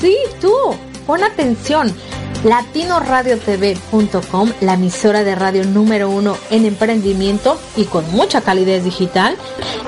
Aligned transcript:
Sí, 0.00 0.16
tú. 0.40 0.52
Pon 1.06 1.22
atención. 1.22 1.94
Latinoradiotv.com, 2.44 4.52
la 4.60 4.74
emisora 4.74 5.24
de 5.24 5.34
radio 5.34 5.64
número 5.64 6.08
uno 6.10 6.36
en 6.50 6.66
emprendimiento 6.66 7.58
y 7.74 7.84
con 7.84 8.08
mucha 8.12 8.42
calidez 8.42 8.84
digital, 8.84 9.34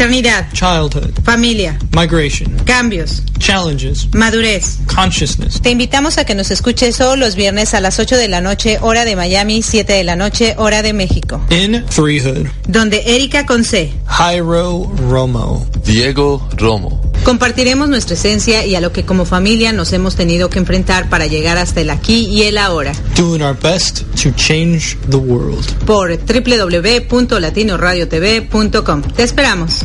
Maternidad. 0.00 0.50
Childhood. 0.54 1.12
Familia. 1.24 1.78
Migration. 1.92 2.56
Cambios. 2.64 3.22
Challenges. 3.38 4.08
Madurez. 4.14 4.78
Consciousness. 4.86 5.60
Te 5.60 5.68
invitamos 5.68 6.16
a 6.16 6.24
que 6.24 6.34
nos 6.34 6.50
escuches 6.50 6.96
todos 6.96 7.18
los 7.18 7.36
viernes 7.36 7.74
a 7.74 7.80
las 7.80 7.98
8 7.98 8.16
de 8.16 8.28
la 8.28 8.40
noche, 8.40 8.78
hora 8.80 9.04
de 9.04 9.14
Miami, 9.14 9.62
7 9.62 9.92
de 9.92 10.04
la 10.04 10.16
noche, 10.16 10.54
hora 10.56 10.80
de 10.80 10.94
México. 10.94 11.44
In 11.50 11.84
Threehood. 11.84 12.46
Donde 12.66 13.14
Erika 13.14 13.44
Conce. 13.44 13.92
Jairo 14.06 14.90
Romo. 15.10 15.66
Diego 15.84 16.48
Romo. 16.56 17.10
Compartiremos 17.24 17.88
nuestra 17.88 18.14
esencia 18.14 18.64
y 18.64 18.74
a 18.74 18.80
lo 18.80 18.92
que 18.92 19.04
como 19.04 19.26
familia 19.26 19.72
nos 19.72 19.92
hemos 19.92 20.16
tenido 20.16 20.48
que 20.48 20.58
enfrentar 20.58 21.10
para 21.10 21.26
llegar 21.26 21.58
hasta 21.58 21.82
el 21.82 21.90
aquí 21.90 22.26
y 22.26 22.44
el 22.44 22.56
ahora. 22.56 22.92
Doing 23.14 23.42
our 23.42 23.54
best 23.54 24.00
to 24.22 24.30
change 24.36 24.96
the 25.10 25.18
world. 25.18 25.70
Por 25.84 26.18
www.latinoradiotv.com. 26.18 29.02
Te 29.02 29.22
esperamos. 29.22 29.84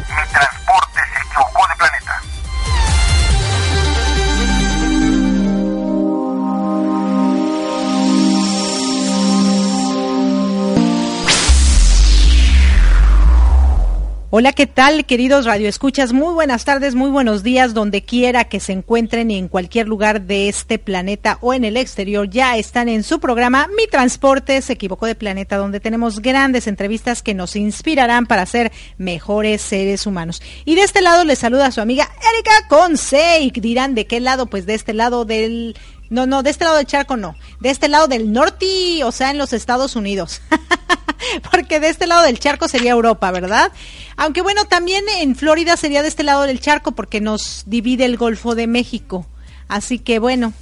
Hola, 14.33 14.53
¿qué 14.53 14.65
tal, 14.65 15.05
queridos 15.05 15.43
radioescuchas? 15.45 16.13
Muy 16.13 16.33
buenas 16.33 16.63
tardes, 16.63 16.95
muy 16.95 17.09
buenos 17.09 17.43
días, 17.43 17.73
donde 17.73 18.03
quiera 18.03 18.45
que 18.45 18.61
se 18.61 18.71
encuentren 18.71 19.29
y 19.29 19.37
en 19.37 19.49
cualquier 19.49 19.89
lugar 19.89 20.21
de 20.21 20.47
este 20.47 20.79
planeta 20.79 21.37
o 21.41 21.53
en 21.53 21.65
el 21.65 21.75
exterior. 21.75 22.29
Ya 22.29 22.55
están 22.55 22.87
en 22.87 23.03
su 23.03 23.19
programa 23.19 23.67
Mi 23.75 23.87
Transporte 23.87 24.61
se 24.61 24.71
equivocó 24.71 25.05
de 25.05 25.15
planeta, 25.15 25.57
donde 25.57 25.81
tenemos 25.81 26.21
grandes 26.21 26.67
entrevistas 26.67 27.21
que 27.21 27.33
nos 27.33 27.57
inspirarán 27.57 28.25
para 28.25 28.45
ser 28.45 28.71
mejores 28.97 29.61
seres 29.61 30.07
humanos. 30.07 30.41
Y 30.63 30.75
de 30.75 30.83
este 30.83 31.01
lado 31.01 31.25
les 31.25 31.39
saluda 31.39 31.65
a 31.65 31.71
su 31.73 31.81
amiga 31.81 32.09
Erika 32.33 32.69
Conce 32.69 33.41
y 33.41 33.51
dirán 33.51 33.95
de 33.95 34.07
qué 34.07 34.21
lado, 34.21 34.45
pues 34.45 34.65
de 34.65 34.75
este 34.75 34.93
lado 34.93 35.25
del 35.25 35.75
no, 36.09 36.25
no, 36.25 36.41
de 36.41 36.51
este 36.51 36.63
lado 36.63 36.77
del 36.77 36.85
charco 36.85 37.17
no. 37.17 37.35
De 37.59 37.69
este 37.69 37.89
lado 37.89 38.07
del 38.07 38.31
norte, 38.31 39.03
o 39.03 39.11
sea, 39.11 39.31
en 39.31 39.37
los 39.37 39.51
Estados 39.51 39.97
Unidos. 39.97 40.41
Porque 41.51 41.79
de 41.79 41.89
este 41.89 42.07
lado 42.07 42.23
del 42.23 42.39
charco 42.39 42.67
sería 42.67 42.91
Europa, 42.91 43.31
¿verdad? 43.31 43.71
Aunque 44.17 44.41
bueno, 44.41 44.65
también 44.65 45.03
en 45.19 45.35
Florida 45.35 45.77
sería 45.77 46.01
de 46.01 46.07
este 46.07 46.23
lado 46.23 46.43
del 46.43 46.59
charco 46.59 46.91
porque 46.91 47.21
nos 47.21 47.63
divide 47.65 48.05
el 48.05 48.17
Golfo 48.17 48.55
de 48.55 48.67
México. 48.67 49.25
Así 49.67 49.99
que 49.99 50.19
bueno, 50.19 50.53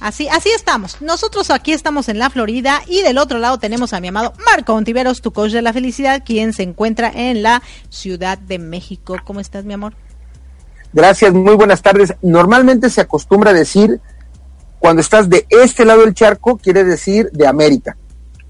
Así, 0.00 0.28
así 0.28 0.50
estamos. 0.50 1.02
Nosotros 1.02 1.50
aquí 1.50 1.72
estamos 1.72 2.08
en 2.08 2.20
la 2.20 2.30
Florida 2.30 2.82
y 2.86 3.02
del 3.02 3.18
otro 3.18 3.38
lado 3.38 3.58
tenemos 3.58 3.92
a 3.92 4.00
mi 4.00 4.08
amado 4.08 4.32
Marco 4.46 4.74
Ontiveros, 4.74 5.20
tu 5.20 5.32
coach 5.32 5.50
de 5.50 5.62
la 5.62 5.72
felicidad, 5.72 6.22
quien 6.24 6.52
se 6.52 6.62
encuentra 6.62 7.10
en 7.12 7.42
la 7.42 7.62
Ciudad 7.90 8.38
de 8.38 8.60
México. 8.60 9.16
¿Cómo 9.24 9.40
estás, 9.40 9.64
mi 9.64 9.74
amor? 9.74 9.94
Gracias, 10.92 11.32
muy 11.34 11.56
buenas 11.56 11.82
tardes. 11.82 12.14
Normalmente 12.22 12.90
se 12.90 13.00
acostumbra 13.00 13.52
decir, 13.52 14.00
cuando 14.78 15.00
estás 15.00 15.28
de 15.28 15.46
este 15.50 15.84
lado 15.84 16.02
del 16.02 16.14
charco, 16.14 16.58
quiere 16.58 16.84
decir 16.84 17.30
de 17.32 17.48
América. 17.48 17.96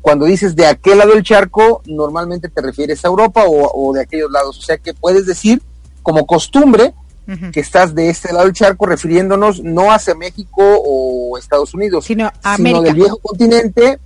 Cuando 0.01 0.27
dices 0.27 0.57
de 0.57 0.67
aquel 0.67 0.99
lado 0.99 1.13
del 1.13 1.23
charco, 1.23 1.83
normalmente 1.87 2.49
te 2.49 2.63
refieres 2.63 3.05
a 3.05 3.09
Europa 3.09 3.45
o, 3.47 3.89
o 3.89 3.93
de 3.93 4.03
aquellos 4.03 4.31
lados. 4.31 4.59
O 4.59 4.63
sea 4.63 4.79
que 4.79 4.95
puedes 4.95 5.27
decir, 5.27 5.61
como 6.03 6.27
costumbre, 6.27 6.95
que 7.53 7.61
estás 7.61 7.95
de 7.95 8.09
este 8.09 8.33
lado 8.33 8.47
del 8.47 8.55
charco, 8.55 8.87
refiriéndonos 8.87 9.63
no 9.63 9.93
hacia 9.93 10.15
México 10.15 10.63
o 10.63 11.37
Estados 11.37 11.75
Unidos, 11.75 12.07
sino, 12.07 12.33
del 12.59 12.95
viejo 12.95 13.19
continente, 13.19 13.99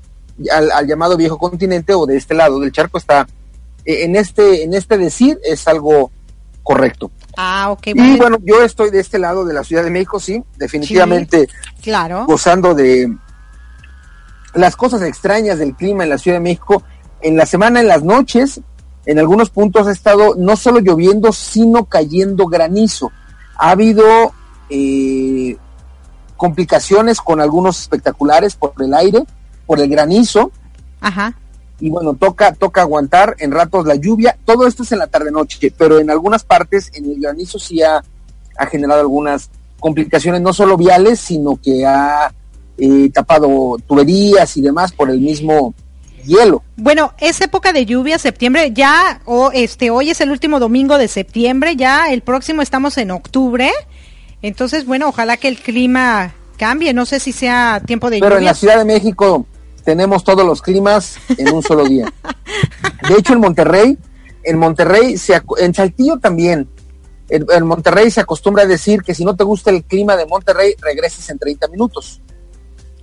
al, 0.51 0.87
llamado 0.89 1.17
viejo 1.17 1.39
continente 1.39 1.95
o 1.95 2.05
de 2.05 2.17
este 2.17 2.35
lado 2.35 2.59
del 2.59 2.73
charco 2.73 2.99
está 2.99 3.29
eh, 3.85 4.05
en 4.05 4.17
este 4.17 4.65
en 4.65 4.75
este 4.75 4.99
decir 4.99 5.39
es 5.45 5.69
algo 5.69 6.11
correcto. 6.65 7.13
Ah, 7.37 7.71
ok. 7.71 7.89
Y 7.95 8.17
bueno, 8.17 8.39
yo 8.43 8.63
estoy 8.63 8.91
de 8.91 8.99
este 8.99 9.19
lado 9.21 9.45
de 9.45 9.55
la 9.55 9.63
Ciudad 9.63 9.85
de 9.85 9.91
México, 9.91 10.19
sí, 10.19 10.43
definitivamente 10.57 11.49
claro. 11.81 12.27
gozando 12.27 12.75
de 12.75 13.17
las 14.55 14.77
cosas 14.77 15.03
extrañas 15.03 15.59
del 15.59 15.75
clima 15.75 16.05
en 16.05 16.11
la 16.11 16.19
Ciudad 16.19 16.37
de 16.37 16.43
México. 16.43 16.83
En 17.21 17.37
la 17.37 17.47
semana, 17.47 17.81
en 17.81 17.89
las 17.89 18.03
noches, 18.03 18.61
en 19.07 19.19
algunos 19.19 19.51
puntos 19.51 19.87
ha 19.87 19.93
estado 19.93 20.35
no 20.37 20.57
solo 20.57 20.81
lloviendo, 20.81 21.33
sino 21.33 21.85
cayendo 21.85 22.47
granizo. 22.47 23.11
Ha 23.57 23.71
habido 23.71 24.05
eh, 24.71 25.57
complicaciones 26.37 27.21
con 27.21 27.41
algunos 27.41 27.81
espectaculares 27.81 28.55
por 28.55 28.75
el 28.81 28.95
aire, 28.95 29.25
por 29.67 29.81
el 29.81 29.89
granizo. 29.89 30.51
Ajá. 31.01 31.35
Y 31.81 31.91
bueno, 31.91 32.15
toca, 32.15 32.53
toca 32.53 32.83
aguantar 32.83 33.35
en 33.39 33.51
ratos 33.51 33.87
la 33.87 33.97
lluvia. 33.97 34.39
Todo 34.45 34.67
esto 34.67 34.85
es 34.85 34.93
en 34.93 35.01
la 35.01 35.09
tarde-noche, 35.09 35.73
pero 35.77 35.99
en 35.99 36.11
algunas 36.11 36.45
partes 36.45 36.91
en 36.95 37.07
el 37.07 37.21
granizo 37.21 37.59
sí 37.59 37.83
ha, 37.83 38.03
generado 38.71 39.01
algunas 39.01 39.51
complicaciones, 39.81 40.41
no 40.41 40.53
solo 40.53 40.77
viales, 40.77 41.19
sino 41.19 41.61
que 41.61 41.85
ha 41.85 42.33
eh, 42.79 43.11
tapado 43.13 43.77
tuberías 43.87 44.57
y 44.57 44.63
demás 44.63 44.93
por 44.93 45.11
el 45.11 45.21
mismo 45.21 45.75
hielo. 46.25 46.63
Bueno, 46.77 47.13
es 47.19 47.41
época 47.41 47.73
de 47.73 47.85
lluvia, 47.85 48.19
septiembre, 48.19 48.73
ya, 48.73 49.21
o 49.25 49.51
este, 49.53 49.91
hoy 49.91 50.11
es 50.11 50.21
el 50.21 50.31
último 50.31 50.61
domingo 50.61 50.99
de 50.99 51.09
septiembre, 51.09 51.77
ya 51.77 52.13
el 52.13 52.23
próximo 52.23 52.63
estamos 52.63 52.97
en 52.99 53.11
octubre, 53.11 53.71
entonces, 54.43 54.87
bueno, 54.87 55.09
ojalá 55.09 55.37
que 55.37 55.49
el 55.49 55.59
clima 55.59 56.35
cambie, 56.59 56.93
no 56.93 57.07
sé 57.07 57.21
si 57.21 57.33
sea 57.33 57.81
tiempo 57.87 58.11
de 58.11 58.19
lluvia. 58.19 58.29
Pero 58.29 58.39
en 58.39 58.45
la 58.45 58.55
Ciudad 58.55 58.79
de 58.79 58.85
México 58.85 59.47
tenemos 59.85 60.25
todos 60.25 60.45
los 60.45 60.61
climas 60.61 61.17
en 61.39 61.55
un 61.55 61.63
solo 61.63 61.85
día. 61.85 62.13
De 63.09 63.15
hecho, 63.15 63.33
en 63.33 63.41
Monterrey, 63.41 63.97
en 64.45 64.59
Monterrey, 64.59 65.17
se, 65.17 65.41
en 65.59 65.75
Saltillo 65.75 66.19
también, 66.19 66.69
en, 67.29 67.47
en, 67.51 67.67
Monterrey 67.67 68.11
se 68.11 68.21
acostumbra 68.21 68.65
a 68.65 68.67
decir 68.67 69.03
que 69.03 69.15
si 69.15 69.25
no 69.25 69.35
te 69.35 69.45
gusta 69.45 69.71
el 69.71 69.85
clima 69.85 70.17
de 70.17 70.27
Monterrey, 70.27 70.75
regreses 70.81 71.29
en 71.31 71.39
30 71.39 71.69
minutos. 71.69 72.21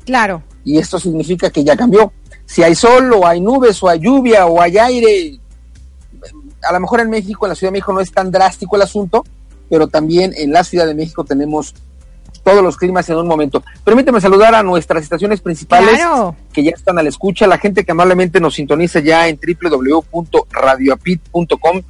Claro. 0.09 0.41
Y 0.65 0.77
esto 0.79 0.99
significa 0.99 1.51
que 1.51 1.63
ya 1.63 1.77
cambió 1.77 2.11
si 2.43 2.63
hay 2.63 2.73
sol 2.73 3.13
o 3.13 3.27
hay 3.27 3.39
nubes 3.39 3.83
o 3.83 3.89
hay 3.89 3.99
lluvia 3.99 4.47
o 4.47 4.59
hay 4.59 4.79
aire. 4.79 5.39
A 6.67 6.73
lo 6.73 6.79
mejor 6.79 7.01
en 7.01 7.11
México, 7.11 7.45
en 7.45 7.49
la 7.49 7.55
Ciudad 7.55 7.69
de 7.69 7.73
México 7.73 7.93
no 7.93 8.01
es 8.01 8.11
tan 8.11 8.31
drástico 8.31 8.75
el 8.75 8.81
asunto, 8.81 9.23
pero 9.69 9.87
también 9.87 10.33
en 10.35 10.51
la 10.51 10.63
Ciudad 10.63 10.87
de 10.87 10.95
México 10.95 11.23
tenemos 11.23 11.75
todos 12.43 12.63
los 12.63 12.75
climas 12.75 13.07
en 13.11 13.17
un 13.17 13.27
momento. 13.27 13.61
Permíteme 13.83 14.19
saludar 14.19 14.55
a 14.55 14.63
nuestras 14.63 15.03
estaciones 15.03 15.41
principales 15.41 16.01
que 16.51 16.63
ya 16.63 16.71
están 16.71 16.97
a 16.97 17.03
la 17.03 17.09
escucha, 17.09 17.45
la 17.45 17.59
gente 17.59 17.85
que 17.85 17.91
amablemente 17.91 18.39
nos 18.39 18.55
sintoniza 18.55 19.01
ya 19.01 19.27
en 19.27 19.39
www.radioapit.com. 19.39 21.83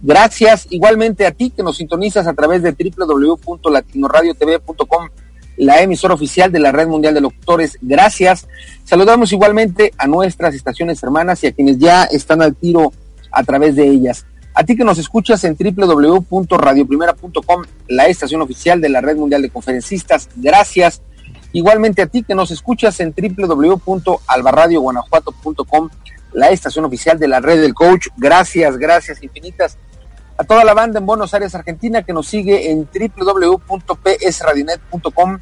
Gracias 0.00 0.66
igualmente 0.70 1.26
a 1.26 1.32
ti 1.32 1.50
que 1.50 1.62
nos 1.62 1.76
sintonizas 1.76 2.26
a 2.26 2.32
través 2.32 2.62
de 2.62 2.72
www.latinoradiotv.com 2.72 5.10
la 5.56 5.80
emisora 5.80 6.14
oficial 6.14 6.52
de 6.52 6.60
la 6.60 6.70
Red 6.72 6.88
Mundial 6.88 7.14
de 7.14 7.20
Locutores. 7.20 7.78
Gracias. 7.80 8.48
Saludamos 8.84 9.32
igualmente 9.32 9.92
a 9.98 10.06
nuestras 10.06 10.54
estaciones 10.54 11.02
hermanas 11.02 11.42
y 11.42 11.48
a 11.48 11.52
quienes 11.52 11.78
ya 11.78 12.04
están 12.04 12.40
al 12.42 12.54
tiro 12.54 12.92
a 13.32 13.42
través 13.42 13.74
de 13.76 13.88
ellas. 13.88 14.26
A 14.54 14.64
ti 14.64 14.76
que 14.76 14.84
nos 14.84 14.98
escuchas 14.98 15.42
en 15.44 15.56
www.radioprimera.com, 15.56 17.64
la 17.88 18.06
estación 18.06 18.40
oficial 18.40 18.80
de 18.80 18.88
la 18.88 19.02
Red 19.02 19.16
Mundial 19.16 19.42
de 19.42 19.50
Conferencistas, 19.50 20.30
gracias. 20.36 21.02
Igualmente 21.52 22.00
a 22.02 22.06
ti 22.06 22.22
que 22.22 22.34
nos 22.34 22.50
escuchas 22.50 22.98
en 23.00 23.14
www.albarradioguanajuato.com, 23.14 25.90
la 26.32 26.48
estación 26.50 26.86
oficial 26.86 27.18
de 27.18 27.28
la 27.28 27.40
Red 27.40 27.60
del 27.60 27.74
Coach, 27.74 28.06
gracias, 28.16 28.78
gracias 28.78 29.22
infinitas 29.22 29.76
a 30.38 30.44
toda 30.44 30.64
la 30.64 30.74
banda 30.74 30.98
en 30.98 31.06
Buenos 31.06 31.32
Aires, 31.34 31.54
Argentina, 31.54 32.02
que 32.02 32.12
nos 32.12 32.26
sigue 32.26 32.70
en 32.70 32.86
www.psradionet.com. 32.92 35.38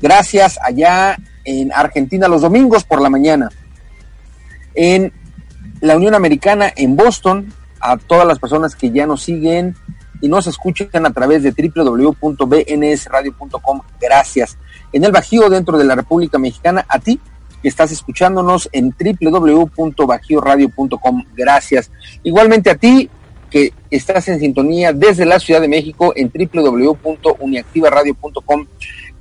Gracias 0.00 0.58
allá 0.62 1.16
en 1.44 1.72
Argentina 1.72 2.28
los 2.28 2.42
domingos 2.42 2.84
por 2.84 3.00
la 3.00 3.10
mañana. 3.10 3.48
En 4.74 5.12
la 5.80 5.96
Unión 5.96 6.14
Americana, 6.14 6.72
en 6.76 6.94
Boston, 6.96 7.52
a 7.80 7.96
todas 7.96 8.26
las 8.26 8.38
personas 8.38 8.76
que 8.76 8.90
ya 8.90 9.06
nos 9.06 9.22
siguen 9.22 9.74
y 10.20 10.28
nos 10.28 10.46
escuchan 10.46 11.06
a 11.06 11.12
través 11.12 11.42
de 11.42 11.52
www.bnsradio.com. 11.52 13.80
Gracias. 14.00 14.56
En 14.92 15.04
el 15.04 15.12
Bajío, 15.12 15.50
dentro 15.50 15.78
de 15.78 15.84
la 15.84 15.94
República 15.94 16.38
Mexicana, 16.38 16.84
a 16.88 16.98
ti 16.98 17.20
que 17.62 17.68
estás 17.68 17.92
escuchándonos 17.92 18.68
en 18.72 18.92
www.bajioradio.com. 19.20 21.24
Gracias. 21.34 21.90
Igualmente 22.22 22.70
a 22.70 22.76
ti, 22.76 23.10
que 23.54 23.72
estás 23.88 24.26
en 24.26 24.40
sintonía 24.40 24.92
desde 24.92 25.24
la 25.24 25.38
Ciudad 25.38 25.60
de 25.60 25.68
México 25.68 26.12
en 26.16 26.28
www.uniactivaradio.com. 26.28 28.66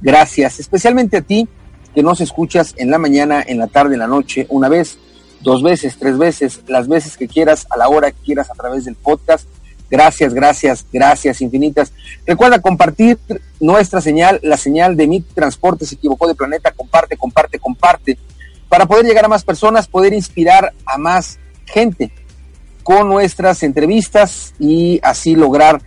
Gracias, 0.02 0.60
especialmente 0.60 1.18
a 1.18 1.22
ti 1.22 1.48
que 1.94 2.02
nos 2.02 2.20
escuchas 2.20 2.74
en 2.78 2.90
la 2.90 2.98
mañana, 2.98 3.44
en 3.46 3.60
la 3.60 3.68
tarde, 3.68 3.94
en 3.94 4.00
la 4.00 4.08
noche, 4.08 4.48
una 4.50 4.70
vez, 4.70 4.98
dos 5.42 5.62
veces, 5.62 5.98
tres 6.00 6.18
veces, 6.18 6.62
las 6.66 6.88
veces 6.88 7.16
que 7.16 7.28
quieras, 7.28 7.68
a 7.70 7.78
la 7.78 7.90
hora 7.90 8.10
que 8.10 8.18
quieras 8.26 8.50
a 8.50 8.56
través 8.56 8.86
del 8.86 8.96
podcast. 8.96 9.48
Gracias, 9.92 10.34
gracias, 10.34 10.84
gracias 10.92 11.40
infinitas. 11.40 11.94
Recuerda 12.26 12.60
compartir 12.60 13.20
nuestra 13.60 14.02
señal, 14.02 14.40
la 14.42 14.58
señal 14.58 14.98
de 14.98 15.06
mi 15.06 15.22
transporte 15.22 15.86
se 15.86 15.94
equivocó 15.94 16.28
de 16.28 16.34
planeta, 16.34 16.72
comparte, 16.72 17.18
comparte, 17.18 17.60
comparte, 17.60 18.18
para 18.68 18.88
poder 18.88 19.06
llegar 19.06 19.26
a 19.26 19.28
más 19.28 19.44
personas, 19.44 19.88
poder 19.88 20.12
inspirar 20.12 20.74
a 20.88 20.98
más 20.98 21.38
gente 21.68 22.12
con 22.84 23.10
nuestras 23.10 23.64
entrevistas 23.64 24.54
y 24.60 25.00
así 25.04 25.36
lograr 25.36 25.82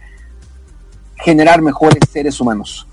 generar 1.16 1.62
mejores 1.62 2.00
seres 2.12 2.40
humanos. 2.40 2.86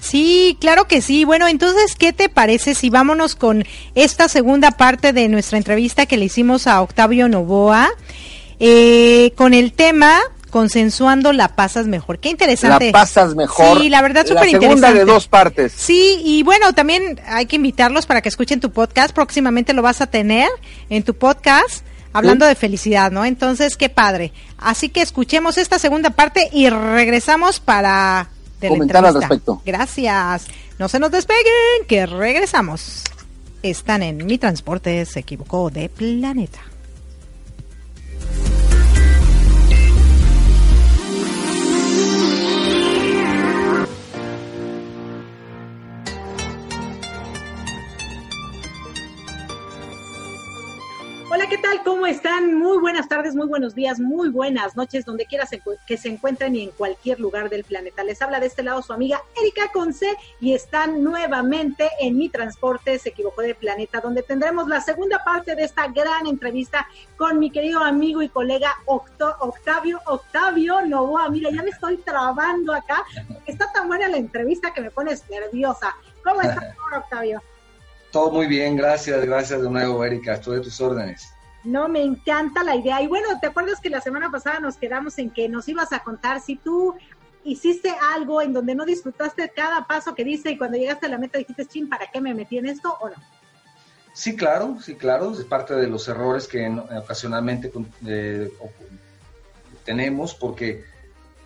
Sí, 0.00 0.58
claro 0.60 0.88
que 0.88 1.00
sí. 1.00 1.24
Bueno, 1.24 1.46
entonces, 1.46 1.94
¿qué 1.96 2.12
te 2.12 2.28
parece 2.28 2.74
si 2.74 2.90
vámonos 2.90 3.36
con 3.36 3.64
esta 3.94 4.28
segunda 4.28 4.72
parte 4.72 5.12
de 5.12 5.28
nuestra 5.28 5.58
entrevista 5.58 6.06
que 6.06 6.16
le 6.16 6.24
hicimos 6.24 6.66
a 6.66 6.82
Octavio 6.82 7.28
Novoa 7.28 7.88
eh, 8.58 9.32
con 9.36 9.54
el 9.54 9.72
tema 9.72 10.20
consensuando 10.52 11.32
la 11.32 11.48
pasas 11.48 11.86
mejor. 11.86 12.18
Qué 12.18 12.28
interesante. 12.28 12.86
La 12.86 12.92
pasas 12.92 13.34
mejor. 13.34 13.80
Sí, 13.80 13.88
la 13.88 14.02
verdad 14.02 14.26
súper 14.26 14.50
interesante. 14.50 14.86
segunda 14.86 14.92
de 14.92 15.04
dos 15.04 15.26
partes. 15.26 15.72
Sí, 15.74 16.20
y 16.22 16.42
bueno, 16.42 16.74
también 16.74 17.18
hay 17.26 17.46
que 17.46 17.56
invitarlos 17.56 18.04
para 18.04 18.20
que 18.20 18.28
escuchen 18.28 18.60
tu 18.60 18.70
podcast. 18.70 19.14
Próximamente 19.14 19.72
lo 19.72 19.80
vas 19.80 20.02
a 20.02 20.06
tener 20.08 20.48
en 20.90 21.02
tu 21.04 21.14
podcast 21.14 21.84
hablando 22.12 22.46
de 22.46 22.54
felicidad, 22.54 23.10
¿no? 23.10 23.24
Entonces, 23.24 23.76
qué 23.76 23.88
padre. 23.88 24.32
Así 24.58 24.88
que 24.88 25.02
escuchemos 25.02 25.58
esta 25.58 25.78
segunda 25.78 26.10
parte 26.10 26.48
y 26.52 26.68
regresamos 26.68 27.60
para 27.60 28.28
comentar 28.60 29.04
al 29.04 29.14
respecto. 29.14 29.62
Gracias. 29.64 30.46
No 30.78 30.88
se 30.88 30.98
nos 30.98 31.10
despeguen, 31.10 31.86
que 31.86 32.06
regresamos. 32.06 33.04
Están 33.62 34.02
en 34.02 34.26
Mi 34.26 34.38
Transporte 34.38 35.04
se 35.04 35.20
equivocó 35.20 35.70
de 35.70 35.88
planeta. 35.88 36.60
Tal? 51.72 51.84
¿Cómo 51.84 52.06
están? 52.06 52.54
Muy 52.54 52.78
buenas 52.78 53.08
tardes, 53.08 53.34
muy 53.34 53.46
buenos 53.46 53.74
días, 53.74 53.98
muy 53.98 54.28
buenas 54.28 54.76
noches, 54.76 55.04
donde 55.04 55.26
quiera 55.26 55.46
que 55.86 55.96
se 55.96 56.08
encuentren 56.08 56.54
y 56.56 56.62
en 56.62 56.70
cualquier 56.70 57.20
lugar 57.20 57.48
del 57.50 57.64
planeta. 57.64 58.04
Les 58.04 58.20
habla 58.20 58.40
de 58.40 58.46
este 58.46 58.62
lado 58.62 58.82
su 58.82 58.92
amiga 58.92 59.22
Erika 59.40 59.70
Conce 59.72 60.06
y 60.40 60.54
están 60.54 61.02
nuevamente 61.02 61.88
en 62.00 62.16
mi 62.16 62.28
transporte, 62.28 62.98
se 62.98 63.10
equivocó 63.10 63.42
de 63.42 63.54
planeta, 63.54 64.00
donde 64.00 64.22
tendremos 64.22 64.68
la 64.68 64.80
segunda 64.80 65.22
parte 65.24 65.54
de 65.54 65.64
esta 65.64 65.88
gran 65.88 66.26
entrevista 66.26 66.86
con 67.16 67.38
mi 67.38 67.50
querido 67.50 67.80
amigo 67.80 68.22
y 68.22 68.28
colega 68.28 68.74
Octavio, 68.86 70.00
Octavio 70.06 70.82
Novoa. 70.82 71.28
Mira, 71.30 71.50
ya 71.50 71.62
me 71.62 71.70
estoy 71.70 71.96
trabando 71.98 72.72
acá. 72.72 73.04
Está 73.46 73.70
tan 73.72 73.88
buena 73.88 74.08
la 74.08 74.16
entrevista 74.16 74.72
que 74.72 74.80
me 74.80 74.90
pones 74.90 75.28
nerviosa. 75.30 75.94
¿Cómo 76.24 76.40
estás, 76.42 76.74
Octavio? 76.96 77.42
Todo 78.10 78.30
muy 78.30 78.46
bien, 78.46 78.76
gracias, 78.76 79.24
gracias 79.24 79.62
de 79.62 79.70
nuevo, 79.70 80.04
Erika. 80.04 80.34
Estoy 80.34 80.56
de 80.56 80.62
tus 80.62 80.80
órdenes. 80.80 81.32
No, 81.64 81.88
me 81.88 82.02
encanta 82.02 82.64
la 82.64 82.74
idea. 82.74 83.00
Y 83.02 83.06
bueno, 83.06 83.28
¿te 83.40 83.46
acuerdas 83.46 83.80
que 83.80 83.90
la 83.90 84.00
semana 84.00 84.30
pasada 84.30 84.60
nos 84.60 84.76
quedamos 84.76 85.18
en 85.18 85.30
que 85.30 85.48
nos 85.48 85.68
ibas 85.68 85.92
a 85.92 86.00
contar 86.00 86.40
si 86.40 86.56
tú 86.56 86.94
hiciste 87.44 87.94
algo 88.14 88.40
en 88.42 88.52
donde 88.52 88.74
no 88.74 88.84
disfrutaste 88.84 89.50
cada 89.50 89.86
paso 89.86 90.14
que 90.14 90.24
diste 90.24 90.50
y 90.50 90.58
cuando 90.58 90.78
llegaste 90.78 91.06
a 91.06 91.08
la 91.08 91.18
meta 91.18 91.38
dijiste, 91.38 91.66
chin, 91.66 91.88
¿para 91.88 92.06
qué 92.06 92.20
me 92.20 92.34
metí 92.34 92.58
en 92.58 92.66
esto 92.66 92.96
o 93.00 93.08
no? 93.08 93.16
Sí, 94.12 94.36
claro, 94.36 94.76
sí, 94.80 94.94
claro, 94.94 95.32
es 95.32 95.44
parte 95.44 95.74
de 95.74 95.86
los 95.86 96.06
errores 96.06 96.46
que 96.46 96.68
ocasionalmente 96.68 97.72
eh, 98.06 98.52
tenemos, 99.84 100.34
porque 100.34 100.84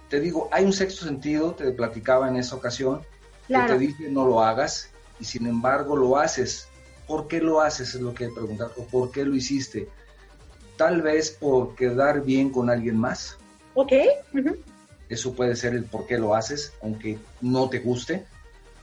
te 0.09 0.21
digo, 0.21 0.49
hay 0.51 0.65
un 0.65 0.73
sexto 0.73 1.05
sentido, 1.05 1.53
te 1.53 1.71
platicaba 1.71 2.29
en 2.29 2.37
esa 2.37 2.57
ocasión, 2.57 3.03
que 3.47 3.55
te 3.55 3.79
dice 3.79 4.11
no 4.11 4.27
lo 4.27 4.43
hagas, 4.43 4.91
y 5.21 5.25
sin 5.25 5.47
embargo 5.47 5.97
lo 5.97 6.17
haces. 6.17 6.69
¿Por 7.07 7.29
qué 7.29 7.41
lo 7.41 7.61
haces? 7.61 7.95
Es 7.95 8.01
lo 8.01 8.13
que 8.13 8.25
he 8.25 8.31
preguntado, 8.31 8.73
o 8.77 8.85
por 8.85 9.13
qué 9.13 9.25
lo 9.25 9.37
hiciste. 9.37 9.89
Tal 10.77 11.03
vez 11.03 11.31
por 11.31 11.75
quedar 11.75 12.23
bien 12.23 12.51
con 12.51 12.71
alguien 12.71 12.97
más. 12.97 13.39
Ok. 13.75 13.93
Eso 15.09 15.35
puede 15.35 15.57
ser 15.57 15.75
el 15.75 15.85
por 15.85 16.07
qué 16.07 16.19
lo 16.19 16.35
haces, 16.35 16.73
aunque 16.83 17.19
no 17.41 17.69
te 17.69 17.79
guste. 17.79 18.27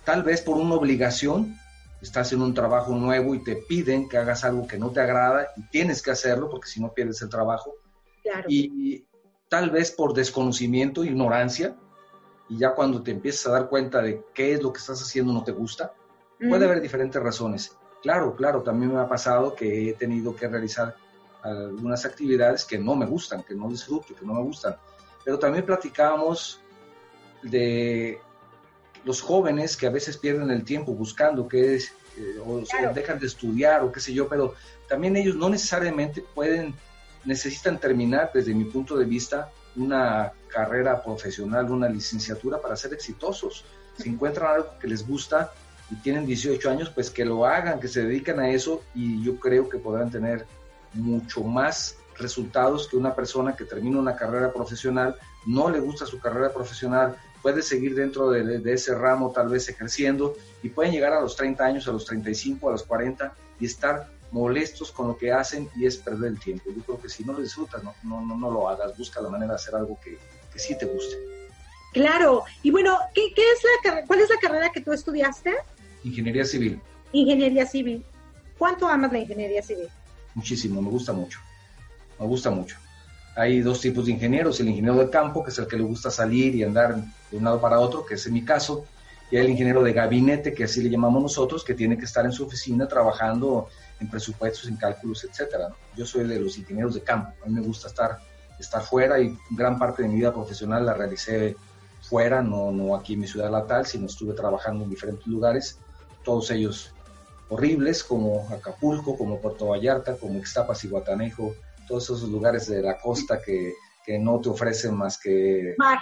Tal 0.06 0.24
vez 0.24 0.42
por 0.42 0.58
una 0.58 0.76
obligación, 0.76 1.58
estás 2.02 2.34
en 2.34 2.42
un 2.42 2.54
trabajo 2.54 2.94
nuevo 2.96 3.36
y 3.36 3.44
te 3.44 3.56
piden 3.56 4.10
que 4.10 4.18
hagas 4.18 4.44
algo 4.44 4.68
que 4.68 4.78
no 4.78 4.92
te 4.92 5.02
agrada 5.02 5.48
y 5.58 5.64
tienes 5.70 6.02
que 6.02 6.12
hacerlo 6.12 6.50
porque 6.50 6.70
si 6.70 6.82
no 6.82 6.94
pierdes 6.94 7.22
el 7.22 7.30
trabajo. 7.30 7.74
Claro. 8.22 8.46
Y 8.48 9.06
tal 9.50 9.70
vez 9.70 9.92
por 9.92 10.14
desconocimiento, 10.14 11.04
ignorancia, 11.04 11.76
y 12.50 12.58
ya 12.58 12.74
cuando 12.74 13.02
te 13.02 13.12
empiezas 13.12 13.48
a 13.48 13.52
dar 13.52 13.70
cuenta 13.70 14.02
de 14.02 14.22
qué 14.34 14.54
es 14.54 14.62
lo 14.62 14.74
que 14.74 14.80
estás 14.80 15.02
haciendo 15.02 15.32
no 15.34 15.44
te 15.44 15.52
gusta, 15.52 15.94
puede 16.50 16.66
haber 16.66 16.82
diferentes 16.82 17.22
razones. 17.22 17.76
Claro, 18.02 18.36
claro, 18.36 18.64
también 18.64 18.94
me 18.94 19.00
ha 19.00 19.08
pasado 19.08 19.56
que 19.56 19.90
he 19.90 19.94
tenido 19.94 20.36
que 20.36 20.48
realizar 20.48 20.96
algunas 21.44 22.06
actividades 22.06 22.64
que 22.64 22.80
no 22.80 22.96
me 22.96 23.06
gustan, 23.06 23.44
que 23.44 23.54
no 23.54 23.70
disfruto, 23.70 24.16
que 24.16 24.26
no 24.26 24.34
me 24.34 24.42
gustan. 24.42 24.76
Pero 25.24 25.38
también 25.38 25.66
platicábamos 25.66 26.60
de 27.42 28.20
los 29.04 29.22
jóvenes 29.22 29.76
que 29.76 29.88
a 29.88 29.90
veces 29.90 30.18
pierden 30.18 30.50
el 30.50 30.64
tiempo 30.64 30.94
buscando 30.94 31.48
qué 31.48 31.76
es, 31.76 31.92
eh, 32.18 32.40
o, 32.46 32.64
dejan 32.94 33.20
de 33.20 33.28
estudiar 33.28 33.84
o 33.84 33.92
qué 33.92 34.00
sé 34.00 34.14
yo, 34.14 34.28
pero 34.30 34.56
también 34.88 35.16
ellos 35.18 35.36
no 35.36 35.50
necesariamente 35.50 36.22
pueden, 36.22 36.74
necesitan 37.26 37.78
terminar 37.78 38.32
desde 38.34 38.54
mi 38.54 38.66
punto 38.66 38.98
de 38.98 39.06
vista 39.06 39.52
una 39.76 40.32
carrera 40.48 41.04
profesional, 41.04 41.70
una 41.72 41.90
licenciatura 41.90 42.62
para 42.62 42.76
ser 42.76 42.94
exitosos. 42.94 43.66
Si 43.98 44.10
encuentran 44.10 44.56
algo 44.56 44.80
que 44.80 44.88
les 44.88 45.06
gusta 45.06 45.52
y 45.92 45.96
tienen 45.96 46.26
18 46.26 46.70
años, 46.70 46.90
pues 46.90 47.10
que 47.10 47.26
lo 47.26 47.46
hagan, 47.46 47.80
que 47.80 47.88
se 47.88 48.04
dediquen 48.04 48.40
a 48.40 48.50
eso 48.50 48.84
y 48.96 49.22
yo 49.24 49.40
creo 49.40 49.68
que 49.68 49.78
podrán 49.78 50.10
tener 50.10 50.46
mucho 50.94 51.44
más 51.44 51.98
resultados 52.18 52.88
que 52.88 52.98
una 52.98 53.16
persona 53.16 53.56
que 53.56 53.66
termina 53.66 54.00
una 54.00 54.16
carrera 54.16 54.52
profesional, 54.52 55.16
no 55.46 55.70
le 55.70 55.80
gusta 55.80 56.06
su 56.06 56.20
carrera 56.20 56.54
profesional, 56.54 57.16
puede 57.42 57.62
seguir 57.62 57.96
dentro 57.96 58.30
de, 58.30 58.62
ese 58.74 58.96
ramo 58.96 59.32
tal 59.32 59.50
vez 59.50 59.68
ejerciendo 59.68 60.36
y 60.62 60.70
pueden 60.70 60.94
llegar 60.94 61.14
a 61.14 61.22
los 61.22 61.36
30 61.36 61.64
años, 61.64 61.88
a 61.88 61.92
los 61.92 62.06
35, 62.06 62.70
a 62.70 62.72
los 62.72 62.84
40 62.84 63.34
y 63.60 63.66
estar 63.66 64.10
molestos 64.32 64.92
con 64.92 65.10
lo 65.10 65.18
que 65.18 65.32
hacen 65.32 65.70
y 65.76 65.86
es 65.86 65.98
perder 65.98 66.32
el 66.32 66.40
tiempo. 66.40 66.72
Yo 66.76 66.82
creo 66.84 67.02
que 67.02 67.10
si 67.10 67.24
no 67.24 67.34
lo 67.34 67.42
disfrutas, 67.42 67.84
no, 67.84 67.94
no, 68.04 68.36
no, 68.36 68.50
lo 68.50 68.70
hagas, 68.70 68.98
busca 68.98 69.22
la 69.22 69.30
manera 69.30 69.52
de 69.52 69.56
hacer 69.56 69.76
algo 69.76 70.00
que, 70.04 70.18
que 70.52 70.60
sí 70.60 70.78
te 70.78 70.86
guste. 70.86 71.18
Claro, 71.92 72.44
y 72.64 72.72
bueno, 72.72 72.98
¿qué, 73.14 73.32
qué 73.36 73.44
es 73.52 73.62
la, 73.86 74.06
¿cuál 74.08 74.22
es 74.22 74.30
la 74.30 74.38
carrera 74.38 74.72
que 74.72 74.82
tú 74.82 74.94
estudiaste? 74.94 75.54
Ingeniería 76.04 76.46
civil. 76.46 76.82
Ingeniería 77.12 77.68
civil. 77.68 78.04
¿Cuánto 78.58 78.88
amas 78.88 79.12
la 79.12 79.20
ingeniería 79.20 79.62
civil? 79.62 79.90
Muchísimo, 80.36 80.82
me 80.82 80.90
gusta 80.90 81.14
mucho 81.14 81.40
me 82.20 82.28
gusta 82.28 82.50
mucho. 82.50 82.78
Hay 83.36 83.62
dos 83.62 83.82
tipos 83.82 84.06
de 84.06 84.12
ingenieros, 84.12 84.60
el 84.60 84.70
ingeniero 84.70 84.98
de 84.98 85.10
campo, 85.10 85.44
que 85.44 85.50
es 85.50 85.58
el 85.58 85.68
que 85.68 85.78
le 85.78 85.84
gusta 85.84 86.12
salir 86.12 86.56
y 86.56 86.64
andar 86.64 86.96
de 87.32 87.38
un 87.38 87.44
lado 87.44 87.60
para 87.60 87.80
otro, 87.80 88.06
que 88.06 88.14
es 88.16 88.26
en 88.28 88.34
mi 88.34 88.46
caso, 88.46 88.86
y 89.32 89.38
el 89.38 89.50
ingeniero 89.50 89.82
de 89.82 89.94
gabinete, 89.94 90.54
que 90.54 90.66
así 90.66 90.84
le 90.84 90.90
llamamos 90.90 91.22
nosotros, 91.22 91.64
que 91.64 91.74
tiene 91.74 91.98
que 91.98 92.06
estar 92.06 92.24
en 92.26 92.32
su 92.32 92.46
oficina 92.46 92.88
trabajando 92.88 93.68
en 94.00 94.10
presupuestos, 94.10 94.68
en 94.68 94.78
cálculos, 94.78 95.24
etcétera. 95.24 95.70
Yo 95.96 96.06
soy 96.06 96.28
de 96.28 96.40
los 96.40 96.58
ingenieros 96.58 96.94
de 96.94 97.02
campo, 97.02 97.34
a 97.44 97.48
mí 97.48 97.56
me 97.56 97.62
gusta 97.62 97.88
estar, 97.88 98.20
estar 98.60 98.84
fuera 98.84 99.20
y 99.20 99.36
gran 99.50 99.80
parte 99.80 100.04
de 100.04 100.10
mi 100.10 100.18
vida 100.18 100.32
profesional 100.32 100.86
la 100.86 100.94
realicé 100.94 101.56
fuera, 102.02 102.44
no, 102.44 102.72
no 102.72 102.96
aquí 102.96 103.14
en 103.14 103.22
mi 103.22 103.28
ciudad 103.28 103.50
natal, 103.50 103.88
sino 103.88 104.06
estuve 104.06 104.34
trabajando 104.34 104.84
en 104.84 104.90
diferentes 104.92 105.26
lugares, 105.26 105.80
todos 106.24 106.52
ellos 106.52 106.93
horribles, 107.54 108.04
como 108.04 108.48
Acapulco, 108.52 109.18
como 109.18 109.40
Puerto 109.40 109.68
Vallarta, 109.68 110.18
como 110.18 110.40
Ixtapas 110.40 110.84
y 110.84 110.88
Guatanejo, 110.90 111.56
todos 111.88 112.04
esos 112.04 112.24
lugares 112.24 112.68
de 112.68 112.82
la 112.82 112.98
costa 112.98 113.40
que, 113.42 113.74
no 114.20 114.42
te 114.42 114.50
ofrecen 114.50 114.96
más 114.96 115.18
que 115.18 115.76
mar, 115.78 116.00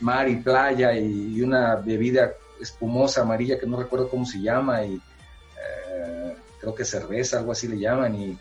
mar 0.00 0.28
y 0.28 0.36
playa 0.36 0.96
y, 0.96 1.40
una 1.42 1.74
bebida 1.74 2.34
espumosa 2.60 3.22
amarilla 3.22 3.58
que 3.58 3.66
no 3.66 3.76
recuerdo 3.76 4.08
cómo 4.08 4.24
se 4.24 4.40
llama 4.40 4.84
y 4.84 4.94
eh, 4.94 6.36
creo 6.60 6.74
que 6.74 6.84
cerveza, 6.84 7.38
algo 7.38 7.52
así 7.52 7.66
le 7.66 7.78
llaman 7.78 8.14
y, 8.14 8.38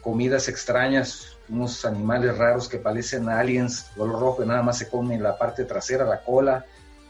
comidas 0.00 0.46
extrañas, 0.48 1.36
unos 1.48 1.84
animales 1.84 2.38
raros 2.38 2.68
que 2.68 2.78
parecen 2.78 3.28
aliens, 3.28 3.90
color 3.96 4.20
rojo 4.20 4.44
y 4.44 4.46
nada 4.46 4.62
más 4.62 4.78
se 4.78 4.88
comen 4.88 5.20
la 5.20 5.36
parte 5.36 5.64
trasera, 5.64 6.04
la 6.04 6.22
cola, 6.22 6.64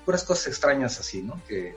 puras 0.05 0.25
cosas 0.25 0.49
extrañas 0.49 0.99
así, 0.99 1.23
¿no? 1.23 1.41
Que, 1.47 1.77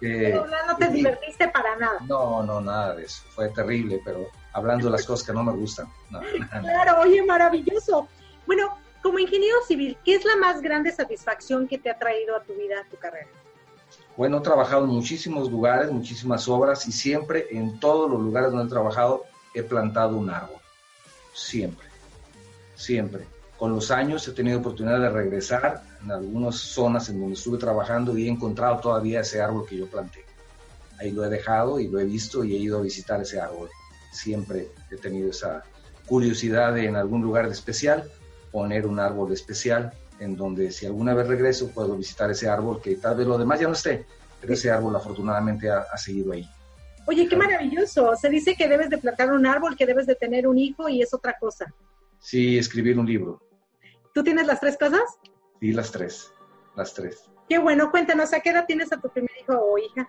que 0.00 0.34
no 0.66 0.76
te 0.76 0.88
divertiste 0.88 1.48
para 1.48 1.76
nada. 1.76 1.98
No, 2.06 2.42
no, 2.42 2.60
nada 2.60 2.94
de 2.94 3.04
eso, 3.04 3.22
fue 3.30 3.48
terrible, 3.50 4.00
pero 4.04 4.28
hablando 4.52 4.86
de 4.86 4.92
las 4.92 5.04
cosas 5.04 5.26
que 5.26 5.32
no 5.32 5.42
me 5.42 5.52
gustan. 5.52 5.86
claro, 6.60 7.00
oye, 7.00 7.22
maravilloso. 7.22 8.08
Bueno, 8.46 8.78
como 9.02 9.18
ingeniero 9.18 9.56
civil, 9.66 9.96
¿qué 10.04 10.14
es 10.14 10.24
la 10.24 10.36
más 10.36 10.60
grande 10.60 10.92
satisfacción 10.92 11.66
que 11.66 11.78
te 11.78 11.90
ha 11.90 11.98
traído 11.98 12.36
a 12.36 12.42
tu 12.42 12.54
vida, 12.54 12.80
a 12.80 12.88
tu 12.88 12.96
carrera? 12.96 13.28
Bueno, 14.16 14.38
he 14.38 14.40
trabajado 14.42 14.84
en 14.84 14.90
muchísimos 14.90 15.50
lugares, 15.50 15.90
muchísimas 15.90 16.46
obras 16.48 16.86
y 16.86 16.92
siempre 16.92 17.46
en 17.50 17.80
todos 17.80 18.10
los 18.10 18.20
lugares 18.20 18.50
donde 18.50 18.66
he 18.66 18.70
trabajado 18.70 19.24
he 19.54 19.62
plantado 19.62 20.16
un 20.16 20.30
árbol. 20.30 20.58
Siempre, 21.32 21.86
siempre. 22.76 23.26
Con 23.60 23.74
los 23.74 23.92
años 23.92 24.26
he 24.26 24.32
tenido 24.32 24.58
oportunidad 24.58 24.98
de 24.98 25.10
regresar 25.10 25.82
en 26.02 26.10
algunas 26.10 26.56
zonas 26.56 27.08
en 27.10 27.20
donde 27.20 27.34
estuve 27.34 27.58
trabajando 27.58 28.18
y 28.18 28.26
he 28.26 28.28
encontrado 28.28 28.80
todavía 28.80 29.20
ese 29.20 29.40
árbol 29.40 29.66
que 29.68 29.76
yo 29.76 29.86
planté. 29.86 30.24
Ahí 30.98 31.12
lo 31.12 31.24
he 31.24 31.28
dejado 31.28 31.78
y 31.78 31.86
lo 31.86 32.00
he 32.00 32.04
visto 32.04 32.42
y 32.42 32.56
he 32.56 32.58
ido 32.58 32.78
a 32.78 32.82
visitar 32.82 33.20
ese 33.20 33.40
árbol 33.40 33.68
siempre 34.10 34.68
he 34.90 34.96
tenido 34.96 35.30
esa 35.30 35.62
curiosidad 36.06 36.74
de 36.74 36.86
en 36.86 36.96
algún 36.96 37.22
lugar 37.22 37.46
especial 37.46 38.10
poner 38.50 38.86
un 38.86 38.98
árbol 38.98 39.32
especial 39.32 39.92
en 40.18 40.36
donde 40.36 40.70
si 40.70 40.86
alguna 40.86 41.14
vez 41.14 41.28
regreso 41.28 41.70
puedo 41.70 41.96
visitar 41.96 42.30
ese 42.30 42.48
árbol 42.48 42.82
que 42.82 42.96
tal 42.96 43.16
vez 43.16 43.26
lo 43.26 43.38
demás 43.38 43.60
ya 43.60 43.68
no 43.68 43.72
esté, 43.72 44.04
pero 44.40 44.52
ese 44.52 44.70
árbol 44.70 44.94
afortunadamente 44.96 45.70
ha, 45.70 45.96
seguido 45.96 46.32
ahí. 46.32 46.46
Oye, 47.06 47.26
qué 47.26 47.36
maravilloso. 47.36 48.14
Se 48.16 48.28
dice 48.28 48.54
que 48.54 48.68
debes 48.68 48.90
de 48.90 48.98
plantar 48.98 49.32
un 49.32 49.46
árbol, 49.46 49.76
que 49.76 49.86
debes 49.86 50.06
de 50.06 50.14
tener 50.14 50.46
un 50.46 50.58
hijo 50.58 50.88
y 50.88 51.00
es 51.00 51.14
otra 51.14 51.36
cosa. 51.38 51.72
Sí, 52.18 52.58
escribir 52.58 52.98
un 52.98 53.06
libro. 53.06 53.40
¿Tú 54.12 54.22
tienes 54.24 54.46
las 54.46 54.60
tres 54.60 54.76
cosas? 54.76 55.02
Sí, 55.60 55.72
las 55.72 55.92
tres, 55.92 56.32
las 56.76 56.94
tres. 56.94 57.30
Qué 57.48 57.58
bueno, 57.58 57.90
cuéntanos, 57.90 58.32
¿a 58.32 58.40
qué 58.40 58.50
edad 58.50 58.66
tienes 58.66 58.92
a 58.92 59.00
tu 59.00 59.08
primer 59.08 59.30
hijo 59.40 59.54
o 59.54 59.78
hija? 59.78 60.08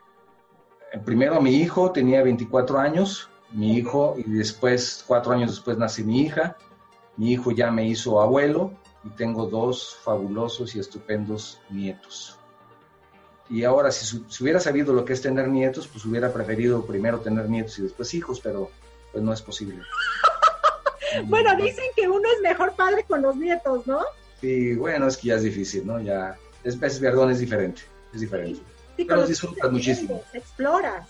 Primero 1.06 1.36
a 1.36 1.42
mi 1.42 1.56
hijo, 1.56 1.92
tenía 1.92 2.22
24 2.24 2.80
años, 2.80 3.30
mi 3.52 3.78
hijo 3.78 4.16
y 4.18 4.24
después, 4.32 5.04
cuatro 5.08 5.34
años 5.34 5.52
después, 5.52 5.78
nace 5.78 6.04
mi 6.04 6.22
hija. 6.22 6.58
Mi 7.18 7.32
hijo 7.34 7.52
ya 7.52 7.72
me 7.72 7.86
hizo 7.86 8.22
abuelo 8.22 8.74
y 9.04 9.10
tengo 9.10 9.46
dos 9.46 9.98
fabulosos 10.04 10.76
y 10.76 10.80
estupendos 10.80 11.62
nietos. 11.70 12.38
Y 13.50 13.66
ahora, 13.66 13.92
si, 13.92 14.24
hubiera 14.42 14.60
sabido 14.60 14.94
lo 14.94 15.04
que 15.04 15.14
es 15.14 15.22
tener 15.22 15.50
nietos, 15.50 15.88
pues 15.88 16.06
hubiera 16.06 16.32
preferido 16.32 16.86
primero 16.86 17.20
tener 17.20 17.50
nietos 17.50 17.78
y 17.80 17.84
después 17.84 18.14
hijos, 18.14 18.40
pero 18.40 18.72
pues 19.12 19.24
no 19.24 19.34
es 19.34 19.42
posible. 19.42 19.82
Bueno, 21.26 21.56
dicen 21.56 21.86
que 21.96 22.08
uno 22.08 22.28
es 22.36 22.42
mejor 22.42 22.76
padre 22.76 23.04
con 23.04 23.22
los 23.22 23.36
nietos, 23.36 23.86
¿no? 23.88 24.00
Sí, 24.40 24.76
bueno, 24.76 25.08
es 25.08 25.18
que 25.18 25.28
ya 25.28 25.36
es 25.36 25.44
difícil, 25.44 25.86
¿no? 25.86 26.00
Ya, 26.00 26.38
es, 26.64 26.82
es 26.82 27.00
perdón, 27.00 27.32
es 27.32 27.40
diferente, 27.40 27.82
es 28.14 28.22
diferente. 28.22 28.62
Sí, 28.98 29.06
pero 29.06 29.26
disfrutas 29.26 29.72
muchísimo. 29.72 30.22
Exploras. 30.34 31.08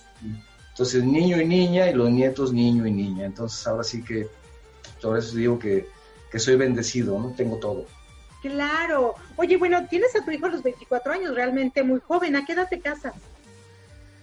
Entonces, 0.70 1.04
niño 1.04 1.40
y 1.40 1.46
niña, 1.46 1.90
y 1.90 1.94
los 1.94 2.10
nietos, 2.10 2.52
niño 2.52 2.86
y 2.86 2.92
niña. 2.92 3.26
Entonces, 3.26 3.66
ahora 3.66 3.84
sí 3.84 4.02
que, 4.02 4.28
por 5.00 5.18
eso 5.18 5.36
digo 5.36 5.58
que, 5.58 5.88
soy 6.38 6.56
bendecido, 6.56 7.18
¿no? 7.18 7.34
Tengo 7.36 7.56
todo. 7.56 7.86
Claro. 8.40 9.14
Oye, 9.36 9.56
bueno, 9.56 9.86
tienes 9.88 10.16
a 10.16 10.24
tu 10.24 10.30
hijo 10.30 10.46
a 10.46 10.48
los 10.48 10.62
24 10.62 11.12
años, 11.12 11.34
realmente 11.34 11.82
muy 11.82 12.00
joven. 12.00 12.36
¿A 12.36 12.44
qué 12.44 12.54
edad 12.54 12.68
te 12.68 12.80
casas? 12.80 13.14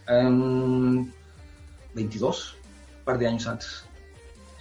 22, 0.07 2.57
un 2.97 3.03
par 3.05 3.19
de 3.19 3.27
años 3.27 3.45
antes. 3.45 3.85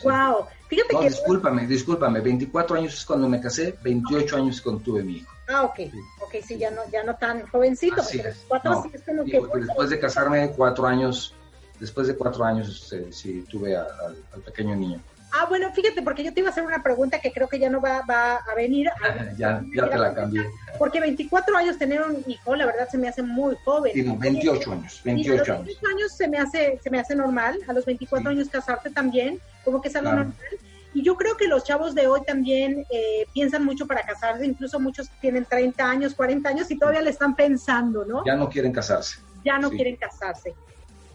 Wow. 0.03 0.47
Fíjate 0.69 0.93
no, 0.93 1.01
que. 1.01 1.09
Discúlpame, 1.11 1.67
discúlpame. 1.67 2.21
24 2.21 2.77
años 2.77 2.95
es 2.95 3.05
cuando 3.05 3.29
me 3.29 3.41
casé, 3.41 3.77
28 3.83 4.37
años 4.37 4.57
es 4.57 4.63
cuando 4.63 4.83
tuve 4.83 5.03
mi 5.03 5.17
hijo. 5.19 5.33
Ah, 5.49 5.63
ok. 5.63 5.81
Ok, 6.21 6.35
sí, 6.47 6.59
ya 6.59 6.71
no, 6.71 6.83
ya 6.93 7.03
no 7.05 7.17
tan 7.17 7.47
jovencito, 7.49 8.01
Así 8.01 8.19
porque 8.19 8.29
es. 8.29 8.37
24 8.51 8.71
No, 8.71 8.83
sí 8.83 8.91
es 8.93 9.03
como 9.03 9.25
Sí, 9.25 9.31
que... 9.31 9.41
después 9.67 9.91
de 9.91 9.99
casarme 9.99 10.51
cuatro 10.55 10.87
años, 10.87 11.35
después 11.81 12.07
de 12.07 12.17
cuatro 12.17 12.45
años, 12.45 12.69
este, 12.69 13.11
sí 13.13 13.47
tuve 13.51 13.77
a- 13.77 13.83
al- 14.07 14.23
al 14.35 14.41
pequeño 14.43 14.77
niño. 14.77 15.01
Ah, 15.33 15.47
bueno, 15.49 15.71
fíjate, 15.73 16.01
porque 16.03 16.25
yo 16.25 16.33
te 16.33 16.41
iba 16.41 16.49
a 16.49 16.53
hacer 16.53 16.65
una 16.65 16.83
pregunta 16.83 17.21
que 17.21 17.33
creo 17.33 17.49
que 17.49 17.59
ya 17.59 17.69
no 17.69 17.81
va, 17.81 18.03
va 18.09 18.37
a 18.37 18.55
venir. 18.57 18.89
ya, 19.37 19.63
ya 19.75 19.91
te 19.91 19.99
la 19.99 20.15
cambié. 20.15 20.43
Porque 20.79 21.01
24 21.01 21.57
años 21.57 21.77
tener 21.79 22.01
un 22.03 22.23
hijo, 22.27 22.57
la 22.57 22.65
verdad 22.67 22.89
se 22.91 22.97
me 22.99 23.09
hace 23.09 23.23
muy 23.23 23.55
joven. 23.65 23.93
Sí, 23.93 24.03
no, 24.03 24.17
28 24.17 24.73
años, 24.73 25.01
Y 25.05 25.09
a 25.11 25.13
los 25.13 25.27
28 25.27 25.53
años. 25.53 25.67
28 25.67 25.87
años 25.97 26.13
se 26.17 26.29
me 26.29 26.39
hace, 26.39 26.81
se 26.83 26.91
me 26.91 26.99
hace 27.01 27.15
normal, 27.15 27.59
a 27.69 27.73
los 27.73 27.85
24 27.85 28.31
Sí. 28.31 28.37
años 28.37 28.49
casarte 28.49 28.91
también, 28.91 29.39
como 29.65 29.81
que 29.83 29.89
es 29.89 29.97
algo 29.97 30.11
Claro. 30.11 30.25
normal. 30.29 30.47
Y 30.95 31.03
yo 31.05 31.17
creo 31.17 31.37
que 31.37 31.47
los 31.47 31.65
chavos 31.65 31.95
de 31.95 32.07
hoy 32.07 32.23
también 32.27 32.87
eh, 32.89 33.27
piensan 33.35 33.65
mucho 33.65 33.87
para 33.87 34.03
casarse, 34.03 34.47
incluso 34.47 34.81
muchos 34.81 35.11
tienen 35.21 35.45
30 35.45 35.89
años, 35.89 36.15
40 36.15 36.49
años 36.49 36.71
y 36.71 36.79
todavía 36.79 37.03
le 37.03 37.11
están 37.11 37.37
pensando, 37.37 38.07
¿no? 38.07 38.25
Ya 38.25 38.35
no 38.37 38.49
quieren 38.49 38.73
casarse, 38.73 39.21
Ya 39.45 39.59
no 39.59 39.69
sí. 39.69 39.77
quieren 39.77 39.97
casarse. 39.97 40.55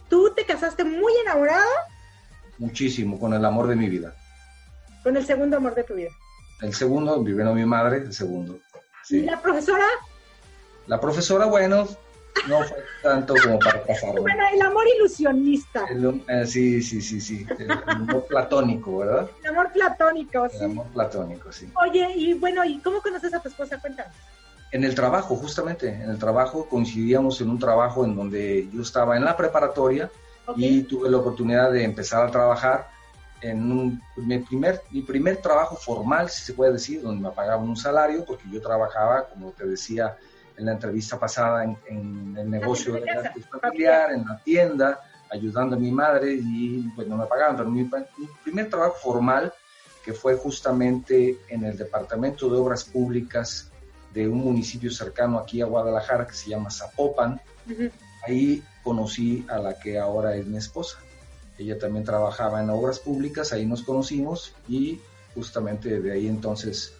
Tú 0.07 0.31
te 0.35 0.45
casaste 0.45 0.83
muy 0.83 1.11
enamorada 1.23 1.65
muchísimo, 2.67 3.19
con 3.19 3.33
el 3.33 3.43
amor 3.45 3.67
de 3.67 3.75
mi 3.75 3.89
vida. 3.89 4.13
con 5.03 5.17
el 5.17 5.25
segundo 5.25 5.57
amor 5.57 5.75
de 5.75 5.83
tu 5.83 5.95
vida. 5.95 6.09
El 6.61 6.73
segundo, 6.73 7.21
viviendo 7.21 7.53
mi 7.53 7.65
madre, 7.65 7.97
el 7.97 8.13
segundo. 8.13 8.57
Y 9.09 9.19
la 9.21 9.41
profesora, 9.41 9.85
La 10.87 10.97
profesora, 10.99 11.45
bueno, 11.45 11.85
no 12.47 12.63
fue 12.63 12.77
tanto 13.01 13.35
como 13.35 13.59
para 13.59 13.83
casarme. 13.83 14.21
bueno, 14.21 14.43
el 14.53 14.61
amor 14.61 14.85
ilusionista, 14.97 15.85
El- 15.89 16.23
eh, 16.29 16.45
sí, 16.47 16.81
sí, 16.81 17.01
sí, 17.01 17.19
sí. 17.19 17.45
El 17.59 17.71
amor 17.85 18.25
platónico, 18.27 18.99
¿verdad? 18.99 19.29
el 19.41 19.49
amor 19.49 19.71
platónico, 19.73 20.45
El 20.45 20.51
sí. 20.51 20.63
amor 20.63 20.87
platónico, 20.93 21.51
sí. 21.51 21.69
Oye, 21.85 22.07
y 22.15 22.33
bueno, 22.35 22.63
¿y 22.63 22.79
cómo 22.79 23.01
conoces 23.01 23.33
a 23.33 23.41
tu 23.41 23.49
esposa? 23.49 23.77
Cuéntanos. 23.81 24.13
En 24.71 24.85
el 24.85 24.95
trabajo, 24.95 25.35
justamente, 25.35 25.89
en 25.89 26.09
el 26.09 26.17
trabajo 26.17 26.67
coincidíamos 26.69 27.39
en 27.41 27.49
un 27.49 27.59
trabajo 27.59 28.05
en 28.05 28.15
donde 28.15 28.69
yo 28.73 28.81
estaba 28.81 29.17
en 29.17 29.25
la 29.25 29.35
preparatoria 29.35 30.09
y 30.55 30.83
tuve 30.83 31.09
la 31.09 31.17
oportunidad 31.17 31.71
de 31.71 31.83
empezar 31.83 32.25
a 32.25 32.31
trabajar 32.31 32.89
en 33.41 33.71
un, 33.71 34.01
mi, 34.15 34.39
primer, 34.39 34.81
mi 34.91 35.01
primer 35.01 35.37
trabajo 35.37 35.75
formal, 35.75 36.29
si 36.29 36.43
se 36.43 36.53
puede 36.53 36.73
decir, 36.73 37.01
donde 37.01 37.21
me 37.21 37.33
pagaban 37.33 37.67
un 37.67 37.75
salario, 37.75 38.23
porque 38.25 38.45
yo 38.49 38.61
trabajaba, 38.61 39.27
como 39.27 39.51
te 39.51 39.65
decía 39.65 40.17
en 40.57 40.65
la 40.65 40.73
entrevista 40.73 41.19
pasada, 41.19 41.63
en, 41.63 41.77
en 41.87 42.37
el 42.37 42.49
negocio 42.49 42.93
de 42.93 43.01
familiar, 43.61 44.11
en 44.11 44.25
la 44.25 44.37
tienda, 44.37 45.01
ayudando 45.29 45.75
a 45.75 45.79
mi 45.79 45.91
madre 45.91 46.33
y 46.33 46.87
pues 46.95 47.07
no 47.07 47.17
me 47.17 47.25
pagaban, 47.25 47.57
pero 47.57 47.69
mi, 47.69 47.83
mi 47.83 48.27
primer 48.43 48.69
trabajo 48.69 48.95
formal, 49.01 49.51
que 50.05 50.13
fue 50.13 50.35
justamente 50.35 51.39
en 51.49 51.63
el 51.65 51.77
Departamento 51.77 52.49
de 52.49 52.57
Obras 52.57 52.83
Públicas 52.83 53.71
de 54.13 54.27
un 54.27 54.39
municipio 54.39 54.91
cercano 54.91 55.39
aquí 55.39 55.61
a 55.61 55.65
Guadalajara 55.65 56.27
que 56.27 56.33
se 56.33 56.49
llama 56.49 56.69
Zapopan, 56.69 57.41
ahí 58.25 58.63
conocí 58.83 59.45
a 59.49 59.57
la 59.59 59.79
que 59.79 59.97
ahora 59.97 60.35
es 60.35 60.45
mi 60.45 60.57
esposa. 60.57 60.99
Ella 61.57 61.77
también 61.77 62.03
trabajaba 62.03 62.61
en 62.61 62.69
obras 62.69 62.99
públicas, 62.99 63.53
ahí 63.53 63.65
nos 63.65 63.83
conocimos 63.83 64.53
y 64.67 64.99
justamente 65.35 65.99
de 66.01 66.11
ahí 66.11 66.27
entonces 66.27 66.93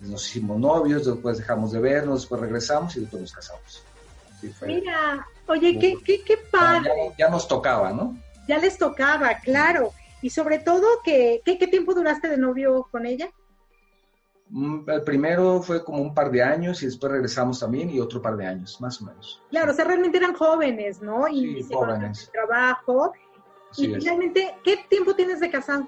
nos 0.00 0.26
hicimos 0.28 0.58
novios, 0.58 1.04
después 1.06 1.38
dejamos 1.38 1.72
de 1.72 1.80
vernos, 1.80 2.22
después 2.22 2.40
regresamos 2.40 2.96
y 2.96 3.00
después 3.00 3.22
nos 3.22 3.32
casamos. 3.32 3.82
Fue. 4.58 4.68
Mira, 4.68 5.26
oye, 5.48 5.78
qué, 5.78 5.98
qué, 6.04 6.22
qué 6.24 6.38
padre. 6.50 6.90
ya- 7.10 7.26
ya 7.26 7.30
nos 7.30 7.46
tocaba, 7.46 7.92
¿no? 7.92 8.16
Ya 8.48 8.58
les 8.58 8.78
tocaba, 8.78 9.34
claro. 9.44 9.92
Y 10.22 10.30
sobre 10.30 10.58
todo, 10.58 10.86
que, 11.04 11.42
¿qué, 11.44 11.58
¿qué 11.58 11.66
tiempo 11.66 11.92
duraste 11.94 12.28
de 12.28 12.36
novio 12.38 12.88
con 12.90 13.04
ella? 13.06 13.30
Mm, 14.50 14.88
El 14.90 15.02
primero 15.04 15.62
fue 15.62 15.84
como 15.84 16.02
un 16.02 16.12
par 16.12 16.30
de 16.30 16.42
años 16.42 16.82
y 16.82 16.86
después 16.86 17.12
regresamos 17.12 17.60
también 17.60 17.88
y 17.90 18.00
otro 18.00 18.20
par 18.20 18.36
de 18.36 18.46
años, 18.46 18.80
más 18.80 19.00
o 19.00 19.04
menos. 19.06 19.40
Claro, 19.50 19.70
o 19.70 19.74
sea, 19.74 19.84
realmente 19.84 20.18
eran 20.18 20.34
jóvenes, 20.34 21.00
¿no? 21.00 21.28
Y 21.28 21.62
Sí, 21.62 21.72
jóvenes. 21.72 22.28
trabajo. 22.32 23.12
Y 23.76 23.92
es. 23.92 23.98
finalmente, 24.02 24.54
¿qué 24.64 24.78
tiempo 24.88 25.14
tienes 25.14 25.38
de 25.40 25.50
casado? 25.50 25.86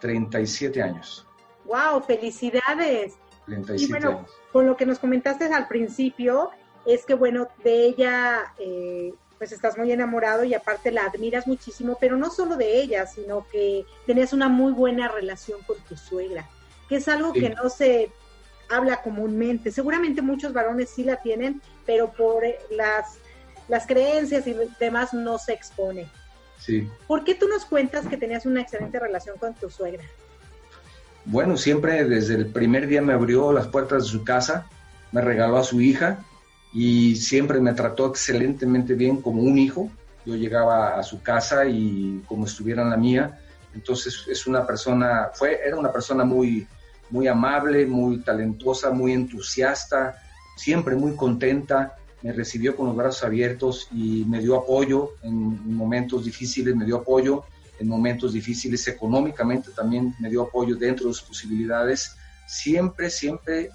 37 0.00 0.82
años. 0.82 1.26
¡Wow! 1.64 2.02
¡Felicidades! 2.02 3.14
37 3.46 3.82
Y 3.84 3.88
bueno, 3.88 4.18
años. 4.20 4.30
con 4.52 4.66
lo 4.66 4.76
que 4.76 4.86
nos 4.86 4.98
comentaste 4.98 5.44
al 5.52 5.68
principio, 5.68 6.50
es 6.86 7.04
que 7.04 7.14
bueno, 7.14 7.48
de 7.64 7.86
ella 7.86 8.54
eh, 8.58 9.12
pues 9.38 9.52
estás 9.52 9.76
muy 9.76 9.90
enamorado 9.92 10.44
y 10.44 10.54
aparte 10.54 10.90
la 10.92 11.04
admiras 11.06 11.46
muchísimo, 11.46 11.96
pero 12.00 12.16
no 12.16 12.30
solo 12.30 12.56
de 12.56 12.80
ella, 12.80 13.06
sino 13.06 13.46
que 13.50 13.84
tenías 14.06 14.32
una 14.32 14.48
muy 14.48 14.72
buena 14.72 15.08
relación 15.08 15.60
con 15.66 15.76
tu 15.88 15.96
suegra, 15.96 16.48
que 16.90 16.96
es 16.96 17.08
algo 17.08 17.32
Sí. 17.32 17.40
que 17.40 17.50
no 17.50 17.70
se 17.70 18.10
habla 18.68 19.00
comúnmente. 19.00 19.70
Seguramente 19.70 20.20
muchos 20.20 20.52
varones 20.52 20.90
sí 20.90 21.04
la 21.04 21.16
tienen, 21.16 21.62
pero 21.86 22.12
por 22.12 22.44
eh, 22.44 22.58
las, 22.70 23.18
las 23.68 23.86
creencias 23.86 24.46
y 24.46 24.54
demás 24.78 25.14
no 25.14 25.38
se 25.38 25.52
expone. 25.54 26.10
Sí. 26.58 26.86
¿Por 27.06 27.24
qué 27.24 27.34
tú 27.34 27.48
nos 27.48 27.64
cuentas 27.64 28.06
que 28.06 28.16
tenías 28.18 28.44
una 28.44 28.60
excelente 28.60 28.98
relación 28.98 29.38
con 29.38 29.54
tu 29.54 29.70
suegra? 29.70 30.02
Bueno, 31.24 31.56
siempre 31.56 32.04
desde 32.04 32.34
el 32.34 32.46
primer 32.46 32.86
día 32.86 33.02
me 33.02 33.12
abrió 33.12 33.52
las 33.52 33.68
puertas 33.68 34.04
de 34.04 34.08
su 34.10 34.24
casa, 34.24 34.66
me 35.12 35.20
regaló 35.20 35.58
a 35.58 35.64
su 35.64 35.80
hija 35.80 36.24
y 36.72 37.16
siempre 37.16 37.60
me 37.60 37.72
trató 37.72 38.06
excelentemente 38.08 38.94
bien 38.94 39.22
como 39.22 39.42
un 39.42 39.58
hijo. 39.58 39.90
Yo 40.26 40.34
llegaba 40.34 40.98
a 40.98 41.02
su 41.02 41.22
casa 41.22 41.66
y 41.66 42.22
como 42.26 42.46
estuviera 42.46 42.82
en 42.82 42.90
la 42.90 42.96
mía, 42.96 43.40
entonces 43.74 44.24
es 44.28 44.46
una 44.46 44.66
persona, 44.66 45.30
fue, 45.32 45.60
era 45.64 45.76
una 45.76 45.92
persona 45.92 46.24
muy, 46.24 46.66
muy 47.10 47.26
amable, 47.26 47.86
muy 47.86 48.18
talentosa, 48.18 48.90
muy 48.90 49.12
entusiasta, 49.12 50.16
siempre 50.56 50.96
muy 50.96 51.16
contenta, 51.16 51.96
me 52.22 52.32
recibió 52.32 52.76
con 52.76 52.86
los 52.86 52.96
brazos 52.96 53.24
abiertos 53.24 53.88
y 53.92 54.24
me 54.26 54.40
dio 54.40 54.56
apoyo 54.56 55.12
en 55.22 55.74
momentos 55.74 56.24
difíciles, 56.24 56.76
me 56.76 56.84
dio 56.84 56.98
apoyo 56.98 57.44
en 57.78 57.88
momentos 57.88 58.34
difíciles 58.34 58.86
económicamente, 58.88 59.70
también 59.70 60.14
me 60.20 60.28
dio 60.28 60.42
apoyo 60.42 60.76
dentro 60.76 61.08
de 61.08 61.14
sus 61.14 61.22
posibilidades, 61.22 62.14
siempre, 62.46 63.08
siempre 63.08 63.70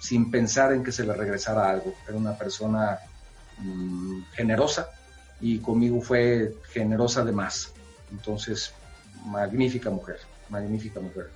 sin 0.00 0.30
pensar 0.30 0.72
en 0.72 0.84
que 0.84 0.92
se 0.92 1.04
le 1.04 1.14
regresara 1.14 1.70
algo. 1.70 1.94
Era 2.06 2.18
una 2.18 2.36
persona 2.36 2.98
mm, 3.58 4.22
generosa 4.34 4.90
y 5.40 5.58
conmigo 5.58 6.00
fue 6.02 6.54
generosa 6.70 7.24
de 7.24 7.32
más. 7.32 7.72
Entonces, 8.10 8.72
magnífica 9.24 9.90
mujer, 9.90 10.18
magnífica 10.50 11.00
mujer. 11.00 11.30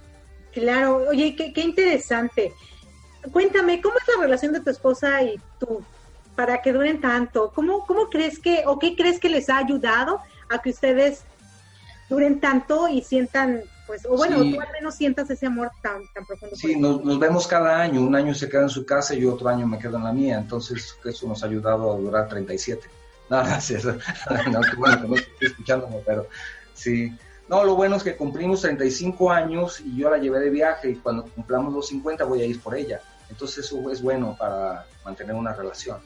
Claro, 0.53 1.05
oye, 1.09 1.35
qué, 1.37 1.53
qué 1.53 1.61
interesante. 1.63 2.53
Cuéntame, 3.33 3.81
¿cómo 3.81 3.95
es 3.99 4.17
la 4.17 4.23
relación 4.23 4.53
de 4.53 4.61
tu 4.61 4.71
esposa 4.71 5.23
y 5.23 5.39
tú 5.59 5.83
para 6.35 6.63
que 6.63 6.73
duren 6.73 7.01
tanto? 7.01 7.53
¿Cómo, 7.55 7.87
cómo 7.87 8.09
crees 8.09 8.39
que, 8.39 8.65
o 8.67 8.79
qué 8.79 8.97
crees 8.97 9.21
que 9.21 9.29
les 9.29 9.51
ha 9.51 9.59
ayudado 9.59 10.21
a 10.49 10.61
que 10.61 10.71
ustedes 10.71 11.23
duren 12.09 12.41
tanto 12.41 12.89
y 12.89 13.03
sientan, 13.03 13.63
pues, 13.87 14.05
o 14.07 14.17
bueno, 14.17 14.43
Sí. 14.43 14.55
tú 14.55 14.61
al 14.61 14.73
menos 14.73 14.95
sientas 14.97 15.29
ese 15.31 15.47
amor 15.47 15.71
tan, 15.83 16.03
tan 16.15 16.25
profundo? 16.25 16.57
Sí, 16.57 16.77
nos, 16.77 17.05
nos 17.05 17.19
vemos 17.19 17.47
cada 17.47 17.81
año. 17.81 18.01
Un 18.01 18.15
año 18.17 18.35
se 18.35 18.49
queda 18.49 18.63
en 18.63 18.71
su 18.71 18.85
casa 18.87 19.15
y 19.15 19.25
otro 19.27 19.49
año 19.49 19.67
me 19.67 19.79
quedo 19.79 19.99
en 19.99 20.05
la 20.05 20.13
mía. 20.13 20.39
Entonces, 20.39 20.97
eso 21.05 21.29
nos 21.29 21.43
ha 21.43 21.47
ayudado 21.47 21.93
a 21.93 21.97
durar 21.97 22.29
37. 22.29 22.89
No, 23.31 23.37
gracias. 23.45 23.85
No, 23.85 23.93
bueno 24.77 25.03
que 25.03 25.09
no 25.09 25.15
estoy 25.15 25.47
escuchándome, 25.47 26.03
pero 26.05 26.27
sí. 26.75 27.17
No, 27.51 27.65
lo 27.65 27.75
bueno 27.75 27.97
es 27.97 28.05
que 28.05 28.17
cumplimos 28.17 28.61
35 28.61 29.29
años 29.29 29.81
y 29.81 29.97
yo 29.97 30.09
la 30.09 30.19
llevé 30.19 30.39
de 30.39 30.51
viaje 30.51 30.91
y 30.91 30.95
cuando 30.95 31.25
cumplamos 31.25 31.75
los 31.75 31.89
50 31.89 32.23
voy 32.23 32.43
a 32.43 32.45
ir 32.45 32.61
por 32.61 32.77
ella. 32.77 33.01
Entonces, 33.29 33.65
eso 33.67 33.91
es 33.91 34.01
bueno 34.01 34.37
para 34.39 34.87
mantener 35.05 35.35
una 35.35 35.53
relación. 35.53 35.99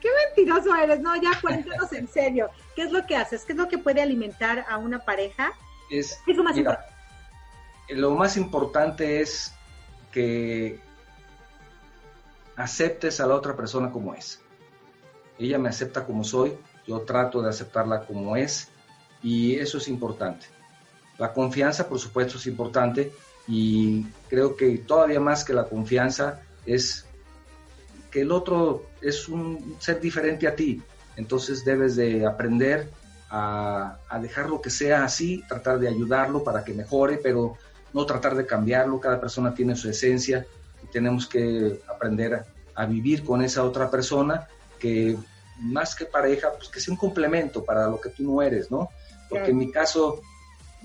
Qué 0.00 0.08
mentiroso 0.26 0.74
eres, 0.74 0.98
no, 0.98 1.14
ya 1.14 1.30
cuéntanos 1.40 1.92
en 1.92 2.08
serio. 2.08 2.50
¿Qué 2.74 2.82
es 2.82 2.90
lo 2.90 3.06
que 3.06 3.14
haces? 3.14 3.44
¿Qué 3.44 3.52
es 3.52 3.58
lo 3.58 3.68
que 3.68 3.78
puede 3.78 4.02
alimentar 4.02 4.66
a 4.68 4.78
una 4.78 4.98
pareja? 4.98 5.52
Es, 5.92 6.18
¿Qué 6.24 6.32
es 6.32 6.36
lo 6.36 6.42
más 6.42 6.56
mira, 6.56 6.72
importante? 6.72 7.94
lo 7.94 8.10
más 8.16 8.36
importante 8.36 9.20
es 9.20 9.54
que 10.10 10.80
aceptes 12.56 13.20
a 13.20 13.28
la 13.28 13.36
otra 13.36 13.54
persona 13.54 13.92
como 13.92 14.12
es. 14.12 14.42
Ella 15.38 15.56
me 15.60 15.68
acepta 15.68 16.04
como 16.04 16.24
soy, 16.24 16.58
yo 16.84 17.02
trato 17.02 17.42
de 17.42 17.50
aceptarla 17.50 18.06
como 18.06 18.36
es 18.36 18.70
y 19.22 19.54
eso 19.54 19.78
es 19.78 19.86
importante. 19.86 20.46
La 21.20 21.34
confianza, 21.34 21.86
por 21.86 21.98
supuesto, 21.98 22.38
es 22.38 22.46
importante 22.46 23.12
y 23.46 24.06
creo 24.30 24.56
que 24.56 24.78
todavía 24.78 25.20
más 25.20 25.44
que 25.44 25.52
la 25.52 25.64
confianza 25.64 26.40
es 26.64 27.04
que 28.10 28.22
el 28.22 28.32
otro 28.32 28.86
es 29.02 29.28
un 29.28 29.76
ser 29.78 30.00
diferente 30.00 30.48
a 30.48 30.56
ti. 30.56 30.82
Entonces 31.16 31.62
debes 31.62 31.94
de 31.94 32.24
aprender 32.26 32.88
a, 33.28 33.98
a 34.08 34.18
dejarlo 34.18 34.62
que 34.62 34.70
sea 34.70 35.04
así, 35.04 35.44
tratar 35.46 35.78
de 35.78 35.88
ayudarlo 35.88 36.42
para 36.42 36.64
que 36.64 36.72
mejore, 36.72 37.18
pero 37.18 37.54
no 37.92 38.06
tratar 38.06 38.34
de 38.34 38.46
cambiarlo. 38.46 38.98
Cada 38.98 39.20
persona 39.20 39.54
tiene 39.54 39.76
su 39.76 39.90
esencia 39.90 40.46
y 40.82 40.86
tenemos 40.86 41.26
que 41.26 41.82
aprender 41.86 42.34
a, 42.34 42.46
a 42.74 42.86
vivir 42.86 43.24
con 43.24 43.42
esa 43.42 43.62
otra 43.62 43.90
persona 43.90 44.48
que 44.78 45.18
más 45.58 45.94
que 45.94 46.06
pareja, 46.06 46.50
pues 46.56 46.70
que 46.70 46.80
sea 46.80 46.94
un 46.94 46.98
complemento 46.98 47.62
para 47.62 47.86
lo 47.88 48.00
que 48.00 48.08
tú 48.08 48.22
no 48.22 48.40
eres, 48.40 48.70
¿no? 48.70 48.88
Porque 49.28 49.50
en 49.50 49.58
mi 49.58 49.70
caso, 49.70 50.22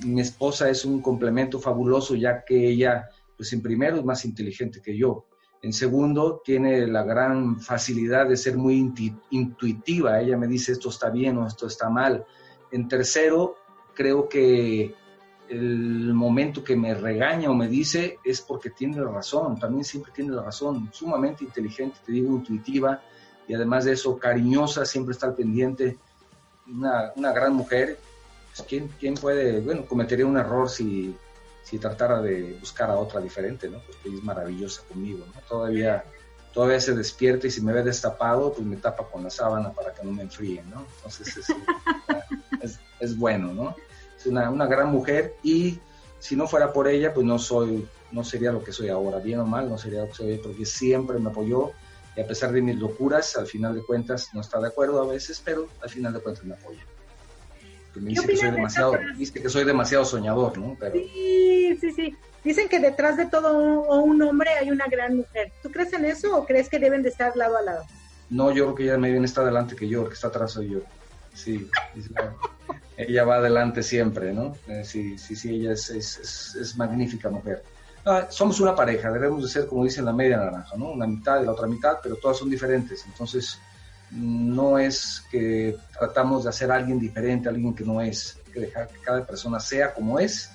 mi 0.03 0.21
esposa 0.21 0.69
es 0.69 0.85
un 0.85 1.01
complemento 1.01 1.59
fabuloso 1.59 2.15
ya 2.15 2.43
que 2.43 2.67
ella, 2.69 3.09
pues 3.37 3.53
en 3.53 3.61
primero 3.61 3.97
es 3.97 4.05
más 4.05 4.25
inteligente 4.25 4.81
que 4.81 4.97
yo. 4.97 5.25
En 5.61 5.73
segundo, 5.73 6.41
tiene 6.43 6.85
la 6.85 7.03
gran 7.03 7.59
facilidad 7.59 8.27
de 8.27 8.37
ser 8.37 8.55
muy 8.55 8.93
intuitiva. 9.31 10.21
Ella 10.21 10.37
me 10.37 10.47
dice 10.47 10.73
esto 10.73 10.89
está 10.89 11.09
bien 11.09 11.37
o 11.37 11.47
esto 11.47 11.65
está 11.65 11.89
mal. 11.89 12.23
En 12.71 12.87
tercero, 12.87 13.55
creo 13.95 14.29
que 14.29 14.93
el 15.49 16.13
momento 16.13 16.63
que 16.63 16.75
me 16.75 16.93
regaña 16.93 17.49
o 17.49 17.53
me 17.53 17.67
dice 17.67 18.19
es 18.23 18.41
porque 18.41 18.71
tiene 18.71 19.01
razón, 19.03 19.59
también 19.59 19.83
siempre 19.83 20.11
tiene 20.13 20.31
la 20.31 20.43
razón, 20.43 20.89
sumamente 20.91 21.43
inteligente, 21.43 21.97
te 22.05 22.11
digo, 22.11 22.35
intuitiva 22.35 23.01
y 23.47 23.53
además 23.53 23.85
de 23.85 23.93
eso 23.93 24.17
cariñosa, 24.17 24.85
siempre 24.85 25.13
está 25.13 25.27
al 25.27 25.35
pendiente, 25.35 25.97
una, 26.67 27.11
una 27.15 27.31
gran 27.31 27.53
mujer. 27.53 27.99
Pues, 28.55 28.67
¿quién, 28.67 28.89
¿quién, 28.99 29.15
puede, 29.15 29.59
bueno, 29.61 29.85
cometería 29.85 30.25
un 30.25 30.37
error 30.37 30.69
si, 30.69 31.15
si 31.63 31.77
tratara 31.79 32.21
de 32.21 32.53
buscar 32.59 32.89
a 32.89 32.97
otra 32.97 33.19
diferente, 33.19 33.69
¿no? 33.69 33.81
Porque 33.85 34.15
es 34.15 34.23
maravillosa 34.23 34.83
conmigo, 34.87 35.25
¿no? 35.33 35.41
Todavía, 35.41 36.03
todavía 36.53 36.79
se 36.79 36.95
despierta 36.95 37.47
y 37.47 37.51
si 37.51 37.61
me 37.61 37.73
ve 37.73 37.83
destapado, 37.83 38.53
pues 38.53 38.65
me 38.65 38.77
tapa 38.77 39.07
con 39.07 39.23
la 39.23 39.29
sábana 39.29 39.73
para 39.73 39.93
que 39.93 40.03
no 40.03 40.11
me 40.11 40.23
enfríe, 40.23 40.63
¿no? 40.63 40.85
Entonces 40.97 41.37
es, 41.37 41.47
es, 42.61 42.79
es 42.99 43.17
bueno, 43.17 43.53
¿no? 43.53 43.75
una, 44.29 44.65
gran 44.65 44.89
mujer 44.89 45.35
y 45.43 45.79
si 46.19 46.35
no 46.35 46.47
fuera 46.47 46.73
por 46.73 46.87
ella, 46.87 47.13
pues 47.13 47.25
no 47.25 47.37
soy, 47.37 47.87
no 48.11 48.23
sería 48.23 48.51
lo 48.51 48.63
que 48.63 48.71
soy 48.71 48.89
ahora, 48.89 49.19
bien 49.19 49.39
o 49.39 49.45
mal, 49.45 49.69
no 49.69 49.77
sería 49.77 50.01
lo 50.01 50.07
que 50.07 50.13
soy, 50.13 50.37
porque 50.37 50.65
siempre 50.65 51.19
me 51.19 51.29
apoyó 51.29 51.71
y 52.15 52.21
a 52.21 52.27
pesar 52.27 52.51
de 52.51 52.61
mis 52.61 52.77
locuras, 52.77 53.35
al 53.37 53.45
final 53.45 53.75
de 53.75 53.83
cuentas 53.83 54.29
no 54.33 54.41
está 54.41 54.59
de 54.59 54.67
acuerdo 54.67 55.01
a 55.01 55.07
veces, 55.07 55.41
pero 55.43 55.67
al 55.81 55.89
final 55.89 56.13
de 56.13 56.21
cuentas 56.21 56.45
me 56.45 56.53
apoya. 56.53 56.81
Me 57.95 58.09
dice 58.09 58.27
que 58.27 58.37
soy 58.37 58.51
demasiado, 58.51 58.97
dice 59.17 59.41
que 59.41 59.49
soy 59.49 59.63
demasiado 59.63 60.05
soñador, 60.05 60.57
¿no? 60.57 60.77
Sí, 60.91 61.77
sí, 61.79 61.91
sí. 61.91 62.15
Dicen 62.43 62.69
que 62.69 62.79
detrás 62.79 63.17
de 63.17 63.25
todo 63.25 63.57
un, 64.03 64.21
hombre 64.21 64.51
hay 64.51 64.69
una 64.69 64.85
gran 64.87 65.17
mujer. 65.17 65.51
¿Tú 65.63 65.71
crees 65.71 65.91
en 65.93 66.05
eso 66.05 66.37
o 66.37 66.45
crees 66.45 66.69
que 66.69 66.77
deben 66.77 67.01
de 67.01 67.09
estar 67.09 67.35
lado 67.35 67.57
a 67.57 67.61
lado? 67.61 67.85
No, 68.29 68.51
yo 68.51 68.65
creo 68.65 68.75
que 68.75 68.83
ella 68.83 68.97
me 68.97 69.11
viene 69.11 69.25
está 69.25 69.43
delante 69.43 69.75
que 69.75 69.87
yo, 69.87 70.03
el 70.03 70.09
que 70.09 70.13
está 70.13 70.27
atrás 70.27 70.51
soy 70.51 70.69
yo. 70.69 70.79
Sí, 71.33 71.69
ella 72.97 73.25
va 73.25 73.37
adelante 73.37 73.83
siempre, 73.83 74.31
¿no? 74.31 74.55
Eh, 74.67 74.83
sí, 74.85 75.17
sí, 75.17 75.35
sí, 75.35 75.55
ella 75.55 75.73
es, 75.73 75.89
es, 75.89 76.55
es, 76.55 76.77
magnífica 76.77 77.29
mujer. 77.29 77.63
Ah, 78.05 78.27
somos 78.29 78.59
una 78.59 78.75
pareja, 78.75 79.11
debemos 79.11 79.41
de 79.41 79.49
ser, 79.49 79.67
como 79.67 79.83
dicen, 79.83 80.05
la 80.05 80.13
media 80.13 80.37
naranja, 80.37 80.77
¿no? 80.77 80.91
Una 80.91 81.07
mitad 81.07 81.41
y 81.41 81.45
la 81.45 81.51
otra 81.51 81.67
mitad, 81.67 81.97
pero 82.01 82.15
todas 82.15 82.37
son 82.37 82.49
diferentes. 82.49 83.05
Entonces, 83.05 83.59
no 84.11 84.77
es 84.77 85.23
que 85.31 85.77
tratamos 85.97 86.43
de 86.43 86.49
hacer 86.49 86.71
a 86.71 86.75
alguien 86.75 86.99
diferente, 86.99 87.47
a 87.47 87.51
alguien 87.51 87.73
que 87.73 87.83
no 87.83 88.01
es. 88.01 88.37
Hay 88.45 88.51
que 88.53 88.59
dejar 88.61 88.87
que 88.87 88.99
cada 89.01 89.25
persona 89.25 89.59
sea 89.59 89.93
como 89.93 90.19
es 90.19 90.51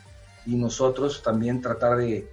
y 0.47 0.57
nosotros 0.57 1.23
también 1.23 1.61
tratar 1.61 1.97
de 1.97 2.31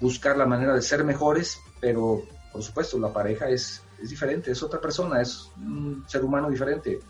buscar 0.00 0.36
la 0.36 0.46
manera 0.46 0.74
de 0.74 0.82
ser 0.82 1.04
mejores, 1.04 1.58
pero 1.80 2.22
por 2.52 2.62
supuesto 2.62 2.98
la 2.98 3.12
pareja 3.12 3.48
es, 3.48 3.82
es 4.02 4.10
diferente, 4.10 4.50
es 4.50 4.62
otra 4.62 4.80
persona, 4.80 5.20
es 5.20 5.50
un 5.56 6.04
ser 6.08 6.24
humano 6.24 6.48
diferente 6.48 7.00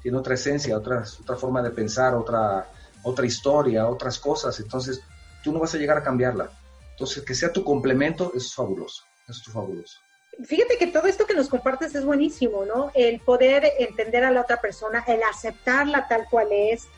tiene 0.00 0.18
otra 0.18 0.34
esencia, 0.34 0.76
otra, 0.76 1.04
otra 1.20 1.36
forma 1.36 1.62
de 1.62 1.70
pensar, 1.70 2.14
otra, 2.14 2.70
otra 3.02 3.26
historia, 3.26 3.86
otras 3.86 4.18
cosas. 4.18 4.58
Entonces, 4.60 5.00
tú 5.42 5.52
no 5.52 5.60
vas 5.60 5.74
a 5.74 5.78
llegar 5.78 5.98
a 5.98 6.02
cambiarla. 6.02 6.50
Entonces, 6.92 7.22
que 7.22 7.34
sea 7.34 7.52
tu 7.52 7.64
complemento, 7.64 8.32
es 8.34 8.54
fabuloso. 8.54 9.04
Eso 9.28 9.42
es 9.46 9.52
fabuloso. 9.52 9.98
Fíjate 10.44 10.78
que 10.78 10.86
todo 10.86 11.06
esto 11.06 11.26
que 11.26 11.34
nos 11.34 11.48
compartes 11.48 11.94
es 11.94 12.04
buenísimo, 12.04 12.64
¿no? 12.64 12.90
El 12.94 13.20
poder 13.20 13.64
entender 13.78 14.24
a 14.24 14.30
la 14.30 14.42
otra 14.42 14.60
persona, 14.60 15.04
el 15.06 15.22
aceptarla 15.22 16.08
tal 16.08 16.26
cual 16.30 16.48
es, 16.50 16.88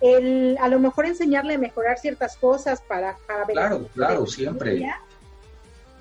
el 0.00 0.56
a 0.60 0.68
lo 0.68 0.78
mejor 0.78 1.06
enseñarle 1.06 1.54
a 1.54 1.58
mejorar 1.58 1.98
ciertas 1.98 2.36
cosas 2.36 2.80
para, 2.80 3.16
para 3.26 3.44
ver. 3.44 3.54
Claro, 3.54 3.88
claro, 3.94 4.26
siempre. 4.26 4.86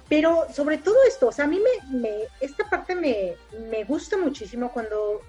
Pero 0.07 0.47
sobre 0.53 0.79
todo 0.79 0.95
esto, 1.07 1.27
o 1.27 1.31
sea, 1.31 1.45
a 1.45 1.47
mí 1.47 1.59
me, 1.59 1.99
me 1.99 2.09
esta 2.41 2.67
parte 2.67 2.95
me, 2.95 3.35
me 3.69 3.83
gusta 3.83 4.17
muchísimo 4.17 4.71
cuando 4.71 5.21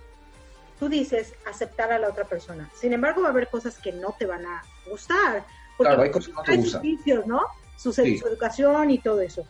tú 0.78 0.88
dices 0.88 1.34
aceptar 1.46 1.92
a 1.92 1.98
la 1.98 2.08
otra 2.08 2.24
persona. 2.24 2.70
Sin 2.74 2.94
embargo, 2.94 3.20
va 3.20 3.28
a 3.28 3.30
haber 3.30 3.48
cosas 3.48 3.78
que 3.78 3.92
no 3.92 4.16
te 4.18 4.24
van 4.24 4.46
a 4.46 4.62
gustar. 4.88 5.44
Porque 5.76 5.90
claro, 5.90 6.02
hay 6.02 6.10
cosas 6.10 6.28
que 6.28 6.32
no 6.32 6.42
te 6.42 6.56
gustan. 6.56 6.82
¿no? 7.26 7.42
Su, 7.80 7.90
educación 8.00 8.90
y 8.90 8.98
todo 8.98 9.20
eso. 9.20 9.46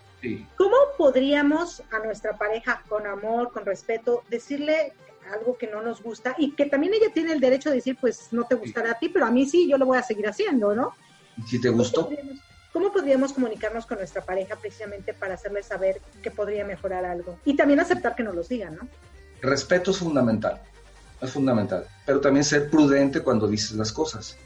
¿Cómo 0.57 0.77
podríamos 0.99 1.83
a 1.91 1.99
nuestra 2.05 2.37
pareja 2.37 2.83
con 2.89 3.07
amor, 3.07 3.53
con 3.53 3.65
respeto, 3.65 4.23
decirle 4.29 4.93
algo 5.33 5.57
que 5.57 5.67
no 5.67 5.81
nos 5.83 6.03
gusta 6.03 6.35
y 6.39 6.53
que 6.53 6.67
también 6.67 6.95
ella 6.95 7.13
tiene 7.13 7.33
el 7.33 7.41
derecho 7.41 7.71
de 7.71 7.77
decir, 7.77 7.97
pues 8.01 8.29
no 8.33 8.45
te 8.45 8.55
gustará 8.55 8.93
a 8.93 8.99
ti, 8.99 9.09
pero 9.09 9.27
a 9.27 9.31
mí 9.31 9.47
sí, 9.47 9.69
yo 9.69 9.79
lo 9.79 9.87
voy 9.87 9.99
a 9.99 10.03
seguir 10.03 10.29
haciendo, 10.29 10.75
¿no? 10.75 10.95
Si 11.47 11.61
te 11.61 11.71
gustó. 11.71 12.11
¿Cómo 12.73 12.93
podríamos 12.93 13.33
comunicarnos 13.33 13.87
con 13.87 13.99
nuestra 13.99 14.23
pareja 14.23 14.57
precisamente 14.57 15.13
para 15.13 15.35
hacerle 15.35 15.63
saber 15.63 16.01
que 16.23 16.31
podría 16.31 16.65
mejorar 16.65 17.05
algo? 17.05 17.39
Y 17.45 17.57
también 17.57 17.81
aceptar 17.81 18.15
que 18.15 18.23
nos 18.23 18.35
los 18.35 18.49
digan, 18.49 18.77
¿no? 18.77 18.89
Respeto 19.41 19.91
es 19.91 19.99
fundamental 19.99 20.61
es 21.21 21.31
fundamental. 21.33 21.87
Pero 22.07 22.21
también 22.21 22.45
ser 22.45 22.71
prudente 22.71 23.21
cuando 23.21 23.47
dices 23.47 23.73
las 23.73 23.93
cosas. 23.93 24.37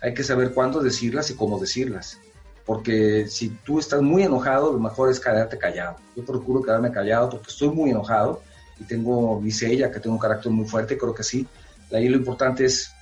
Hay 0.00 0.14
que 0.14 0.24
saber 0.24 0.52
cuándo 0.52 0.82
decirlas 0.82 1.30
y 1.30 1.34
cómo 1.34 1.58
decirlas. 1.58 2.18
Porque 2.66 3.28
si 3.28 3.50
tú 3.64 3.78
estás 3.78 4.02
muy 4.02 4.24
enojado, 4.24 4.72
lo 4.72 4.80
mejor 4.80 5.08
es 5.08 5.20
quedarte 5.20 5.56
callado. 5.56 5.96
Yo 6.16 6.24
procuro 6.24 6.62
quedarme 6.62 6.90
callado 6.90 7.30
porque 7.30 7.48
estoy 7.48 7.70
muy 7.70 7.90
enojado 7.90 8.42
y 8.78 8.84
tengo, 8.84 9.40
dice 9.42 9.70
ella, 9.72 9.90
que 9.90 10.00
tengo 10.00 10.16
un 10.16 10.20
carácter 10.20 10.50
muy 10.50 10.66
fuerte, 10.66 10.98
creo 10.98 11.14
que 11.14 11.22
sí. 11.22 11.46
Ahí 11.92 12.08
lo 12.08 12.16
importante 12.16 12.64
es 12.64 12.92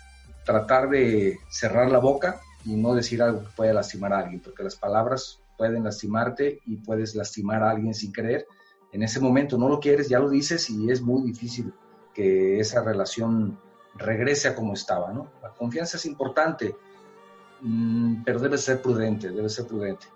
tratar 0.45 0.91
de 0.91 1.41
cerrar 1.49 1.91
la 1.91 1.99
boca 1.99 2.41
y 2.65 2.77
no 2.77 2.95
decir 2.95 3.23
algo 3.23 3.41
que 3.41 3.51
pueda 3.57 3.73
lastimar 3.73 4.13
a 4.13 4.21
alguien, 4.21 4.41
porque 4.41 4.63
las 4.63 4.77
palabras 4.77 5.41
pueden 5.57 5.85
lastimarte 5.85 6.61
y 6.67 6.77
puedes 6.77 7.15
lastimar 7.15 7.63
a 7.63 7.71
alguien 7.71 7.95
sin 7.95 8.13
querer. 8.13 8.47
En 8.93 9.03
ese 9.03 9.19
momento 9.19 9.59
no 9.59 9.69
lo 9.69 9.81
quieres, 9.81 10.09
ya 10.09 10.19
lo 10.19 10.29
dices 10.29 10.69
y 10.71 10.91
es 10.91 11.01
muy 11.01 11.23
difícil 11.23 11.73
que 12.13 12.61
esa 12.61 12.83
relación 12.83 13.59
regrese 13.97 14.49
a 14.49 14.55
como 14.55 14.75
estaba, 14.75 15.13
¿no? 15.13 15.33
La 15.43 15.51
confianza 15.51 15.97
es 15.97 16.07
importante, 16.07 16.77
pero 18.25 18.39
debe 18.39 18.59
ser 18.59 18.83
prudente, 18.83 19.31
debe 19.31 19.49
ser 19.49 19.67
prudente. 19.67 20.07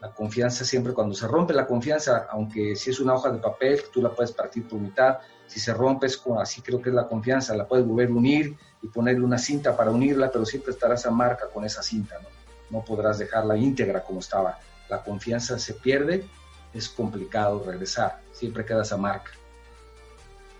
La 0.00 0.12
confianza 0.12 0.64
siempre, 0.64 0.92
cuando 0.92 1.14
se 1.14 1.26
rompe 1.26 1.52
la 1.54 1.66
confianza, 1.66 2.28
aunque 2.30 2.76
si 2.76 2.90
es 2.90 3.00
una 3.00 3.14
hoja 3.14 3.30
de 3.30 3.38
papel, 3.38 3.82
tú 3.92 4.00
la 4.00 4.10
puedes 4.10 4.32
partir 4.32 4.68
por 4.68 4.78
mitad, 4.78 5.18
si 5.46 5.58
se 5.58 5.72
rompe, 5.72 6.06
es 6.06 6.16
como, 6.16 6.40
así 6.40 6.60
creo 6.60 6.80
que 6.80 6.90
es 6.90 6.94
la 6.94 7.08
confianza, 7.08 7.56
la 7.56 7.66
puedes 7.66 7.86
volver 7.86 8.08
a 8.08 8.12
unir 8.12 8.56
y 8.82 8.88
ponerle 8.88 9.24
una 9.24 9.38
cinta 9.38 9.76
para 9.76 9.90
unirla, 9.90 10.30
pero 10.30 10.44
siempre 10.44 10.72
estará 10.72 10.94
esa 10.94 11.10
marca 11.10 11.48
con 11.48 11.64
esa 11.64 11.82
cinta, 11.82 12.16
¿no? 12.22 12.28
No 12.70 12.84
podrás 12.84 13.18
dejarla 13.18 13.56
íntegra 13.56 14.04
como 14.04 14.20
estaba. 14.20 14.58
La 14.90 15.02
confianza 15.02 15.58
se 15.58 15.74
pierde, 15.74 16.26
es 16.74 16.88
complicado 16.90 17.64
regresar, 17.64 18.20
siempre 18.32 18.64
queda 18.64 18.82
esa 18.82 18.98
marca. 18.98 19.32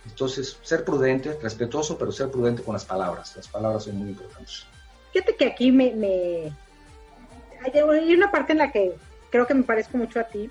Entonces, 0.07 0.59
ser 0.63 0.85
prudente, 0.85 1.39
respetuoso, 1.41 1.99
pero 1.99 2.11
ser 2.11 2.31
prudente 2.31 2.63
con 2.63 2.73
las 2.73 2.87
palabras. 2.87 3.37
Las 3.37 3.47
palabras 3.47 3.85
son 3.85 3.97
muy 3.97 4.09
importantes. 4.09 4.67
Fíjate 5.19 5.37
que 5.37 5.47
aquí 5.47 5.73
me, 5.73 5.93
me... 5.95 6.53
Hay 7.65 8.15
una 8.15 8.31
parte 8.31 8.53
en 8.53 8.59
la 8.59 8.71
que 8.71 8.95
creo 9.31 9.49
que 9.49 9.55
me 9.55 9.65
parezco 9.65 9.99
mucho 9.99 10.21
a 10.21 10.25
ti. 10.25 10.49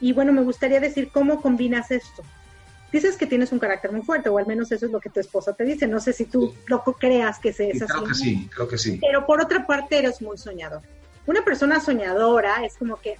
Y 0.00 0.12
bueno, 0.12 0.34
me 0.34 0.42
gustaría 0.42 0.80
decir 0.80 1.10
cómo 1.10 1.40
combinas 1.40 1.90
esto. 1.90 2.22
Dices 2.92 3.16
que 3.16 3.26
tienes 3.26 3.52
un 3.52 3.58
carácter 3.58 3.90
muy 3.90 4.02
fuerte, 4.02 4.28
o 4.28 4.36
al 4.36 4.46
menos 4.46 4.70
eso 4.70 4.84
es 4.84 4.92
lo 4.92 5.00
que 5.00 5.08
tu 5.08 5.18
esposa 5.18 5.54
te 5.54 5.64
dice. 5.64 5.86
No 5.86 5.98
sé 5.98 6.12
si 6.12 6.26
tú 6.26 6.54
lo 6.66 6.82
creas 6.82 7.38
que 7.38 7.54
se 7.54 7.70
es 7.70 7.80
así. 7.80 7.92
Creo 7.92 8.04
que 8.04 8.14
sí, 8.14 8.50
creo 8.54 8.68
que 8.68 8.76
sí. 8.78 8.98
Pero 9.00 9.24
por 9.24 9.40
otra 9.40 9.66
parte 9.66 9.98
eres 9.98 10.20
muy 10.20 10.36
soñador 10.36 10.82
una 11.24 11.44
persona 11.44 11.78
soñadora 11.78 12.64
es 12.64 12.76
como 12.76 12.96
que, 12.96 13.16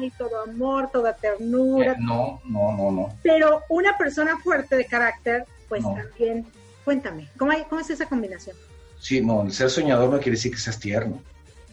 ay, 0.00 0.10
todo 0.16 0.42
amor, 0.44 0.90
toda 0.90 1.14
ternura. 1.14 1.92
Eh, 1.92 1.96
no, 2.00 2.40
no, 2.46 2.72
no, 2.72 2.90
no. 2.90 3.18
Pero 3.22 3.60
una 3.68 3.98
persona 3.98 4.38
fuerte 4.38 4.74
de 4.74 4.86
carácter, 4.86 5.44
pues 5.68 5.82
también, 5.82 6.46
cuéntame, 6.82 7.28
¿cómo, 7.36 7.52
¿cómo 7.68 7.80
es 7.82 7.90
esa 7.90 8.06
combinación? 8.06 8.56
Sí, 9.02 9.20
no, 9.20 9.42
el 9.42 9.52
ser 9.52 9.68
soñador 9.68 10.08
no 10.08 10.18
quiere 10.18 10.36
decir 10.36 10.52
que 10.52 10.58
seas 10.58 10.78
tierno. 10.78 11.20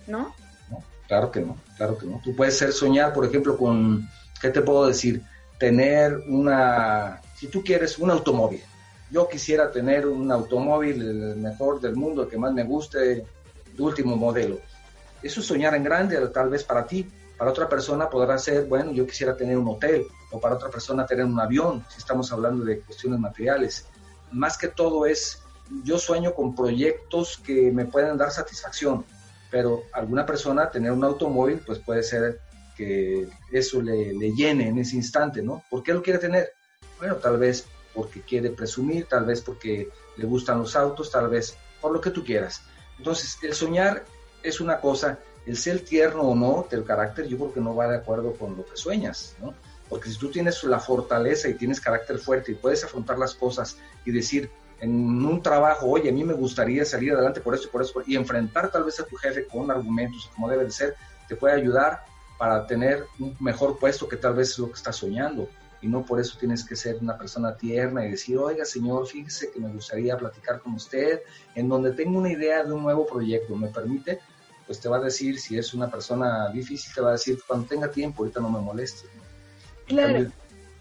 ¿No? 0.07 0.35
No, 0.69 0.83
claro 1.07 1.31
que 1.31 1.39
no, 1.39 1.55
claro 1.77 1.97
que 1.97 2.05
no. 2.05 2.19
Tú 2.23 2.35
puedes 2.35 2.57
ser 2.57 2.73
soñar, 2.73 3.13
por 3.13 3.25
ejemplo, 3.25 3.55
con, 3.55 4.09
¿qué 4.41 4.49
te 4.49 4.61
puedo 4.61 4.87
decir? 4.87 5.21
Tener 5.57 6.17
una, 6.27 7.21
si 7.35 7.47
tú 7.47 7.63
quieres, 7.63 7.97
un 7.99 8.09
automóvil. 8.09 8.63
Yo 9.11 9.29
quisiera 9.29 9.71
tener 9.71 10.07
un 10.07 10.31
automóvil, 10.31 11.01
el 11.01 11.35
mejor 11.37 11.79
del 11.79 11.95
mundo, 11.95 12.23
el 12.23 12.29
que 12.29 12.37
más 12.37 12.51
me 12.51 12.63
guste, 12.63 13.13
el 13.13 13.81
último 13.81 14.17
modelo 14.17 14.59
eso 15.21 15.41
es 15.41 15.45
soñar 15.45 15.75
en 15.75 15.83
grande, 15.83 16.17
tal 16.29 16.49
vez 16.49 16.63
para 16.63 16.85
ti. 16.85 17.09
Para 17.37 17.51
otra 17.51 17.69
persona 17.69 18.09
podrá 18.09 18.37
ser, 18.37 18.65
bueno, 18.65 18.91
yo 18.91 19.05
quisiera 19.05 19.35
tener 19.35 19.57
un 19.57 19.67
hotel, 19.67 20.05
o 20.31 20.39
para 20.39 20.55
otra 20.55 20.69
persona 20.69 21.05
tener 21.05 21.25
un 21.25 21.39
avión, 21.39 21.85
si 21.89 21.99
estamos 21.99 22.31
hablando 22.31 22.65
de 22.65 22.79
cuestiones 22.81 23.19
materiales. 23.19 23.85
Más 24.31 24.57
que 24.57 24.67
todo 24.67 25.05
es, 25.05 25.41
yo 25.83 25.97
sueño 25.97 26.33
con 26.33 26.55
proyectos 26.55 27.37
que 27.37 27.71
me 27.71 27.85
puedan 27.85 28.17
dar 28.17 28.31
satisfacción, 28.31 29.05
pero 29.51 29.83
alguna 29.93 30.25
persona 30.25 30.69
tener 30.69 30.91
un 30.91 31.03
automóvil, 31.03 31.59
pues 31.65 31.79
puede 31.79 32.03
ser 32.03 32.39
que 32.75 33.27
eso 33.51 33.81
le, 33.81 34.13
le 34.13 34.31
llene 34.31 34.69
en 34.69 34.79
ese 34.79 34.95
instante, 34.95 35.41
¿no? 35.41 35.63
¿Por 35.69 35.83
qué 35.83 35.93
lo 35.93 36.01
quiere 36.01 36.19
tener? 36.19 36.53
Bueno, 36.97 37.15
tal 37.15 37.37
vez 37.37 37.65
porque 37.93 38.21
quiere 38.21 38.51
presumir, 38.51 39.05
tal 39.05 39.25
vez 39.25 39.41
porque 39.41 39.89
le 40.17 40.25
gustan 40.25 40.59
los 40.59 40.75
autos, 40.75 41.11
tal 41.11 41.29
vez 41.29 41.57
por 41.81 41.91
lo 41.91 42.01
que 42.01 42.11
tú 42.11 42.23
quieras. 42.23 42.61
Entonces, 42.97 43.37
el 43.41 43.53
soñar 43.53 44.05
es 44.43 44.61
una 44.61 44.79
cosa, 44.79 45.19
el 45.45 45.57
ser 45.57 45.81
tierno 45.81 46.21
o 46.21 46.35
no 46.35 46.67
del 46.69 46.83
carácter, 46.83 47.27
yo 47.27 47.37
creo 47.37 47.53
que 47.53 47.61
no 47.61 47.75
va 47.75 47.87
de 47.87 47.97
acuerdo 47.97 48.33
con 48.33 48.55
lo 48.55 48.65
que 48.65 48.77
sueñas, 48.77 49.35
¿no? 49.41 49.53
Porque 49.89 50.09
si 50.09 50.17
tú 50.17 50.29
tienes 50.29 50.63
la 50.63 50.79
fortaleza 50.79 51.49
y 51.49 51.55
tienes 51.55 51.81
carácter 51.81 52.19
fuerte 52.19 52.51
y 52.51 52.55
puedes 52.55 52.83
afrontar 52.83 53.17
las 53.17 53.33
cosas 53.33 53.77
y 54.05 54.11
decir 54.11 54.51
en 54.81 55.25
un 55.25 55.41
trabajo, 55.41 55.87
oye, 55.87 56.09
a 56.09 56.13
mí 56.13 56.23
me 56.23 56.33
gustaría 56.33 56.85
salir 56.85 57.13
adelante 57.13 57.41
por 57.41 57.53
esto 57.53 57.67
y 57.67 57.71
por 57.71 57.81
eso, 57.81 58.01
y 58.05 58.15
enfrentar 58.15 58.71
tal 58.71 58.83
vez 58.83 58.99
a 58.99 59.05
tu 59.05 59.15
jefe 59.15 59.45
con 59.45 59.69
argumentos 59.69 60.29
como 60.33 60.49
debe 60.49 60.65
de 60.65 60.71
ser, 60.71 60.95
te 61.27 61.35
puede 61.35 61.55
ayudar 61.55 62.03
para 62.37 62.65
tener 62.65 63.05
un 63.19 63.35
mejor 63.39 63.77
puesto 63.77 64.07
que 64.07 64.15
tal 64.15 64.33
vez 64.33 64.51
es 64.51 64.59
lo 64.59 64.67
que 64.67 64.77
estás 64.77 64.95
soñando. 64.95 65.49
Y 65.81 65.87
no 65.87 66.05
por 66.05 66.19
eso 66.19 66.37
tienes 66.37 66.65
que 66.65 66.75
ser 66.75 66.97
una 66.97 67.17
persona 67.17 67.55
tierna 67.55 68.05
y 68.05 68.11
decir, 68.11 68.37
oiga 68.37 68.65
señor, 68.65 69.07
fíjese 69.07 69.51
que 69.51 69.59
me 69.59 69.71
gustaría 69.71 70.17
platicar 70.17 70.59
con 70.59 70.73
usted, 70.73 71.21
en 71.55 71.69
donde 71.69 71.91
tengo 71.91 72.17
una 72.17 72.31
idea 72.31 72.63
de 72.63 72.73
un 72.73 72.83
nuevo 72.83 73.05
proyecto, 73.05 73.55
¿me 73.55 73.67
permite? 73.67 74.19
Pues 74.65 74.79
te 74.79 74.89
va 74.89 74.97
a 74.97 75.01
decir, 75.01 75.39
si 75.39 75.57
es 75.57 75.73
una 75.73 75.89
persona 75.89 76.49
difícil, 76.49 76.93
te 76.93 77.01
va 77.01 77.09
a 77.09 77.13
decir, 77.13 77.39
cuando 77.47 77.67
tenga 77.67 77.89
tiempo, 77.89 78.23
ahorita 78.23 78.39
no 78.39 78.49
me 78.49 78.59
moleste. 78.59 79.07
Claro. 79.85 80.29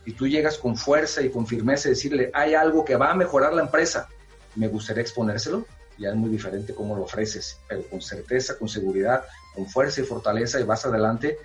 Y 0.08 0.12
tú 0.12 0.26
llegas 0.26 0.56
con 0.56 0.74
fuerza 0.74 1.20
y 1.20 1.28
con 1.28 1.46
firmeza 1.46 1.88
y 1.88 1.90
decirle, 1.90 2.30
hay 2.32 2.54
algo 2.54 2.82
que 2.82 2.96
va 2.96 3.10
a 3.10 3.14
mejorar 3.14 3.52
la 3.52 3.60
empresa, 3.60 4.08
me 4.54 4.66
gustaría 4.66 5.02
exponérselo, 5.02 5.66
ya 5.98 6.08
es 6.08 6.14
muy 6.14 6.30
diferente 6.30 6.74
cómo 6.74 6.96
lo 6.96 7.02
ofreces, 7.02 7.60
pero 7.68 7.82
con 7.82 8.00
certeza, 8.00 8.56
con 8.56 8.70
seguridad, 8.70 9.24
con 9.54 9.66
fuerza 9.66 10.00
y 10.00 10.04
fortaleza 10.04 10.58
y 10.58 10.62
vas 10.62 10.86
adelante. 10.86 11.36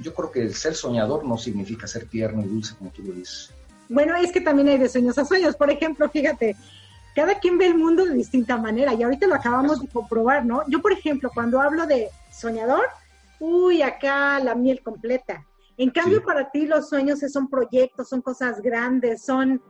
Yo 0.00 0.12
creo 0.14 0.32
que 0.32 0.42
el 0.42 0.52
ser 0.56 0.74
soñador 0.74 1.24
no 1.24 1.38
significa 1.38 1.86
ser 1.86 2.06
tierno 2.06 2.42
y 2.42 2.48
dulce 2.48 2.74
como 2.76 2.90
tú 2.90 3.04
lo 3.04 3.12
dices. 3.12 3.52
Bueno, 3.88 4.16
es 4.16 4.32
que 4.32 4.40
también 4.40 4.66
hay 4.66 4.78
de 4.78 4.88
sueños 4.88 5.16
a 5.18 5.24
sueños. 5.24 5.54
Por 5.54 5.70
ejemplo, 5.70 6.10
fíjate, 6.10 6.56
cada 7.14 7.38
quien 7.38 7.56
ve 7.56 7.66
el 7.66 7.78
mundo 7.78 8.04
de 8.04 8.14
distinta 8.14 8.56
manera 8.56 8.94
y 8.94 9.04
ahorita 9.04 9.28
lo 9.28 9.36
acabamos 9.36 9.80
de 9.80 9.86
comprobar, 9.86 10.44
¿no? 10.44 10.64
Yo, 10.66 10.82
por 10.82 10.90
ejemplo, 10.90 11.30
cuando 11.32 11.60
hablo 11.60 11.86
de 11.86 12.08
soñador, 12.32 12.88
uy, 13.38 13.80
acá 13.80 14.40
la 14.40 14.56
miel 14.56 14.82
completa. 14.82 15.46
En 15.82 15.90
cambio, 15.90 16.18
Sí. 16.18 16.24
para 16.24 16.48
ti 16.48 16.66
los 16.66 16.88
sueños 16.88 17.18
son 17.32 17.48
proyectos, 17.48 18.08
son 18.08 18.22
cosas 18.22 18.62
grandes, 18.62 19.24
son, 19.24 19.60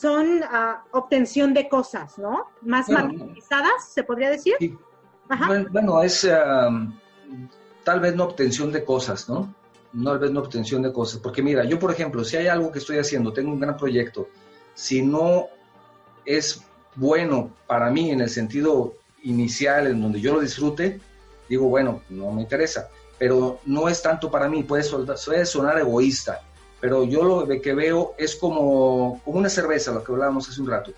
son 0.00 0.42
ah, 0.42 0.82
obtención 0.90 1.54
de 1.54 1.68
cosas, 1.68 2.18
¿no? 2.18 2.46
Más 2.62 2.88
Bueno, 2.88 3.12
materializadas, 3.12 3.88
se 3.94 4.02
podría 4.02 4.30
decir. 4.30 4.54
Sí. 4.58 4.76
Ajá. 5.28 5.46
Bueno, 5.46 5.68
bueno, 5.70 6.02
es 6.02 6.28
tal 7.84 8.00
vez 8.00 8.16
no 8.16 8.24
obtención 8.24 8.72
de 8.72 8.84
cosas, 8.84 9.28
¿no? 9.28 9.54
No, 9.92 10.10
Tal 10.10 10.18
vez 10.18 10.32
no 10.32 10.40
obtención 10.40 10.82
de 10.82 10.92
cosas. 10.92 11.20
Porque 11.20 11.42
mira, 11.42 11.62
yo 11.64 11.78
por 11.78 11.92
ejemplo, 11.92 12.24
si 12.24 12.36
hay 12.38 12.48
algo 12.48 12.72
que 12.72 12.80
estoy 12.80 12.98
haciendo, 12.98 13.32
tengo 13.32 13.52
un 13.52 13.60
gran 13.60 13.76
proyecto, 13.76 14.28
si 14.74 15.00
no 15.00 15.46
es 16.24 16.64
bueno 16.96 17.50
para 17.68 17.88
mí 17.88 18.10
en 18.10 18.20
el 18.20 18.30
sentido 18.30 18.94
inicial, 19.22 19.86
en 19.86 20.02
donde 20.02 20.20
yo 20.20 20.34
lo 20.34 20.40
disfrute, 20.40 21.00
digo, 21.48 21.68
bueno, 21.68 22.02
no 22.10 22.32
me 22.32 22.42
interesa. 22.42 22.88
Pero 23.22 23.60
no 23.66 23.88
es 23.88 24.02
tanto 24.02 24.32
para 24.32 24.48
mí, 24.48 24.64
puede, 24.64 24.82
puede 24.88 25.46
sonar 25.46 25.78
egoísta, 25.78 26.40
pero 26.80 27.04
yo 27.04 27.22
lo 27.22 27.46
que 27.46 27.72
veo 27.72 28.16
es 28.18 28.34
como, 28.34 29.20
como 29.24 29.38
una 29.38 29.48
cerveza, 29.48 29.92
lo 29.92 30.02
que 30.02 30.10
hablábamos 30.10 30.48
hace 30.48 30.60
un 30.60 30.68
rato 30.68 30.92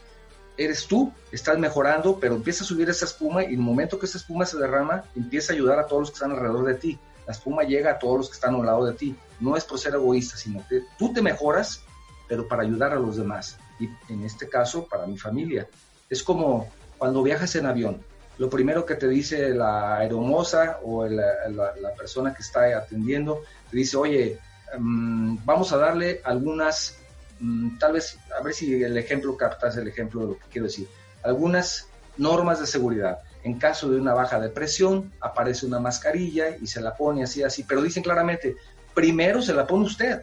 eres 0.57 0.87
tú, 0.87 1.13
estás 1.33 1.59
mejorando, 1.59 2.19
pero 2.21 2.37
empieza 2.37 2.65
a 2.65 2.67
subir 2.67 2.89
esa 2.89 3.05
espuma 3.05 3.43
y 3.43 3.47
en 3.47 3.53
el 3.55 3.59
momento 3.59 3.99
que 3.99 4.07
esa 4.07 4.19
espuma 4.19 4.47
se 4.47 4.59
derrama, 4.59 5.05
empieza 5.17 5.53
a 5.53 5.57
ayudar 5.57 5.79
a 5.79 5.87
todos 5.87 6.03
los 6.03 6.11
que 6.11 6.15
están 6.15 6.33
alrededor 6.33 6.67
de 6.67 6.75
ti. 6.75 6.99
La 7.27 7.33
espuma 7.33 7.63
llega 7.65 7.93
a 7.93 7.99
todos 7.99 8.19
los 8.19 8.29
que 8.29 8.35
están 8.35 8.55
a 8.55 8.59
un 8.59 8.67
lado 8.67 8.85
de 8.85 8.93
ti. 8.93 9.17
No 9.41 9.57
es 9.57 9.65
por 9.65 9.79
ser 9.79 9.95
egoísta, 9.95 10.37
sino 10.37 10.65
que 10.69 10.83
tú 10.99 11.13
te 11.13 11.23
mejoras, 11.23 11.83
pero 12.29 12.47
para 12.47 12.63
ayudar 12.63 12.93
a 12.93 12.97
los 12.97 13.17
demás. 13.17 13.59
Y 13.81 13.89
en 14.13 14.25
este 14.25 14.49
caso, 14.49 14.87
para 14.87 15.07
mi 15.07 15.19
familia. 15.19 15.69
Es 16.09 16.23
como 16.23 16.69
cuando 16.99 17.23
viajas 17.23 17.55
en 17.57 17.67
avión. 17.67 18.05
Lo 18.39 18.51
primero 18.51 18.85
que 18.85 18.97
te 18.97 19.09
dice 19.09 19.51
la 19.51 19.99
aeromoza 19.99 20.79
o 20.83 21.07
la, 21.07 21.73
persona 21.97 22.35
que 22.35 22.43
está 22.43 22.77
atendiendo, 22.77 23.43
te 23.71 23.77
dice, 23.77 23.97
oye, 23.97 24.39
mm, 24.79 25.39
vamos 25.45 25.73
a 25.73 25.77
darle 25.77 26.21
algunas 26.25 26.97
mm, 27.39 27.79
tal 27.79 27.93
vez, 27.93 28.19
a 28.39 28.43
ver 28.43 28.55
si 28.55 28.83
el 28.83 28.97
ejemplo 28.97 29.37
captas 29.37 29.77
el 29.77 29.89
ejemplo 29.89 30.21
de 30.23 30.27
lo 30.27 30.39
que 30.39 30.47
quiero 30.51 30.67
decir. 30.67 30.89
Algunas 31.23 31.87
normas 32.17 32.61
de 32.61 32.67
seguridad. 32.67 33.21
En 33.45 33.59
caso 33.59 33.91
de 33.91 34.01
una 34.01 34.15
baja 34.15 34.41
de 34.41 34.49
presión, 34.49 35.13
aparece 35.21 35.67
una 35.67 35.79
mascarilla 35.79 36.57
y 36.57 36.67
se 36.67 36.81
la 36.81 36.97
pone 36.97 37.23
así, 37.23 37.43
así. 37.43 37.63
Pero 37.63 37.83
dicen 37.83 38.03
claramente, 38.03 38.57
primero 38.95 39.43
se 39.43 39.53
la 39.53 39.67
pone 39.67 39.85
usted 39.85 40.23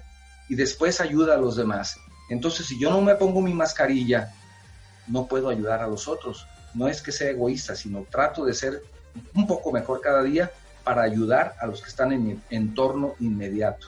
y 0.49 0.55
después 0.55 0.99
ayuda 0.99 1.35
a 1.35 1.37
los 1.37 1.55
demás. 1.55 1.97
Entonces, 2.29 2.65
si 2.65 2.79
yo 2.79 2.89
no 2.89 3.01
me 3.01 3.15
pongo 3.15 3.41
mi 3.41 3.53
mascarilla, 3.53 4.31
no 5.07 5.27
puedo 5.27 5.49
ayudar 5.49 5.81
a 5.81 5.87
los 5.87 6.07
otros. 6.07 6.47
No 6.73 6.87
es 6.87 7.01
que 7.01 7.11
sea 7.11 7.29
egoísta, 7.29 7.75
sino 7.75 8.05
trato 8.09 8.45
de 8.45 8.53
ser 8.53 8.83
un 9.35 9.47
poco 9.47 9.71
mejor 9.71 10.01
cada 10.01 10.23
día 10.23 10.51
para 10.83 11.03
ayudar 11.03 11.55
a 11.59 11.67
los 11.67 11.81
que 11.81 11.89
están 11.89 12.11
en 12.11 12.25
mi 12.25 12.39
entorno 12.49 13.15
inmediato. 13.19 13.87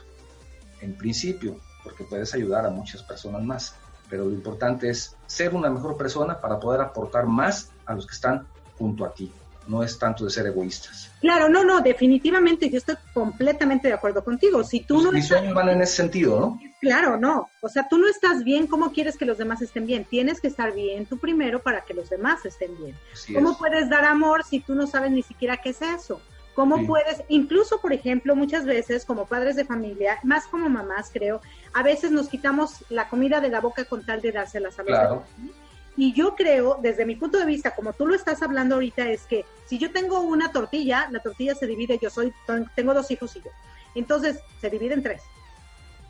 En 0.81 0.95
principio, 0.95 1.59
porque 1.83 2.03
puedes 2.03 2.33
ayudar 2.33 2.65
a 2.65 2.69
muchas 2.69 3.03
personas 3.03 3.43
más. 3.43 3.75
Pero 4.09 4.25
lo 4.25 4.31
importante 4.31 4.89
es 4.89 5.15
ser 5.25 5.55
una 5.55 5.69
mejor 5.69 5.97
persona 5.97 6.39
para 6.39 6.59
poder 6.59 6.81
aportar 6.81 7.25
más 7.25 7.69
a 7.85 7.93
los 7.93 8.05
que 8.05 8.13
están 8.13 8.47
junto 8.77 9.05
a 9.05 9.13
ti. 9.13 9.31
No 9.67 9.81
es 9.83 9.97
tanto 9.97 10.25
de 10.25 10.29
ser 10.31 10.45
egoístas. 10.47 11.09
Claro, 11.21 11.47
no, 11.49 11.63
no, 11.63 11.79
definitivamente 11.81 12.69
yo 12.69 12.77
estoy 12.77 12.95
completamente 13.13 13.87
de 13.87 13.93
acuerdo 13.93 14.23
contigo. 14.23 14.63
Si 14.63 14.81
tú 14.81 15.01
no 15.01 15.11
Mis 15.11 15.23
estás, 15.23 15.39
sueños 15.39 15.55
van 15.55 15.69
en 15.69 15.81
ese 15.81 15.95
sentido, 15.95 16.39
¿no? 16.39 16.59
claro, 16.81 17.17
no. 17.17 17.49
O 17.61 17.69
sea, 17.69 17.87
tú 17.87 17.97
no 17.97 18.07
estás 18.09 18.43
bien, 18.43 18.67
¿cómo 18.67 18.91
quieres 18.91 19.17
que 19.17 19.25
los 19.25 19.37
demás 19.37 19.61
estén 19.61 19.85
bien? 19.85 20.03
Tienes 20.05 20.41
que 20.41 20.47
estar 20.47 20.73
bien 20.73 21.05
tú 21.05 21.17
primero 21.17 21.61
para 21.61 21.81
que 21.81 21.93
los 21.93 22.09
demás 22.09 22.45
estén 22.45 22.75
bien. 22.77 22.95
Así 23.13 23.33
¿Cómo 23.33 23.51
es. 23.51 23.57
puedes 23.57 23.89
dar 23.89 24.03
amor 24.05 24.43
si 24.43 24.59
tú 24.59 24.75
no 24.75 24.85
sabes 24.85 25.11
ni 25.11 25.23
siquiera 25.23 25.57
qué 25.57 25.69
es 25.69 25.81
eso? 25.81 26.19
¿Cómo 26.55 26.77
Sí. 26.77 26.85
puedes, 26.85 27.23
incluso 27.29 27.79
por 27.81 27.93
ejemplo, 27.93 28.35
muchas 28.35 28.65
veces 28.65 29.05
como 29.05 29.25
padres 29.25 29.55
de 29.55 29.65
familia, 29.65 30.19
más 30.23 30.45
como 30.45 30.69
mamás 30.69 31.09
creo, 31.11 31.41
a 31.73 31.81
veces 31.81 32.11
nos 32.11 32.27
quitamos 32.29 32.83
la 32.89 33.09
comida 33.09 33.39
de 33.41 33.49
la 33.49 33.59
boca 33.59 33.85
con 33.85 34.05
tal 34.05 34.21
de 34.21 34.31
dárselas 34.33 34.77
a 34.77 34.83
los 34.83 34.87
Claro. 34.91 35.23
demás. 35.39 35.55
Y 35.95 36.13
yo 36.13 36.35
creo, 36.35 36.79
desde 36.81 37.05
mi 37.05 37.15
punto 37.15 37.37
de 37.37 37.45
vista, 37.45 37.71
como 37.75 37.93
tú 37.93 38.07
lo 38.07 38.15
estás 38.15 38.41
hablando 38.41 38.75
ahorita, 38.75 39.09
es 39.09 39.23
que 39.23 39.45
si 39.65 39.77
yo 39.77 39.91
tengo 39.91 40.21
una 40.21 40.51
tortilla, 40.51 41.07
la 41.11 41.19
tortilla 41.19 41.53
se 41.55 41.67
divide, 41.67 41.99
yo 42.01 42.09
soy, 42.09 42.33
tengo 42.75 42.93
dos 42.93 43.11
hijos 43.11 43.35
y 43.35 43.41
yo. 43.41 43.51
Entonces, 43.95 44.39
se 44.59 44.69
divide 44.69 44.95
en 44.95 45.03
tres. 45.03 45.21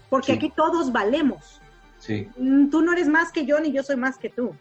Porque 0.10 0.28
Sí. 0.28 0.38
aquí 0.38 0.54
todos 0.56 0.92
valemos. 0.92 1.60
Sí, 2.00 2.30
Mm, 2.38 2.70
tú 2.70 2.82
no 2.82 2.92
eres 2.94 3.08
más 3.08 3.32
que 3.32 3.46
yo 3.46 3.60
ni 3.60 3.72
yo 3.72 3.82
soy 3.84 3.96
más 3.96 4.18
que 4.18 4.30
tú. 4.30 4.56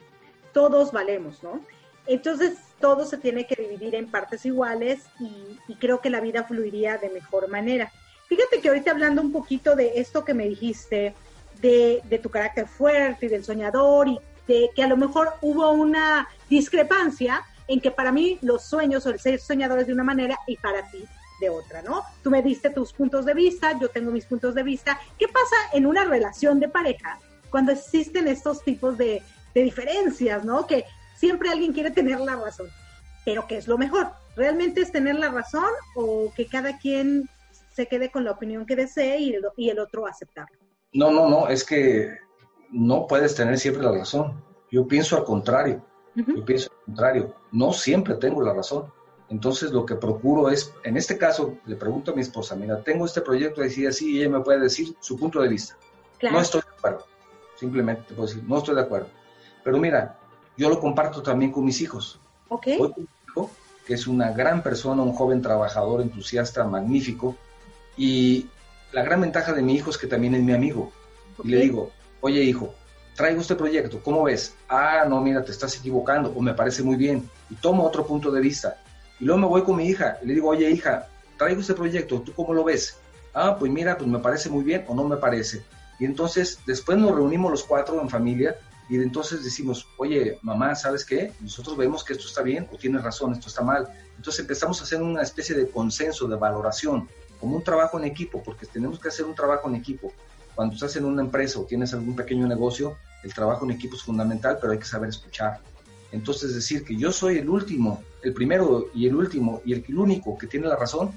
Todos 0.53 0.93
valemos, 0.93 1.43
¿no? 1.43 1.61
Entonces 2.07 2.59
todo 2.81 3.05
se 3.05 3.17
tiene 3.19 3.47
que 3.47 3.55
dividir 3.61 3.95
en 3.95 4.11
partes 4.11 4.45
iguales 4.45 5.05
y, 5.21 5.57
y 5.69 5.77
creo 5.77 6.01
que 6.01 6.11
la 6.11 6.21
vida 6.21 6.45
fluiría 6.45 6.99
de 6.99 7.11
mejor 7.11 7.49
manera. 7.49 7.93
Fíjate 8.29 8.61
que 8.61 8.69
ahorita 8.69 8.91
hablando 8.91 9.23
un 9.23 9.31
poquito 9.33 9.77
de 9.77 9.93
esto 10.01 10.25
que 10.25 10.35
me 10.35 10.49
dijiste, 10.49 11.15
de, 11.61 12.01
de 12.05 12.19
tu 12.19 12.29
carácter 12.29 12.67
fuerte 12.67 13.27
y 13.27 13.29
del 13.29 13.45
soñador 13.45 14.09
y 14.09 14.19
de 14.47 14.71
que 14.75 14.83
a 14.83 14.89
lo 14.89 14.97
mejor 14.97 15.35
hubo 15.41 15.71
una 15.71 16.29
discrepancia 16.49 17.43
en 17.69 17.81
que 17.81 17.91
para 17.91 18.13
mí 18.13 18.39
los 18.43 18.65
sueños 18.65 19.07
o 19.07 19.11
el 19.11 19.21
ser 19.21 19.41
soñador 19.41 19.79
es 19.79 19.87
de 19.87 19.93
una 19.93 20.05
manera 20.05 20.37
y 20.47 20.57
para 20.57 20.91
ti 20.91 21.05
de 21.41 21.51
otra, 21.51 21.83
¿no? 21.83 22.03
Tú 22.23 22.31
me 22.31 22.43
diste 22.43 22.71
tus 22.71 22.93
puntos 22.93 23.25
de 23.25 23.35
vista, 23.35 23.79
yo 23.79 23.89
tengo 23.89 24.11
mis 24.11 24.27
puntos 24.27 24.55
de 24.55 24.63
vista. 24.63 24.99
¿Qué 25.19 25.27
pasa 25.29 25.57
en 25.73 25.87
una 25.87 26.05
relación 26.05 26.61
de 26.61 26.69
pareja 26.69 27.19
cuando 27.51 27.73
existen 27.73 28.29
estos 28.29 28.63
tipos 28.63 28.97
de, 28.97 29.23
de 29.55 29.63
diferencias, 29.63 30.45
¿no? 30.45 30.67
Que 30.67 30.85
siempre 31.17 31.51
alguien 31.51 31.73
quiere 31.73 31.91
tener 31.91 32.21
la 32.21 32.37
razón. 32.37 32.69
Pero 33.25 33.47
¿qué 33.47 33.57
es 33.57 33.69
lo 33.69 33.79
mejor? 33.79 34.11
¿Realmente 34.37 34.81
es 34.81 34.91
tener 34.91 35.17
la 35.17 35.31
razón 35.31 35.71
o 35.95 36.33
que 36.35 36.47
cada 36.47 36.79
quien 36.79 37.29
se 37.75 37.87
quede 37.87 38.11
con 38.11 38.25
la 38.25 38.33
opinión 38.33 38.67
que 38.67 38.77
desee 38.77 39.19
y 39.19 39.35
el, 39.35 39.45
y 39.57 39.71
el 39.71 39.79
otro 39.79 40.07
aceptarlo? 40.07 40.59
No, 40.93 41.11
no, 41.11 41.29
no, 41.29 41.49
es 41.49 41.65
que 41.65 42.19
no 42.73 43.07
puedes 43.07 43.35
tener 43.35 43.59
siempre 43.59 43.83
la 43.83 43.93
razón. 43.93 44.43
Yo 44.71 44.89
pienso 44.89 45.17
al 45.17 45.25
contrario. 45.25 45.85
Yo 46.15 46.45
pienso 46.45 46.71
al 46.71 46.85
contrario. 46.87 47.35
No 47.53 47.73
siempre 47.73 48.15
tengo 48.15 48.43
la 48.43 48.55
razón. 48.55 48.87
Entonces 49.29 49.71
lo 49.71 49.87
que 49.87 49.95
procuro 49.95 50.51
es, 50.51 50.75
en 50.85 50.97
este 50.97 51.17
caso, 51.17 51.57
le 51.65 51.77
pregunto 51.77 52.13
a 52.13 52.15
mi 52.15 52.21
esposa, 52.21 52.55
mira, 52.55 52.83
tengo 52.83 53.07
este 53.07 53.21
proyecto 53.21 53.63
así, 53.63 53.87
así, 53.87 54.13
y 54.13 54.21
ella 54.21 54.31
me 54.31 54.41
puede 54.41 54.61
decir 54.61 54.95
su 55.01 55.19
punto 55.19 55.41
de 55.41 55.49
vista. 55.49 55.77
Claro. 56.19 56.37
No 56.37 56.43
estoy 56.43 56.61
de 56.61 56.77
acuerdo. 56.77 57.07
Simplemente 57.57 58.03
te 58.09 58.15
puedo 58.15 58.29
decir, 58.29 58.45
no 58.47 58.59
estoy 58.59 58.75
de 58.75 58.83
acuerdo. 58.83 59.09
Pero 59.65 59.79
mira, 59.79 60.19
yo 60.57 60.69
lo 60.69 60.81
comparto 60.81 61.23
también 61.23 61.51
con 61.51 61.65
mis 61.65 61.81
hijos. 61.81 62.21
Ok. 62.49 62.67
Hoy 62.79 62.93
con 62.93 63.05
mi 63.05 63.09
hijo, 63.29 63.51
que 63.87 63.95
es 63.95 64.07
una 64.07 64.33
gran 64.33 64.63
persona, 64.63 65.03
un 65.03 65.15
joven 65.15 65.41
trabajador, 65.41 66.03
entusiasta, 66.03 66.65
magnífico, 66.65 67.37
y 67.97 68.49
la 68.93 69.03
gran 69.03 69.21
ventaja 69.21 69.53
de 69.53 69.63
mi 69.63 69.75
hijo 69.75 69.91
es 69.91 69.99
que 69.99 70.07
también 70.07 70.35
es 70.35 70.43
mi 70.43 70.53
amigo. 70.53 70.93
Y 71.43 71.49
le 71.49 71.59
digo, 71.59 71.91
oye 72.23 72.43
hijo, 72.43 72.75
traigo 73.15 73.43
este 73.43 73.55
proyecto, 73.55 74.03
¿cómo 74.03 74.23
ves? 74.23 74.55
Ah, 74.69 75.05
no, 75.07 75.21
mira, 75.21 75.45
te 75.45 75.53
estás 75.53 75.77
equivocando, 75.77 76.33
o 76.35 76.41
me 76.41 76.55
parece 76.55 76.83
muy 76.83 76.97
bien, 76.97 77.29
y 77.51 77.57
tomo 77.57 77.85
otro 77.85 78.07
punto 78.07 78.31
de 78.31 78.41
vista. 78.41 78.79
Y 79.21 79.25
luego 79.27 79.41
me 79.41 79.47
voy 79.47 79.63
con 79.63 79.77
mi 79.77 79.87
hija, 79.87 80.19
y 80.23 80.27
le 80.27 80.35
digo, 80.35 80.49
oye 80.49 80.71
hija, 80.71 81.09
traigo 81.37 81.61
este 81.61 81.75
proyecto, 81.75 82.23
¿tú 82.23 82.33
cómo 82.33 82.55
lo 82.55 82.65
ves? 82.65 82.97
Ah, 83.35 83.57
pues 83.59 83.71
mira, 83.71 83.99
pues 83.99 84.09
me 84.09 84.19
parece 84.19 84.49
muy 84.49 84.65
bien 84.65 84.85
o 84.89 84.95
no 84.95 85.05
me 85.05 85.17
parece. 85.17 85.63
Y 85.99 86.05
entonces 86.05 86.59
después 86.67 86.97
nos 86.99 87.15
reunimos 87.15 87.51
los 87.51 87.65
cuatro 87.65 88.01
en 88.01 88.09
familia 88.09 88.57
y 88.89 88.97
entonces 88.97 89.43
decimos, 89.43 89.87
oye, 89.99 90.39
mamá, 90.43 90.75
¿sabes 90.75 91.05
qué? 91.05 91.33
Nosotros 91.41 91.77
vemos 91.77 92.05
que 92.05 92.13
esto 92.13 92.27
está 92.27 92.43
bien 92.43 92.69
o 92.73 92.77
tienes 92.77 93.03
razón, 93.03 93.33
esto 93.33 93.49
está 93.49 93.63
mal. 93.63 93.89
Entonces 94.17 94.41
empezamos 94.41 94.81
a 94.81 94.85
hacer 94.85 95.01
una 95.03 95.23
especie 95.23 95.55
de 95.55 95.69
consenso, 95.69 96.29
de 96.29 96.37
valoración, 96.37 97.09
como 97.41 97.57
un 97.57 97.65
trabajo 97.65 97.99
en 97.99 98.05
equipo, 98.05 98.43
porque 98.43 98.67
tenemos 98.67 99.01
que 99.01 99.09
hacer 99.09 99.25
un 99.25 99.35
trabajo 99.35 99.69
en 99.69 99.77
equipo. 99.77 100.13
Cuando 100.55 100.75
estás 100.75 100.97
en 100.97 101.05
una 101.05 101.23
empresa 101.23 101.61
o 101.61 101.65
tienes 101.65 101.95
algún 101.95 102.15
pequeño 102.15 102.47
negocio, 102.47 102.97
el 103.23 103.33
trabajo 103.33 103.65
en 103.65 103.73
equipo 103.73 103.97
es 103.97 104.03
fundamental, 104.03 104.59
pero 104.61 104.73
hay 104.73 104.79
que 104.79 104.85
saber 104.85 105.09
escuchar. 105.11 105.61
Entonces 106.11 106.55
decir 106.55 106.85
que 106.85 106.97
yo 106.97 107.11
soy 107.11 107.39
el 107.39 107.49
último, 107.49 108.03
el 108.23 108.35
primero 108.35 108.91
y 108.95 109.07
el 109.07 109.15
último 109.15 109.63
y 109.65 109.73
el 109.73 109.99
único 109.99 110.37
que 110.37 110.47
tiene 110.47 110.67
la 110.67 110.77
razón, 110.77 111.13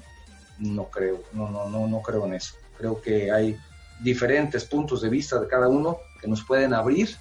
no 0.58 0.84
creo, 0.86 1.22
no, 1.32 1.50
no, 1.50 1.68
no, 1.68 1.86
no 1.86 2.00
creo 2.00 2.24
en 2.26 2.34
eso. 2.34 2.54
Creo 2.78 3.00
que 3.00 3.30
hay 3.30 3.58
diferentes 4.00 4.64
puntos 4.64 5.02
de 5.02 5.10
vista 5.10 5.38
de 5.38 5.48
cada 5.48 5.68
uno 5.68 5.98
que 6.20 6.28
nos 6.28 6.42
pueden 6.42 6.72
abrir 6.72 7.14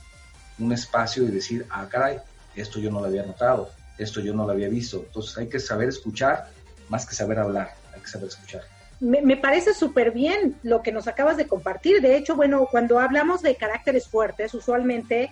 un 0.57 0.71
espacio 0.71 1.23
y 1.23 1.27
decir, 1.27 1.65
ah, 1.69 1.87
caray, 1.89 2.17
esto 2.55 2.79
yo 2.79 2.91
no 2.91 3.01
lo 3.01 3.07
había 3.07 3.25
notado, 3.25 3.69
esto 3.97 4.21
yo 4.21 4.33
no 4.33 4.45
lo 4.45 4.53
había 4.53 4.69
visto. 4.69 5.03
Entonces 5.05 5.37
hay 5.37 5.49
que 5.49 5.59
saber 5.59 5.89
escuchar 5.89 6.49
más 6.87 7.05
que 7.05 7.15
saber 7.15 7.39
hablar, 7.39 7.75
hay 7.93 7.99
que 7.99 8.07
saber 8.07 8.29
escuchar. 8.29 8.74
Me, 8.99 9.21
me 9.21 9.37
parece 9.37 9.73
súper 9.73 10.11
bien 10.11 10.57
lo 10.63 10.81
que 10.81 10.91
nos 10.91 11.07
acabas 11.07 11.37
de 11.37 11.47
compartir. 11.47 12.01
De 12.01 12.17
hecho, 12.17 12.35
bueno, 12.35 12.67
cuando 12.69 12.99
hablamos 12.99 13.41
de 13.41 13.55
caracteres 13.55 14.07
fuertes, 14.07 14.53
usualmente 14.53 15.31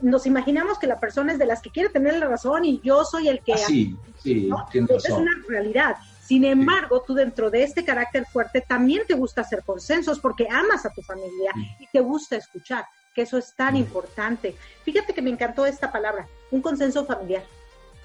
nos 0.00 0.26
imaginamos 0.26 0.78
que 0.78 0.86
la 0.86 1.00
persona 1.00 1.32
es 1.32 1.38
de 1.38 1.46
las 1.46 1.62
que 1.62 1.70
quiere 1.70 1.88
tener 1.88 2.18
la 2.18 2.26
razón 2.26 2.64
y 2.64 2.80
yo 2.82 3.04
soy 3.04 3.28
el 3.28 3.40
que... 3.40 3.54
Ah, 3.54 3.58
sí, 3.58 3.96
sí, 4.22 4.50
razón. 4.50 4.88
Es 4.96 5.10
una 5.10 5.30
realidad. 5.48 5.96
Sin 6.20 6.44
embargo, 6.44 7.02
tú 7.06 7.14
dentro 7.14 7.50
de 7.50 7.62
este 7.62 7.84
carácter 7.84 8.26
fuerte 8.26 8.62
también 8.62 9.02
te 9.06 9.14
gusta 9.14 9.42
hacer 9.42 9.62
consensos 9.62 10.18
porque 10.18 10.48
amas 10.50 10.86
a 10.86 10.90
tu 10.90 11.02
familia 11.02 11.52
y 11.78 11.86
te 11.88 12.00
gusta 12.00 12.36
escuchar, 12.36 12.86
que 13.14 13.22
eso 13.22 13.36
es 13.36 13.54
tan 13.54 13.76
importante. 13.76 14.56
Fíjate 14.84 15.12
que 15.12 15.22
me 15.22 15.30
encantó 15.30 15.66
esta 15.66 15.92
palabra, 15.92 16.26
un 16.50 16.62
consenso 16.62 17.04
familiar. 17.04 17.44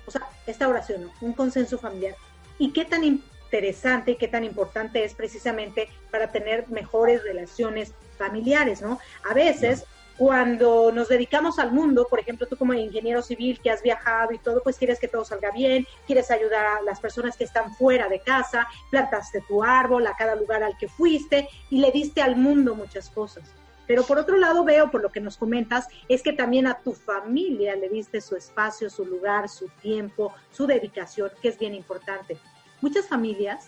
O 0.05 0.11
sea, 0.11 0.27
esta 0.47 0.67
oración, 0.67 1.09
un 1.21 1.33
consenso 1.33 1.77
familiar. 1.77 2.15
Y 2.57 2.73
qué 2.73 2.83
tan 2.83 3.03
interesante 3.49 4.11
y 4.11 4.15
qué 4.15 4.27
tan 4.27 4.43
importante 4.43 5.03
es 5.03 5.15
precisamente 5.15 5.89
para 6.11 6.31
tener 6.31 6.69
mejores 6.69 7.23
relaciones 7.23 7.93
familiares, 8.15 8.81
¿no? 8.81 8.99
A 9.27 9.33
veces 9.33 9.85
cuando 10.17 10.91
nos 10.91 11.07
dedicamos 11.07 11.57
al 11.57 11.71
mundo, 11.71 12.05
por 12.07 12.19
ejemplo, 12.19 12.45
tú 12.45 12.57
como 12.57 12.73
ingeniero 12.73 13.21
civil 13.21 13.59
que 13.63 13.71
has 13.71 13.81
viajado 13.81 14.33
y 14.33 14.37
todo, 14.37 14.61
pues 14.61 14.77
quieres 14.77 14.99
que 14.99 15.07
todo 15.07 15.25
salga 15.25 15.49
bien, 15.49 15.87
quieres 16.05 16.29
ayudar 16.29 16.65
a 16.65 16.81
las 16.81 16.99
personas 16.99 17.37
que 17.37 17.45
están 17.45 17.73
fuera 17.73 18.07
de 18.07 18.19
casa, 18.19 18.67
plantaste 18.91 19.41
tu 19.47 19.63
árbol 19.63 20.05
a 20.05 20.15
cada 20.15 20.35
lugar 20.35 20.61
al 20.61 20.77
que 20.77 20.89
fuiste 20.89 21.47
y 21.69 21.79
le 21.79 21.91
diste 21.91 22.21
al 22.21 22.35
mundo 22.35 22.75
muchas 22.75 23.09
cosas. 23.09 23.45
Pero 23.87 24.03
por 24.03 24.19
otro 24.19 24.37
lado 24.37 24.63
veo, 24.63 24.91
por 24.91 25.01
lo 25.01 25.09
que 25.09 25.21
nos 25.21 25.37
comentas, 25.37 25.87
es 26.07 26.21
que 26.21 26.33
también 26.33 26.67
a 26.67 26.77
tu 26.77 26.93
familia 26.93 27.75
le 27.75 27.89
diste 27.89 28.21
su 28.21 28.35
espacio, 28.35 28.89
su 28.89 29.05
lugar, 29.05 29.49
su 29.49 29.69
tiempo, 29.81 30.33
su 30.51 30.67
dedicación, 30.67 31.31
que 31.41 31.47
es 31.47 31.57
bien 31.57 31.73
importante. 31.73 32.37
Muchas 32.81 33.07
familias 33.07 33.67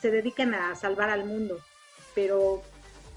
se 0.00 0.10
dedican 0.10 0.54
a 0.54 0.74
salvar 0.76 1.10
al 1.10 1.24
mundo, 1.24 1.58
pero 2.14 2.62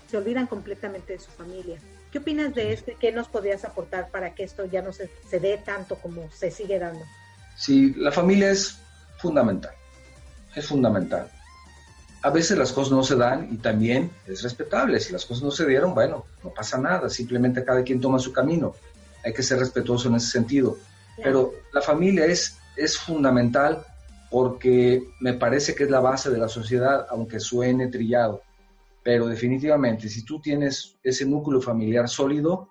se 0.10 0.18
olvidan 0.18 0.48
completamente 0.48 1.14
de 1.14 1.20
su 1.20 1.32
familia 1.32 1.80
¿Qué 2.12 2.18
opinas 2.18 2.56
de 2.56 2.74
este? 2.74 2.96
¿Qué 3.00 3.12
nos 3.12 3.28
podrías 3.28 3.64
aportar 3.66 4.10
para 4.10 4.34
que 4.34 4.44
esto 4.44 4.66
ya 4.66 4.82
no 4.82 4.92
se, 4.92 5.10
se 5.30 5.40
dé 5.40 5.58
tanto 5.64 5.96
como 5.96 6.30
se 6.32 6.50
sigue 6.50 6.80
dando? 6.80 7.06
Sí, 7.56 7.94
la 7.98 8.12
familia 8.12 8.50
es 8.50 8.80
fundamental, 9.20 9.74
es 10.56 10.66
fundamental. 10.66 11.30
A 12.24 12.32
veces 12.32 12.58
las 12.58 12.74
cosas 12.74 12.92
no 12.92 13.04
se 13.04 13.16
dan 13.16 13.48
y 13.52 13.58
también 13.58 14.12
es 14.26 14.42
respetable. 14.42 15.00
Si 15.00 15.14
las 15.14 15.26
cosas 15.26 15.44
no 15.44 15.52
se 15.52 15.68
dieron, 15.68 15.94
bueno, 15.94 16.26
no 16.44 16.50
pasa 16.50 16.78
nada, 16.78 17.10
simplemente 17.10 17.64
cada 17.64 17.84
quien 17.84 18.02
toma 18.02 18.18
su 18.18 18.34
camino. 18.34 18.76
Hay 19.24 19.34
que 19.34 19.44
ser 19.44 19.60
respetuoso 19.60 20.10
en 20.10 20.16
ese 20.16 20.32
sentido. 20.32 20.78
Pero 21.22 21.54
la 21.74 21.82
familia 21.82 22.26
es, 22.26 22.58
es 22.76 22.98
fundamental 22.98 23.86
porque 24.30 25.04
me 25.20 25.34
parece 25.34 25.76
que 25.76 25.84
es 25.84 25.90
la 25.90 26.00
base 26.00 26.30
de 26.30 26.38
la 26.38 26.50
sociedad, 26.50 27.08
aunque 27.10 27.40
suene 27.40 27.88
trillado 27.88 28.42
pero 29.04 29.28
definitivamente 29.28 30.10
si 30.10 30.24
tú 30.24 30.40
tienes 30.40 30.98
ese 31.04 31.26
núcleo 31.26 31.62
familiar 31.62 32.08
sólido, 32.08 32.70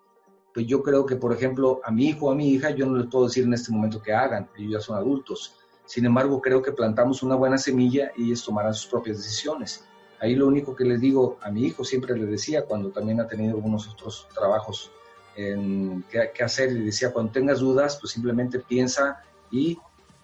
pues 0.53 0.67
yo 0.67 0.83
creo 0.83 1.07
que, 1.07 1.17
por 1.17 1.33
ejemplo, 1.33 1.81
a 1.85 1.91
mi 1.91 2.09
hijo 2.09 2.27
o 2.27 2.31
a 2.31 2.35
mi 2.35 2.51
hija, 2.51 2.71
yo 2.71 2.87
no 2.87 2.97
les 2.97 3.07
puedo 3.07 3.27
decir 3.27 3.45
en 3.45 3.55
este 3.55 3.73
momento 3.73 4.03
que 4.03 4.13
hagan, 4.13 4.49
ellos 4.57 4.73
ya 4.73 4.81
son 4.81 4.97
adultos. 4.97 5.55
Sin 5.85 6.05
embargo, 6.05 6.41
creo 6.41 6.63
que 6.63 6.73
plantamos 6.73 7.23
una 7.23 7.35
buena 7.35 7.59
semilla 7.59 8.13
y 8.17 8.27
ellos 8.27 8.45
tomarán 8.45 8.75
sus 8.75 8.87
propias 8.91 9.19
decisiones. 9.19 9.85
Ahí 10.21 10.35
lo 10.35 10.47
único 10.47 10.75
que 10.75 10.85
les 10.85 11.01
digo 11.01 11.39
a 11.43 11.51
mi 11.51 11.65
hijo, 11.65 11.85
siempre 11.85 12.17
le 12.17 12.27
decía, 12.27 12.65
cuando 12.65 12.91
también 12.91 13.21
ha 13.21 13.27
tenido 13.27 13.57
algunos 13.57 13.89
otros 13.89 14.27
trabajos 14.35 14.91
en 15.37 16.05
qué, 16.11 16.43
hacer, 16.43 16.73
le 16.73 16.85
decía, 16.85 17.13
cuando 17.13 17.33
tengas 17.33 17.61
dudas, 17.61 17.99
pues 18.01 18.13
simplemente 18.13 18.59
piensa 18.59 19.23
y 19.51 19.79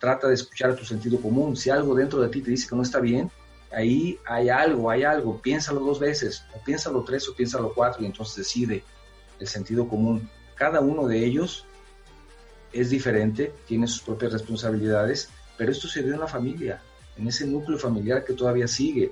trata 0.04 0.28
de 0.28 0.34
escuchar 0.34 0.76
tu 0.76 0.84
sentido 0.84 1.18
común. 1.18 1.56
Si 1.56 1.70
algo 1.70 1.94
dentro 1.94 2.20
de 2.20 2.28
ti 2.28 2.42
te 2.42 2.50
dice 2.50 2.68
que 2.68 2.76
no 2.76 2.82
está 2.82 3.00
bien, 3.00 3.30
ahí 3.72 4.18
hay 4.26 4.50
algo, 4.50 4.90
hay 4.90 5.02
algo, 5.02 5.40
piénsalo 5.40 5.80
dos 5.80 5.98
veces, 5.98 6.44
o 6.54 6.62
piénsalo 6.62 7.02
tres 7.04 7.26
o 7.26 7.34
piénsalo 7.34 7.72
cuatro 7.72 8.02
y 8.02 8.06
entonces 8.06 8.36
decide 8.36 8.84
el 9.40 9.48
sentido 9.48 9.88
común. 9.88 10.28
Cada 10.56 10.80
uno 10.80 11.06
de 11.06 11.24
ellos 11.24 11.64
es 12.70 12.90
diferente, 12.90 13.54
tiene 13.66 13.86
sus 13.86 14.02
propias 14.02 14.34
responsabilidades, 14.34 15.30
pero 15.56 15.72
esto 15.72 15.88
se 15.88 16.02
dio 16.02 16.12
en 16.12 16.20
la 16.20 16.28
familia, 16.28 16.82
en 17.16 17.26
ese 17.26 17.46
núcleo 17.46 17.78
familiar 17.78 18.26
que 18.26 18.34
todavía 18.34 18.68
sigue. 18.68 19.10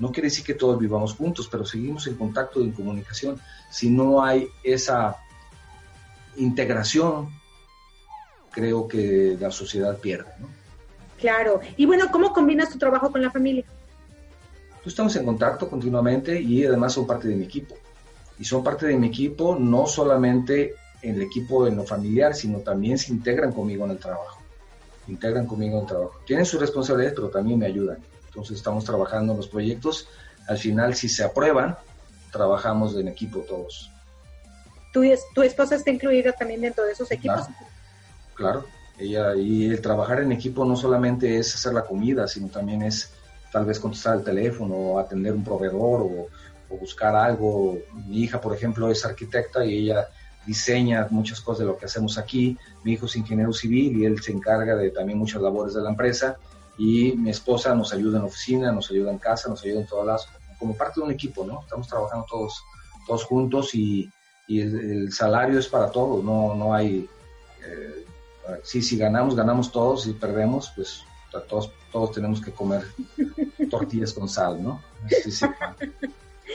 No 0.00 0.10
quiere 0.10 0.26
decir 0.26 0.44
que 0.44 0.54
todos 0.54 0.76
vivamos 0.76 1.14
juntos, 1.14 1.48
pero 1.48 1.64
seguimos 1.64 2.08
en 2.08 2.16
contacto 2.16 2.60
y 2.60 2.64
en 2.64 2.72
comunicación. 2.72 3.40
Si 3.70 3.90
no 3.90 4.24
hay 4.24 4.48
esa 4.64 5.18
integración, 6.36 7.28
creo 8.52 8.86
que 8.86 9.36
la 9.40 9.50
sociedad 9.50 9.96
pierde. 9.98 10.30
Claro. 11.18 11.60
Y 11.76 11.86
bueno, 11.86 12.06
¿cómo 12.10 12.32
combinas 12.32 12.70
tu 12.70 12.78
trabajo 12.78 13.10
con 13.10 13.22
la 13.22 13.30
familia? 13.30 13.64
Pues 14.82 14.92
estamos 14.92 15.14
en 15.16 15.24
contacto 15.24 15.68
continuamente 15.68 16.40
y 16.40 16.64
además 16.64 16.92
son 16.92 17.06
parte 17.06 17.28
de 17.28 17.36
mi 17.36 17.44
equipo. 17.44 17.76
Y 18.38 18.44
son 18.44 18.64
parte 18.64 18.86
de 18.86 18.96
mi 18.96 19.06
equipo 19.06 19.56
no 19.58 19.86
solamente 19.86 20.74
en 21.00 21.16
el 21.16 21.22
equipo 21.22 21.66
en 21.66 21.76
lo 21.76 21.84
familiar, 21.84 22.34
sino 22.34 22.58
también 22.58 22.98
se 22.98 23.12
integran 23.12 23.52
conmigo 23.52 23.84
en 23.84 23.92
el 23.92 23.98
trabajo. 23.98 24.40
Integran 25.08 25.46
conmigo 25.46 25.76
en 25.76 25.82
el 25.82 25.88
trabajo. 25.88 26.20
Tienen 26.26 26.46
su 26.46 26.58
responsabilidad, 26.58 27.12
pero 27.14 27.28
también 27.28 27.58
me 27.58 27.66
ayudan. 27.66 27.98
Entonces 28.26 28.56
estamos 28.56 28.84
trabajando 28.84 29.32
en 29.32 29.38
los 29.38 29.48
proyectos. 29.48 30.08
Al 30.48 30.58
final, 30.58 30.94
si 30.94 31.08
se 31.08 31.22
aprueban, 31.22 31.76
trabajamos 32.32 32.96
en 32.96 33.08
equipo 33.08 33.40
todos. 33.40 33.90
¿Tu, 34.92 35.02
tu 35.34 35.42
esposa 35.42 35.76
está 35.76 35.90
incluida 35.90 36.32
también 36.32 36.60
dentro 36.60 36.84
de 36.84 36.92
esos 36.92 37.10
equipos? 37.10 37.46
Claro, 37.46 37.71
claro. 38.42 38.64
Ella, 38.98 39.34
y 39.36 39.66
el 39.66 39.80
trabajar 39.80 40.20
en 40.20 40.32
equipo 40.32 40.64
no 40.64 40.76
solamente 40.76 41.38
es 41.38 41.54
hacer 41.54 41.72
la 41.72 41.84
comida, 41.84 42.28
sino 42.28 42.48
también 42.48 42.82
es 42.82 43.12
tal 43.52 43.64
vez 43.64 43.78
contestar 43.78 44.16
el 44.16 44.24
teléfono 44.24 44.98
atender 44.98 45.32
un 45.32 45.44
proveedor 45.44 46.02
o, 46.02 46.28
buscar 46.80 47.14
algo. 47.14 47.78
Mi 48.06 48.22
hija, 48.22 48.40
por 48.40 48.54
ejemplo, 48.54 48.90
es 48.90 49.04
arquitecta 49.04 49.62
y 49.62 49.76
ella 49.76 50.08
diseña 50.46 51.06
muchas 51.10 51.38
cosas 51.42 51.60
de 51.60 51.66
lo 51.66 51.76
que 51.76 51.84
hacemos 51.84 52.16
aquí. 52.16 52.56
Mi 52.82 52.92
hijo 52.92 53.04
es 53.04 53.14
ingeniero 53.14 53.52
civil 53.52 53.98
y 53.98 54.06
él 54.06 54.22
se 54.22 54.32
encarga 54.32 54.74
de 54.74 54.90
también 54.90 55.18
muchas 55.18 55.42
labores 55.42 55.74
de 55.74 55.82
la 55.82 55.90
empresa. 55.90 56.38
Y 56.78 57.12
mi 57.12 57.28
esposa 57.28 57.74
nos 57.74 57.92
ayuda 57.92 58.16
en 58.16 58.22
la 58.22 58.28
oficina, 58.28 58.72
nos 58.72 58.90
ayuda 58.90 59.10
en 59.10 59.18
casa, 59.18 59.50
nos 59.50 59.62
ayuda 59.62 59.80
en 59.80 59.86
todas 59.86 60.06
las, 60.06 60.28
como 60.58 60.74
parte 60.74 61.00
de 61.00 61.06
un 61.06 61.12
equipo, 61.12 61.44
¿no? 61.44 61.60
Estamos 61.60 61.86
trabajando 61.88 62.24
todos, 62.26 62.64
todos 63.06 63.24
juntos 63.24 63.74
y, 63.74 64.10
el, 64.48 65.12
salario 65.12 65.58
es 65.58 65.68
para 65.68 65.90
todos, 65.90 66.24
no, 66.24 66.54
no 66.54 66.72
hay, 66.74 67.06
eh, 67.64 68.06
sí, 68.62 68.82
si 68.82 68.96
ganamos, 68.96 69.34
ganamos 69.34 69.70
todos, 69.70 70.04
si 70.04 70.12
perdemos, 70.12 70.72
pues 70.74 71.04
todos, 71.48 71.70
todos 71.90 72.12
tenemos 72.12 72.40
que 72.40 72.52
comer 72.52 72.82
tortillas 73.70 74.12
con 74.12 74.28
sal, 74.28 74.62
¿no? 74.62 74.82
Sí, 75.08 75.30
sí, 75.30 75.46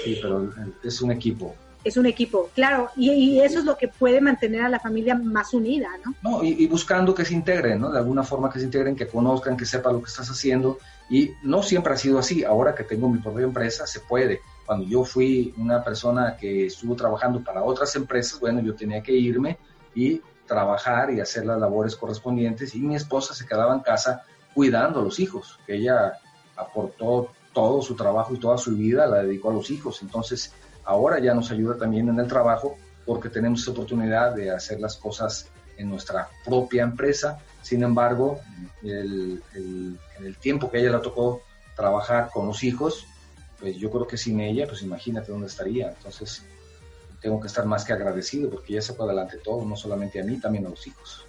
sí, 0.03 0.19
pero 0.21 0.51
es 0.83 1.01
un 1.01 1.11
equipo. 1.11 1.55
Es 1.83 1.95
un 1.95 2.05
equipo, 2.05 2.49
claro, 2.53 2.89
y, 2.97 3.39
eso 3.39 3.59
es 3.59 3.65
lo 3.65 3.77
que 3.77 3.87
puede 3.87 4.19
mantener 4.19 4.61
a 4.61 4.69
la 4.69 4.79
familia 4.79 5.15
más 5.15 5.53
unida, 5.53 5.89
¿no? 6.03 6.15
No, 6.21 6.43
y, 6.43 6.67
buscando 6.67 7.15
que 7.15 7.23
se 7.23 7.33
integren, 7.33 7.79
¿no? 7.79 7.91
De 7.91 7.99
alguna 7.99 8.23
forma 8.23 8.51
que 8.51 8.59
se 8.59 8.65
integren, 8.65 8.95
que 8.95 9.07
conozcan, 9.07 9.55
que 9.55 9.65
sepan 9.65 9.93
lo 9.93 10.01
que 10.01 10.09
estás 10.09 10.29
haciendo. 10.29 10.79
Y 11.09 11.31
no 11.43 11.63
siempre 11.63 11.93
ha 11.93 11.97
sido 11.97 12.19
así. 12.19 12.43
Ahora 12.43 12.75
que 12.75 12.83
tengo 12.83 13.07
mi 13.07 13.19
propia 13.19 13.45
empresa, 13.45 13.87
se 13.87 14.01
puede. 14.01 14.41
Cuando 14.65 14.85
yo 14.85 15.05
fui 15.05 15.53
una 15.55 15.81
persona 15.81 16.35
que 16.35 16.65
estuvo 16.65 16.93
trabajando 16.93 17.41
para 17.41 17.63
otras 17.63 17.95
empresas, 17.95 18.37
bueno, 18.37 18.59
yo 18.59 18.75
tenía 18.75 19.01
que 19.01 19.13
irme 19.13 19.57
y 19.95 20.21
trabajar 20.47 21.11
y 21.11 21.19
hacer 21.19 21.45
las 21.45 21.59
labores 21.59 21.95
correspondientes 21.95 22.73
y 22.73 22.79
mi 22.79 22.95
esposa 22.95 23.33
se 23.33 23.45
quedaba 23.45 23.73
en 23.73 23.81
casa 23.81 24.23
cuidando 24.53 25.01
a 25.01 25.03
los 25.03 25.19
hijos, 25.19 25.59
que 25.67 25.75
ella 25.75 26.13
aportó 26.55 27.29
todo 27.53 27.81
su 27.81 27.95
trabajo 27.95 28.33
y 28.33 28.39
toda 28.39 28.57
su 28.57 28.75
vida 28.75 29.05
la 29.05 29.21
dedicó 29.21 29.51
a 29.51 29.53
los 29.53 29.69
hijos. 29.69 30.01
Entonces, 30.01 30.53
ahora 30.83 31.19
ya 31.19 31.33
nos 31.33 31.51
ayuda 31.51 31.77
también 31.77 32.09
en 32.09 32.19
el 32.19 32.27
trabajo 32.27 32.77
porque 33.05 33.29
tenemos 33.29 33.61
esa 33.61 33.71
oportunidad 33.71 34.35
de 34.35 34.51
hacer 34.51 34.79
las 34.79 34.97
cosas 34.97 35.47
en 35.77 35.89
nuestra 35.89 36.27
propia 36.43 36.83
empresa. 36.83 37.39
Sin 37.61 37.83
embargo, 37.83 38.39
el, 38.81 39.41
el 39.53 40.37
tiempo 40.37 40.71
que 40.71 40.79
ella 40.79 40.91
le 40.91 40.99
tocó 40.99 41.41
trabajar 41.75 42.29
con 42.33 42.47
los 42.47 42.63
hijos, 42.63 43.05
pues 43.59 43.75
yo 43.77 43.89
creo 43.91 44.07
que 44.07 44.17
sin 44.17 44.39
ella, 44.39 44.65
pues 44.67 44.81
imagínate 44.81 45.31
dónde 45.31 45.47
estaría. 45.47 45.89
Entonces, 45.89 46.43
tengo 47.21 47.39
que 47.39 47.47
estar 47.47 47.65
más 47.65 47.83
que 47.83 47.93
agradecido 47.93 48.49
porque 48.49 48.73
ella 48.73 48.81
sacó 48.81 49.03
adelante 49.03 49.37
todo, 49.37 49.65
no 49.65 49.75
solamente 49.75 50.19
a 50.19 50.23
mí, 50.23 50.39
también 50.39 50.65
a 50.65 50.69
los 50.69 50.85
hijos. 50.87 51.25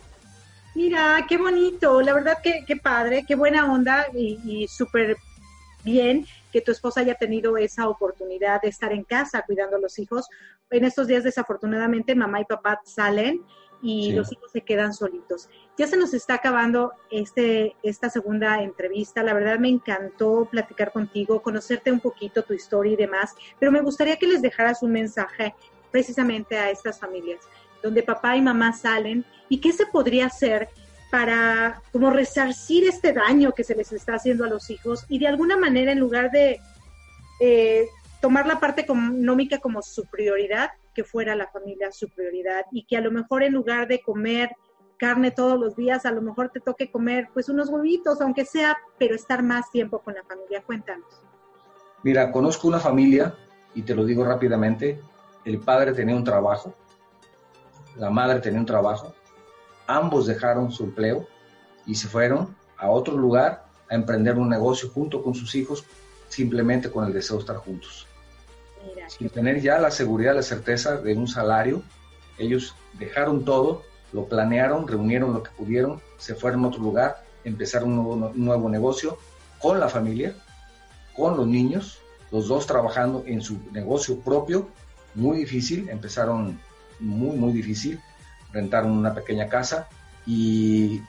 Mira, 0.75 1.25
qué 1.29 1.37
bonito, 1.39 2.01
la 2.03 2.15
verdad 2.15 2.39
que 2.43 2.65
qué 2.67 2.77
padre, 2.77 3.25
qué 3.27 3.35
buena 3.35 3.73
onda 3.73 4.07
y, 4.15 4.67
súper 4.69 5.17
bien 5.83 6.27
que 6.53 6.61
tu 6.61 6.71
esposa 6.71 7.01
haya 7.01 7.15
tenido 7.15 7.57
esa 7.57 7.89
oportunidad 7.89 8.61
de 8.61 8.69
estar 8.69 8.93
en 8.93 9.05
casa 9.05 9.43
cuidando 9.47 9.77
a 9.77 9.81
los 9.81 9.99
hijos. 9.99 10.27
En 10.71 10.85
estos 10.85 11.07
días, 11.07 11.25
desafortunadamente, 11.25 12.15
mamá 12.15 12.41
y 12.41 12.45
papá 12.45 12.81
salen 12.85 13.43
y 13.83 14.13
los 14.13 14.33
hijos 14.33 14.51
se 14.53 14.63
quedan 14.63 14.93
solitos. 14.93 15.49
Ya 15.77 15.87
se 15.87 15.97
nos 15.97 16.13
está 16.15 16.35
acabando 16.35 16.93
este, 17.11 17.77
esta 17.83 18.11
segunda 18.11 18.63
entrevista. 18.63 19.23
La 19.23 19.35
verdad 19.35 19.59
me 19.59 19.69
encantó 19.69 20.49
platicar 20.51 20.93
contigo, 20.93 21.43
conocerte 21.43 21.93
un 21.93 22.01
poquito, 22.01 22.43
tu 22.43 22.55
historia 22.55 22.93
y 22.93 22.97
demás, 22.97 23.35
pero 23.59 23.71
me 23.71 23.81
gustaría 23.81 24.17
que 24.17 24.27
les 24.27 24.43
dejaras 24.43 24.83
un 24.83 24.93
mensaje 24.93 25.55
precisamente 25.91 26.57
a 26.57 26.71
estas 26.71 26.99
familias, 26.99 27.41
donde 27.83 28.03
papá 28.03 28.37
y 28.37 28.43
mamá 28.43 28.73
salen 28.73 29.25
y 29.49 29.61
qué 29.61 29.73
se 29.73 29.87
podría 29.87 30.27
hacer 30.27 30.69
para 31.11 31.81
como 31.93 32.11
resarcir 32.11 32.87
este 32.87 33.13
daño 33.13 33.53
que 33.53 33.65
se 33.65 33.75
les 33.75 33.93
está 33.93 34.15
haciendo 34.15 34.45
a 34.45 34.49
los 34.49 34.69
hijos 34.71 35.07
y 35.09 35.19
de 35.19 35.29
alguna 35.29 35.57
manera 35.57 35.93
en 35.93 36.01
lugar 36.01 36.31
de 36.31 36.61
eh, 37.41 37.87
tomar 38.21 38.47
la 38.47 38.61
parte 38.61 38.83
económica 38.83 39.59
como 39.59 39.81
su 39.83 40.05
prioridad, 40.07 40.71
que 40.95 41.05
fuera 41.05 41.37
la 41.37 41.47
familia 41.47 41.93
su 41.93 42.09
prioridad 42.09 42.67
y 42.73 42.85
que 42.85 42.97
a 42.97 43.01
lo 43.01 43.11
mejor 43.11 43.43
en 43.43 43.53
lugar 43.53 43.89
de 43.89 44.01
comer 44.01 44.51
carne 44.99 45.31
todos 45.31 45.59
los 45.59 45.77
días, 45.77 46.05
a 46.05 46.11
lo 46.11 46.21
mejor 46.21 46.51
te 46.51 46.61
toque 46.61 46.91
comer 46.91 47.29
pues 47.33 47.49
unos 47.49 47.69
huevitos, 47.69 48.21
aunque 48.21 48.45
sea, 48.45 48.77
pero 48.99 49.15
estar 49.15 49.43
más 49.43 49.71
tiempo 49.71 50.01
con 50.01 50.15
la 50.15 50.25
familia. 50.25 50.63
Cuéntanos. 50.67 51.07
Mira, 52.03 52.31
conozco 52.33 52.69
una 52.69 52.81
familia 52.81 53.35
y 53.75 53.83
te 53.83 53.95
lo 53.95 54.05
digo 54.05 54.25
rápidamente, 54.25 55.01
el 55.49 55.61
padre 55.61 55.93
tenía 55.93 56.15
un 56.15 56.25
trabajo, 56.25 56.75
la 57.97 58.11
madre 58.11 58.41
tenía 58.41 58.61
un 58.61 58.67
trabajo, 58.67 59.15
ambos 59.87 60.27
dejaron 60.27 60.71
su 60.71 60.85
empleo 60.85 61.27
y 61.87 61.95
se 61.95 62.07
fueron 62.07 62.55
a 62.77 62.91
otro 62.91 63.17
lugar 63.17 63.65
a 63.89 63.95
emprender 63.95 64.37
un 64.37 64.51
negocio 64.51 64.91
junto 64.91 65.23
con 65.23 65.35
sus 65.35 65.55
hijos, 65.55 65.87
simplemente 66.29 66.91
con 66.91 67.07
el 67.07 67.15
deseo 67.15 67.37
de 67.37 67.41
estar 67.41 67.57
juntos. 67.57 68.07
Sin 69.09 69.31
tener 69.31 69.63
ya 69.63 69.79
la 69.79 69.91
seguridad, 69.91 70.35
la 70.35 70.43
certeza 70.43 70.99
de 70.99 71.15
un 71.17 71.27
salario, 71.27 71.83
ellos 72.37 72.75
dejaron 72.99 73.47
todo, 73.47 73.83
lo 74.13 74.27
planearon, 74.27 74.87
reunieron 74.87 75.33
lo 75.33 75.43
que 75.43 75.51
pudieron, 75.53 76.03
se 76.19 76.35
fueron 76.35 76.67
a 76.67 76.69
otro 76.69 76.83
lugar, 76.83 77.25
empezaron 77.45 77.99
un 77.99 78.33
nuevo, 78.35 78.69
negocio 78.69 79.17
con 79.61 79.81
la 79.81 79.89
familia, 79.89 80.37
con 81.17 81.39
los 81.39 81.47
niños, 81.47 82.01
los 82.31 82.49
dos 82.49 82.67
trabajando 82.67 83.25
en 83.27 83.41
su 83.41 83.59
negocio 83.73 84.21
propio, 84.21 84.69
muy 85.15 85.39
difícil, 85.39 85.89
empezaron 85.89 86.61
muy, 87.01 87.37
muy 87.37 87.53
difícil, 87.53 88.01
rentaron 88.53 88.93
una 88.93 89.15
pequeña 89.15 89.49
casa 89.49 89.89
y 90.27 91.01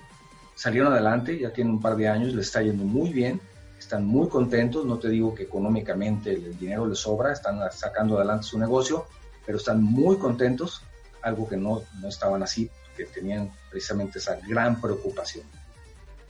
salieron 0.56 0.92
adelante, 0.92 1.38
ya 1.40 1.52
tienen 1.52 1.74
un 1.74 1.82
par 1.82 1.96
de 1.96 2.08
años, 2.08 2.34
les 2.34 2.48
está 2.48 2.62
yendo 2.62 2.84
muy 2.84 3.12
bien, 3.12 3.40
están 3.78 4.06
muy 4.06 4.28
contentos, 4.28 4.86
no 4.86 5.00
te 5.00 5.10
digo 5.10 5.34
que 5.34 5.44
económicamente 5.44 6.34
el 6.34 6.58
dinero 6.58 6.86
les 6.86 7.00
sobra, 7.00 7.32
están 7.32 7.60
sacando 7.72 8.18
adelante 8.18 8.46
su 8.46 8.60
negocio, 8.60 9.06
pero 9.46 9.58
están 9.58 9.82
muy 9.82 10.18
contentos, 10.18 10.82
algo 11.22 11.48
que 11.48 11.58
no, 11.58 11.84
no 12.02 12.10
estaban 12.10 12.44
así, 12.44 12.70
que 12.96 13.06
tenían 13.06 13.52
precisamente 13.70 14.20
esa 14.20 14.38
gran 14.48 14.80
preocupación. 14.82 15.46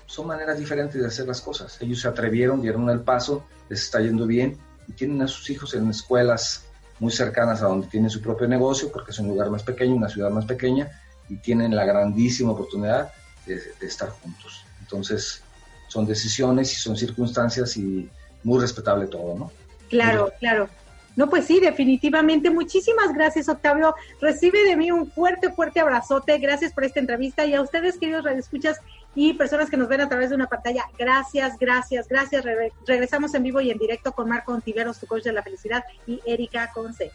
Son 0.06 0.28
maneras 0.28 0.58
diferentes 0.58 1.00
de 1.00 1.08
hacer 1.08 1.28
las 1.28 1.42
cosas. 1.42 1.80
Ellos 1.82 2.02
se 2.02 2.08
atrevieron, 2.08 2.62
dieron 2.62 2.90
el 2.90 3.02
paso, 3.02 3.46
les 3.68 3.84
está 3.84 4.00
yendo 4.00 4.26
bien 4.26 4.58
y 4.88 4.94
tienen 4.94 5.22
a 5.22 5.28
sus 5.28 5.50
hijos 5.50 5.74
en 5.74 5.90
escuelas 5.90 6.66
muy 7.00 7.12
cercanas 7.12 7.62
a 7.62 7.68
donde 7.68 7.88
tienen 7.88 8.10
su 8.10 8.22
propio 8.22 8.48
negocio, 8.48 8.92
porque 8.92 9.12
es 9.12 9.20
un 9.20 9.28
lugar 9.28 9.50
más 9.50 9.64
pequeño, 9.64 9.96
una 9.96 10.10
ciudad 10.10 10.30
más 10.30 10.46
pequeña, 10.46 10.90
y 11.30 11.38
tienen 11.38 11.76
la 11.76 11.86
grandísima 11.86 12.52
oportunidad 12.52 13.12
de, 13.46 13.56
de 13.80 13.88
estar 13.88 14.10
juntos. 14.10 14.66
Entonces, 14.82 15.42
son 15.88 16.06
decisiones 16.06 16.72
y 16.74 16.76
son 16.76 16.96
circunstancias 16.96 17.78
y 17.78 18.10
muy 18.44 18.60
respetable 18.60 19.08
todo, 19.08 19.38
¿no? 19.38 19.52
Claro, 19.90 20.32
claro. 20.40 20.70
No, 21.16 21.30
pues 21.30 21.46
sí, 21.46 21.60
definitivamente. 21.60 22.50
Muchísimas 22.50 23.14
gracias, 23.14 23.50
Octavio. 23.50 23.94
Recibe 24.22 24.64
de 24.64 24.78
mí 24.78 24.92
un 24.92 25.12
fuerte, 25.12 25.52
fuerte 25.52 25.80
abrazote. 25.80 26.38
Gracias 26.38 26.72
por 26.72 26.86
esta 26.86 27.00
entrevista. 27.00 27.46
Y 27.46 27.56
a 27.56 27.62
ustedes, 27.62 27.98
queridos 27.98 28.24
radioescuchas 28.24 28.80
y 29.16 29.34
personas 29.34 29.70
que 29.70 29.78
nos 29.78 29.88
ven 29.88 30.02
a 30.02 30.10
través 30.10 30.30
de 30.30 30.36
una 30.36 30.48
pantalla, 30.48 30.86
gracias, 30.98 31.58
gracias, 31.60 32.08
gracias. 32.08 32.46
regresamos 32.86 33.34
en 33.34 33.44
vivo 33.44 33.60
y 33.62 33.72
en 33.72 33.78
directo 33.78 34.12
con 34.12 34.30
Marco 34.30 34.54
Ontiveros, 34.54 35.00
tu 35.00 35.08
coach 35.08 35.24
de 35.24 35.34
la 35.34 35.44
felicidad, 35.44 35.84
y 36.06 36.22
Erika 36.26 36.72
Conce. 36.74 37.12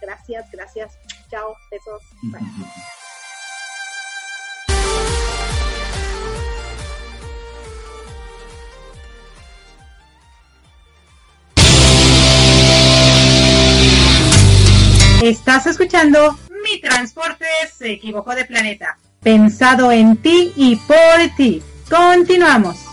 Gracias, 0.00 0.50
gracias. 0.50 0.98
Chao, 1.30 1.56
besos. 1.70 2.02
Bye. 2.22 2.40
Estás 15.22 15.66
escuchando 15.66 16.38
Mi 16.62 16.78
Transporte 16.80 17.46
se 17.74 17.90
equivocó 17.92 18.34
de 18.34 18.44
planeta. 18.44 18.98
Pensado 19.26 19.90
en 19.90 20.16
ti 20.18 20.52
y 20.54 20.76
por 20.76 20.96
ti. 21.36 21.60
Continuamos. 21.90 22.85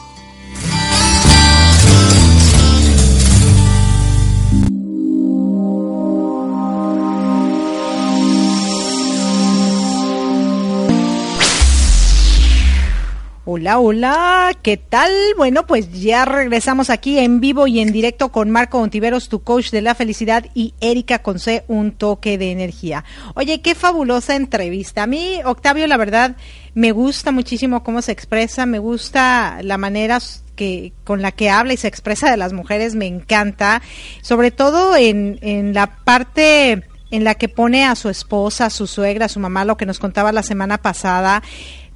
Hola, 13.56 13.78
hola, 13.78 14.58
¿qué 14.64 14.78
tal? 14.78 15.12
Bueno, 15.38 15.68
pues 15.68 15.92
ya 15.92 16.26
regresamos 16.26 16.90
aquí 16.90 17.20
en 17.20 17.40
vivo 17.40 17.68
y 17.68 17.82
en 17.82 17.92
directo 17.92 18.32
con 18.32 18.50
Marco 18.50 18.80
Ontiveros, 18.80 19.30
tu 19.30 19.44
coach 19.44 19.70
de 19.70 19.84
la 19.84 19.94
felicidad, 19.94 20.48
y 20.56 20.74
Erika 20.82 21.20
Conce, 21.20 21.64
un 21.68 21.92
toque 21.92 22.40
de 22.40 22.50
energía. 22.50 23.04
Oye, 23.36 23.62
qué 23.62 23.76
fabulosa 23.76 24.36
entrevista. 24.36 25.04
A 25.04 25.08
mí, 25.08 25.40
Octavio, 25.46 25.86
la 25.86 25.98
verdad, 25.98 26.36
me 26.74 26.92
gusta 26.94 27.32
muchísimo 27.32 27.84
cómo 27.84 28.02
se 28.02 28.12
expresa, 28.12 28.66
me 28.66 28.80
gusta 28.80 29.60
la 29.62 29.78
manera 29.78 30.18
que 30.56 30.92
con 31.04 31.22
la 31.22 31.32
que 31.32 31.52
habla 31.52 31.74
y 31.74 31.78
se 31.78 31.88
expresa 31.88 32.32
de 32.32 32.38
las 32.38 32.54
mujeres, 32.54 32.96
me 32.96 33.06
encanta, 33.06 33.84
sobre 34.24 34.50
todo 34.50 34.96
en, 34.96 35.38
en 35.44 35.76
la 35.76 35.98
parte 36.04 36.82
en 37.14 37.24
la 37.24 37.36
que 37.36 37.48
pone 37.48 37.86
a 37.86 37.94
su 37.94 38.10
esposa, 38.10 38.66
a 38.66 38.70
su 38.72 38.88
suegra, 38.88 39.28
a 39.28 39.30
su 39.30 39.40
mamá, 39.40 39.66
lo 39.66 39.78
que 39.78 39.86
nos 39.86 40.00
contaba 40.00 40.32
la 40.32 40.42
semana 40.42 40.80
pasada, 40.80 41.44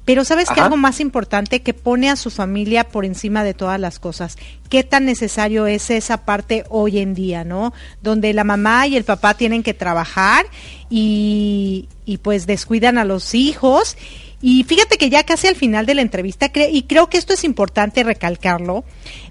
pero 0.08 0.24
sabes 0.24 0.48
que 0.48 0.62
algo 0.62 0.78
más 0.78 1.00
importante 1.00 1.60
que 1.60 1.74
pone 1.74 2.08
a 2.08 2.16
su 2.16 2.30
familia 2.30 2.88
por 2.88 3.04
encima 3.04 3.44
de 3.44 3.52
todas 3.52 3.78
las 3.78 3.98
cosas. 3.98 4.38
¿Qué 4.70 4.82
tan 4.82 5.04
necesario 5.04 5.66
es 5.66 5.90
esa 5.90 6.24
parte 6.24 6.64
hoy 6.70 7.00
en 7.00 7.12
día, 7.12 7.44
no? 7.44 7.74
Donde 8.00 8.32
la 8.32 8.42
mamá 8.42 8.86
y 8.86 8.96
el 8.96 9.04
papá 9.04 9.34
tienen 9.34 9.62
que 9.62 9.74
trabajar 9.74 10.46
y, 10.88 11.90
y 12.06 12.16
pues 12.16 12.46
descuidan 12.46 12.96
a 12.96 13.04
los 13.04 13.34
hijos. 13.34 13.98
Y 14.40 14.64
fíjate 14.64 14.96
que 14.96 15.10
ya 15.10 15.24
casi 15.24 15.46
al 15.46 15.56
final 15.56 15.84
de 15.84 15.96
la 15.96 16.00
entrevista, 16.00 16.50
y 16.54 16.84
creo 16.84 17.10
que 17.10 17.18
esto 17.18 17.34
es 17.34 17.44
importante 17.44 18.02
recalcarlo, 18.02 18.84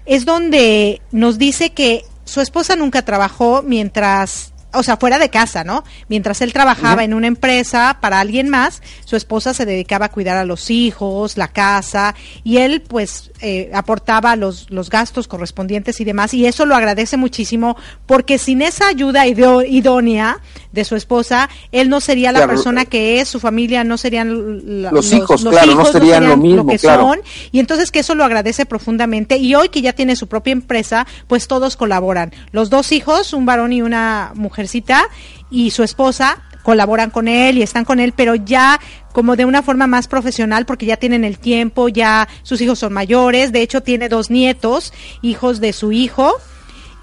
es 0.06 0.26
donde 0.26 1.02
nos 1.10 1.38
dice 1.38 1.70
que 1.70 2.04
su 2.24 2.40
esposa 2.40 2.76
nunca 2.76 3.04
trabajó 3.04 3.64
mientras 3.66 4.52
o 4.74 4.82
sea, 4.82 4.98
fuera 4.98 5.18
de 5.18 5.30
casa, 5.30 5.64
¿no? 5.64 5.82
Mientras 6.08 6.42
él 6.42 6.52
trabajaba 6.52 7.02
en 7.02 7.14
una 7.14 7.26
empresa 7.26 7.98
para 8.00 8.20
alguien 8.20 8.48
más, 8.48 8.82
su 9.04 9.16
esposa 9.16 9.54
se 9.54 9.64
dedicaba 9.64 10.06
a 10.06 10.08
cuidar 10.10 10.36
a 10.36 10.44
los 10.44 10.70
hijos, 10.70 11.38
la 11.38 11.48
casa, 11.48 12.14
y 12.44 12.58
él 12.58 12.82
pues 12.82 13.30
eh, 13.40 13.70
aportaba 13.72 14.36
los, 14.36 14.70
los 14.70 14.90
gastos 14.90 15.26
correspondientes 15.26 16.00
y 16.00 16.04
demás, 16.04 16.34
y 16.34 16.46
eso 16.46 16.66
lo 16.66 16.76
agradece 16.76 17.16
muchísimo, 17.16 17.76
porque 18.04 18.36
sin 18.38 18.60
esa 18.60 18.88
ayuda 18.88 19.26
idónea 19.26 20.40
de 20.72 20.84
su 20.84 20.96
esposa, 20.96 21.48
él 21.72 21.88
no 21.88 22.00
sería 22.00 22.30
la 22.30 22.46
persona 22.46 22.84
que 22.84 23.20
es, 23.20 23.28
su 23.28 23.40
familia 23.40 23.84
no 23.84 23.96
serían 23.96 24.82
los, 24.92 25.12
hijos, 25.12 25.44
claro, 25.44 25.74
no 25.74 25.84
serían, 25.86 26.28
lo 26.28 26.36
mismo, 26.36 26.66
que 26.66 26.78
son, 26.78 27.20
y 27.52 27.58
entonces 27.58 27.90
que 27.90 28.00
eso 28.00 28.14
lo 28.14 28.24
agradece 28.24 28.66
profundamente, 28.66 29.38
y 29.38 29.54
hoy 29.54 29.70
que 29.70 29.80
ya 29.80 29.94
tiene 29.94 30.14
su 30.14 30.26
propia 30.26 30.52
empresa, 30.52 31.06
pues 31.26 31.48
todos 31.48 31.76
colaboran, 31.76 32.34
los 32.52 32.68
dos 32.68 32.92
hijos, 32.92 33.32
un 33.32 33.46
varón 33.46 33.72
y 33.72 33.80
una 33.80 34.32
mujer 34.34 34.57
y 35.50 35.70
su 35.70 35.82
esposa 35.82 36.42
colaboran 36.62 37.10
con 37.10 37.28
él 37.28 37.56
y 37.56 37.62
están 37.62 37.84
con 37.84 37.98
él, 37.98 38.12
pero 38.14 38.34
ya 38.34 38.78
como 39.12 39.36
de 39.36 39.46
una 39.46 39.62
forma 39.62 39.86
más 39.86 40.06
profesional 40.06 40.66
porque 40.66 40.86
ya 40.86 40.96
tienen 40.96 41.24
el 41.24 41.38
tiempo, 41.38 41.88
ya 41.88 42.28
sus 42.42 42.60
hijos 42.60 42.78
son 42.78 42.92
mayores, 42.92 43.52
de 43.52 43.62
hecho 43.62 43.82
tiene 43.82 44.08
dos 44.08 44.30
nietos, 44.30 44.92
hijos 45.22 45.60
de 45.60 45.72
su 45.72 45.92
hijo. 45.92 46.34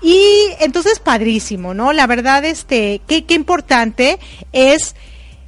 Y 0.04 0.22
entonces 0.60 1.00
padrísimo, 1.00 1.74
¿no? 1.74 1.94
La 1.94 2.06
verdad, 2.06 2.46
este, 2.46 3.02
qué, 3.08 3.26
importante 3.30 4.20
es 4.54 4.96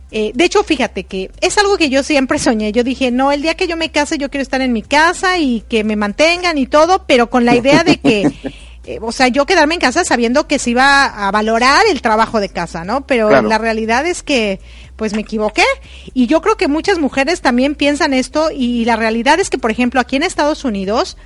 eh, 0.09 0.31
de 0.33 0.45
hecho, 0.45 0.63
fíjate 0.63 1.03
que 1.03 1.29
es 1.41 1.57
algo 1.57 1.77
que 1.77 1.89
yo 1.89 2.01
siempre 2.01 2.39
soñé. 2.39 2.71
Yo 2.71 2.83
dije, 2.83 3.11
no, 3.11 3.31
el 3.31 3.41
día 3.41 3.55
que 3.55 3.67
yo 3.67 3.77
me 3.77 3.91
case, 3.91 4.17
yo 4.17 4.31
quiero 4.31 4.41
estar 4.41 4.61
en 4.61 4.73
mi 4.73 4.81
casa 4.81 5.37
y 5.37 5.61
que 5.69 5.83
me 5.83 5.95
mantengan 5.95 6.57
y 6.57 6.65
todo, 6.65 7.03
pero 7.05 7.29
con 7.29 7.45
la 7.45 7.55
idea 7.55 7.83
de 7.83 7.97
que 7.97 8.31
Eh, 8.87 8.99
o 9.01 9.11
sea, 9.11 9.27
yo 9.27 9.45
quedarme 9.45 9.73
en 9.75 9.81
casa 9.81 10.03
sabiendo 10.05 10.47
que 10.47 10.59
se 10.59 10.69
iba 10.69 11.05
a 11.05 11.29
valorar 11.31 11.83
el 11.91 12.01
trabajo 12.01 12.39
de 12.39 12.47
casa, 12.47 12.85
¿no? 12.85 13.05
Pero 13.05 13.29
la 13.41 13.57
realidad 13.57 14.05
es 14.05 14.23
que, 14.23 14.61
pues 14.95 15.13
me 15.13 15.21
equivoqué. 15.21 15.65
Y 16.13 16.27
yo 16.27 16.41
creo 16.41 16.55
que 16.55 16.69
muchas 16.69 16.97
mujeres 16.97 17.41
también 17.41 17.75
piensan 17.75 18.13
esto 18.13 18.49
y 18.49 18.85
la 18.85 18.95
realidad 18.95 19.41
es 19.41 19.49
que, 19.49 19.57
por 19.57 19.71
ejemplo, 19.71 19.99
aquí 19.99 20.15
en 20.15 20.23
Estados 20.23 20.63
Unidos, 20.63 21.17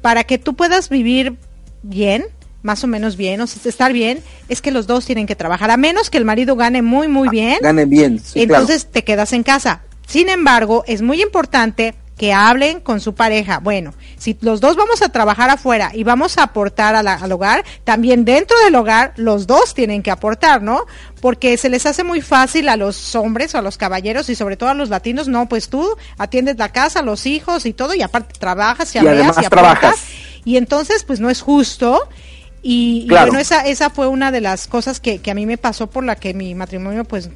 para 0.00 0.24
que 0.24 0.38
tú 0.38 0.54
puedas 0.56 0.88
vivir 0.88 1.36
bien, 1.82 2.24
más 2.62 2.84
o 2.84 2.86
menos 2.86 3.16
bien, 3.18 3.40
o 3.42 3.46
sea, 3.46 3.60
estar 3.68 3.92
bien, 3.92 4.22
es 4.48 4.62
que 4.62 4.70
los 4.70 4.86
dos 4.86 5.04
tienen 5.04 5.26
que 5.26 5.36
trabajar, 5.36 5.70
a 5.70 5.76
menos 5.76 6.08
que 6.08 6.16
el 6.16 6.24
marido 6.24 6.56
gane 6.56 6.80
muy, 6.80 7.06
muy 7.06 7.28
Ah, 7.28 7.30
bien. 7.30 7.58
Gane 7.60 7.84
bien. 7.84 8.18
sí, 8.18 8.40
entonces 8.42 8.86
te 8.90 9.04
quedas 9.04 9.34
en 9.34 9.42
casa. 9.42 9.82
Sin 10.06 10.30
embargo, 10.30 10.84
es 10.86 11.02
muy 11.02 11.20
importante 11.22 11.94
que 12.20 12.34
hablen 12.34 12.80
con 12.80 13.00
su 13.00 13.14
pareja. 13.14 13.60
Bueno, 13.60 13.94
si 14.18 14.36
los 14.42 14.60
dos 14.60 14.76
vamos 14.76 15.00
a 15.00 15.08
trabajar 15.08 15.48
afuera 15.48 15.90
y 15.94 16.04
vamos 16.04 16.36
a 16.36 16.42
aportar 16.42 16.94
a 16.94 17.02
la- 17.02 17.14
al 17.14 17.32
hogar, 17.32 17.64
también 17.84 18.26
dentro 18.26 18.58
del 18.62 18.74
hogar 18.74 19.14
los 19.16 19.46
dos 19.46 19.72
tienen 19.72 20.02
que 20.02 20.10
aportar, 20.10 20.60
¿no? 20.60 20.84
Porque 21.22 21.56
se 21.56 21.70
les 21.70 21.86
hace 21.86 22.04
muy 22.04 22.20
fácil 22.20 22.68
a 22.68 22.76
los 22.76 23.14
hombres 23.14 23.54
o 23.54 23.58
a 23.58 23.62
los 23.62 23.78
caballeros 23.78 24.28
y 24.28 24.34
sobre 24.34 24.58
todo 24.58 24.68
a 24.68 24.74
los 24.74 24.90
latinos, 24.90 25.28
no, 25.28 25.48
pues 25.48 25.70
tú 25.70 25.96
atiendes 26.18 26.58
la 26.58 26.68
casa, 26.68 27.00
los 27.00 27.24
hijos 27.24 27.64
y 27.64 27.72
todo 27.72 27.94
y 27.94 28.02
aparte 28.02 28.34
trabajas 28.38 28.94
y, 28.94 28.98
Y 28.98 29.06
además 29.06 29.38
aportas 29.38 29.50
trabajas. 29.50 30.04
y 30.44 30.58
entonces 30.58 31.04
pues 31.04 31.20
no 31.20 31.30
es 31.30 31.40
justo 31.40 32.06
y, 32.62 33.06
y 33.06 33.08
bueno 33.08 33.38
esa 33.38 33.62
esa 33.66 33.88
fue 33.88 34.08
una 34.08 34.30
de 34.30 34.42
las 34.42 34.66
cosas 34.66 35.00
que, 35.00 35.20
que 35.22 35.30
a 35.30 35.34
mí 35.34 35.46
me 35.46 35.56
pasó 35.56 35.88
por 35.88 36.04
la 36.04 36.16
que 36.16 36.34
mi 36.34 36.54
matrimonio 36.54 37.04
pues 37.04 37.30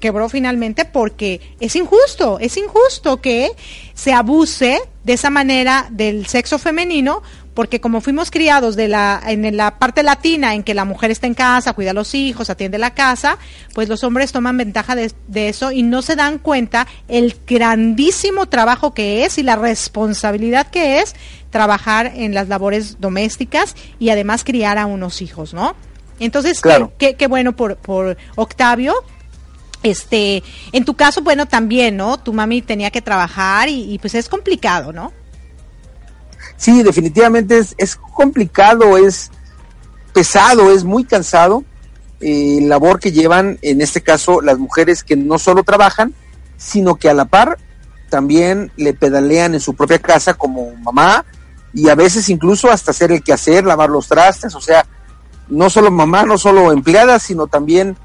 quebró 0.00 0.28
finalmente 0.28 0.84
porque 0.84 1.40
es 1.60 1.74
injusto, 1.76 2.38
es 2.40 2.56
injusto 2.56 3.20
que 3.20 3.50
se 3.94 4.12
abuse 4.12 4.80
de 5.04 5.12
esa 5.12 5.30
manera 5.30 5.86
del 5.90 6.26
sexo 6.26 6.58
femenino 6.58 7.22
porque 7.54 7.80
como 7.80 8.02
fuimos 8.02 8.30
criados 8.30 8.76
de 8.76 8.86
la 8.86 9.18
en 9.26 9.56
la 9.56 9.78
parte 9.78 10.02
latina 10.02 10.54
en 10.54 10.62
que 10.62 10.74
la 10.74 10.84
mujer 10.84 11.10
está 11.10 11.26
en 11.26 11.32
casa, 11.32 11.72
cuida 11.72 11.92
a 11.92 11.94
los 11.94 12.14
hijos, 12.14 12.50
atiende 12.50 12.76
la 12.76 12.92
casa, 12.92 13.38
pues 13.72 13.88
los 13.88 14.04
hombres 14.04 14.30
toman 14.30 14.58
ventaja 14.58 14.94
de, 14.94 15.10
de 15.28 15.48
eso 15.48 15.72
y 15.72 15.82
no 15.82 16.02
se 16.02 16.16
dan 16.16 16.36
cuenta 16.38 16.86
el 17.08 17.34
grandísimo 17.46 18.44
trabajo 18.46 18.92
que 18.92 19.24
es 19.24 19.38
y 19.38 19.42
la 19.42 19.56
responsabilidad 19.56 20.66
que 20.66 21.00
es 21.00 21.14
trabajar 21.50 22.12
en 22.14 22.34
las 22.34 22.48
labores 22.48 23.00
domésticas 23.00 23.74
y 23.98 24.10
además 24.10 24.44
criar 24.44 24.76
a 24.76 24.84
unos 24.84 25.22
hijos, 25.22 25.54
¿no? 25.54 25.74
Entonces, 26.20 26.60
Claro. 26.60 26.92
qué, 26.98 27.10
qué- 27.10 27.16
qué 27.16 27.26
bueno 27.26 27.56
por, 27.56 27.76
por 27.76 28.16
Octavio, 28.36 28.94
este, 29.90 30.42
en 30.72 30.84
tu 30.84 30.94
caso, 30.94 31.22
bueno, 31.22 31.46
también, 31.46 31.96
¿no? 31.96 32.18
Tu 32.18 32.32
mami 32.32 32.62
tenía 32.62 32.90
que 32.90 33.02
trabajar 33.02 33.68
y, 33.68 33.98
pues 34.00 34.14
es 34.14 34.28
complicado, 34.28 34.92
¿no? 34.92 35.12
Sí, 36.56 36.82
definitivamente 36.82 37.58
es, 37.58 37.74
es 37.78 37.96
complicado, 37.96 38.96
es 38.96 39.30
pesado, 40.12 40.70
es 40.72 40.84
muy 40.84 41.04
cansado. 41.04 41.64
eh, 42.20 42.60
labor 42.62 42.98
que 42.98 43.12
llevan, 43.12 43.58
en 43.62 43.80
este 43.80 44.00
caso, 44.00 44.40
las 44.40 44.58
mujeres 44.58 45.02
que 45.02 45.16
no 45.16 45.38
solo 45.38 45.62
trabajan, 45.64 46.14
sino 46.56 46.94
que 46.96 47.10
a 47.10 47.14
la 47.14 47.26
par 47.26 47.58
también 48.08 48.72
le 48.76 48.94
pedalean 48.94 49.54
en 49.54 49.60
su 49.60 49.74
propia 49.74 49.98
casa 49.98 50.34
como 50.34 50.74
mamá 50.76 51.24
y 51.74 51.88
a 51.90 51.94
veces 51.94 52.28
incluso 52.30 52.70
hasta 52.70 52.92
hacer 52.92 53.12
el 53.12 53.22
quehacer, 53.22 53.64
lavar 53.64 53.90
los 53.90 54.08
trastes, 54.08 54.54
o 54.54 54.60
sea, 54.60 54.86
no 55.48 55.68
solo 55.68 55.90
mamá, 55.90 56.24
no 56.24 56.38
solo 56.38 56.72
empleada, 56.72 57.18
sino 57.18 57.48
también 57.48 57.96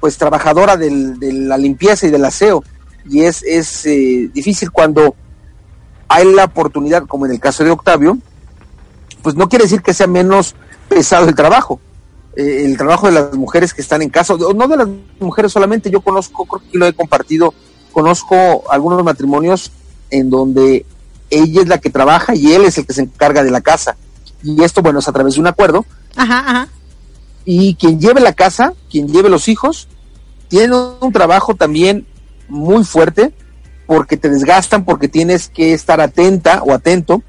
pues 0.00 0.16
trabajadora 0.18 0.76
del- 0.76 1.18
de 1.18 1.32
la 1.32 1.56
limpieza 1.58 2.06
y 2.06 2.10
del 2.10 2.24
aseo. 2.24 2.62
Y 3.08 3.22
es, 3.22 3.42
es 3.42 3.86
eh, 3.86 4.30
difícil 4.32 4.70
cuando 4.70 5.14
hay 6.08 6.24
la 6.32 6.44
oportunidad, 6.44 7.06
como 7.06 7.26
en 7.26 7.32
el 7.32 7.40
caso 7.40 7.64
de 7.64 7.70
Octavio, 7.70 8.18
pues 9.22 9.34
no 9.34 9.48
quiere 9.48 9.64
decir 9.64 9.82
que 9.82 9.94
sea 9.94 10.06
menos 10.06 10.54
pesado 10.88 11.28
el 11.28 11.34
trabajo. 11.34 11.80
Eh, 12.36 12.64
el 12.66 12.76
trabajo 12.76 13.06
de 13.06 13.12
las 13.14 13.34
mujeres 13.34 13.74
que 13.74 13.82
están 13.82 14.02
en 14.02 14.10
casa, 14.10 14.34
no 14.54 14.68
de 14.68 14.76
las 14.76 14.88
mujeres 15.20 15.52
solamente, 15.52 15.90
yo 15.90 16.00
conozco, 16.00 16.44
creo 16.46 16.62
que 16.70 16.78
lo 16.78 16.86
he 16.86 16.92
compartido, 16.92 17.52
conozco 17.92 18.62
algunos 18.70 19.02
matrimonios 19.02 19.72
en 20.10 20.30
donde 20.30 20.86
ella 21.30 21.62
es 21.62 21.68
la 21.68 21.78
que 21.78 21.90
trabaja 21.90 22.34
y 22.34 22.52
él 22.52 22.64
es 22.64 22.78
el 22.78 22.86
que 22.86 22.94
se 22.94 23.02
encarga 23.02 23.42
de 23.42 23.50
la 23.50 23.60
casa. 23.60 23.96
Y 24.42 24.62
esto, 24.62 24.82
bueno, 24.82 25.00
es 25.00 25.08
a 25.08 25.12
través 25.12 25.34
de 25.34 25.40
un 25.40 25.46
acuerdo. 25.48 25.84
Ajá, 26.16 26.38
ajá. 26.38 26.68
Y 27.50 27.76
quien 27.76 27.98
lleve 27.98 28.20
la 28.20 28.34
casa, 28.34 28.74
quien 28.90 29.08
lleve 29.08 29.30
los 29.30 29.48
hijos, 29.48 29.88
tiene 30.48 30.76
un 31.00 31.10
trabajo 31.14 31.54
también 31.54 32.06
muy 32.46 32.84
fuerte 32.84 33.32
porque 33.86 34.18
te 34.18 34.28
desgastan, 34.28 34.84
porque 34.84 35.08
tienes 35.08 35.48
que 35.48 35.72
estar 35.72 35.98
atenta 36.02 36.62
o 36.62 36.74
atento 36.74 37.22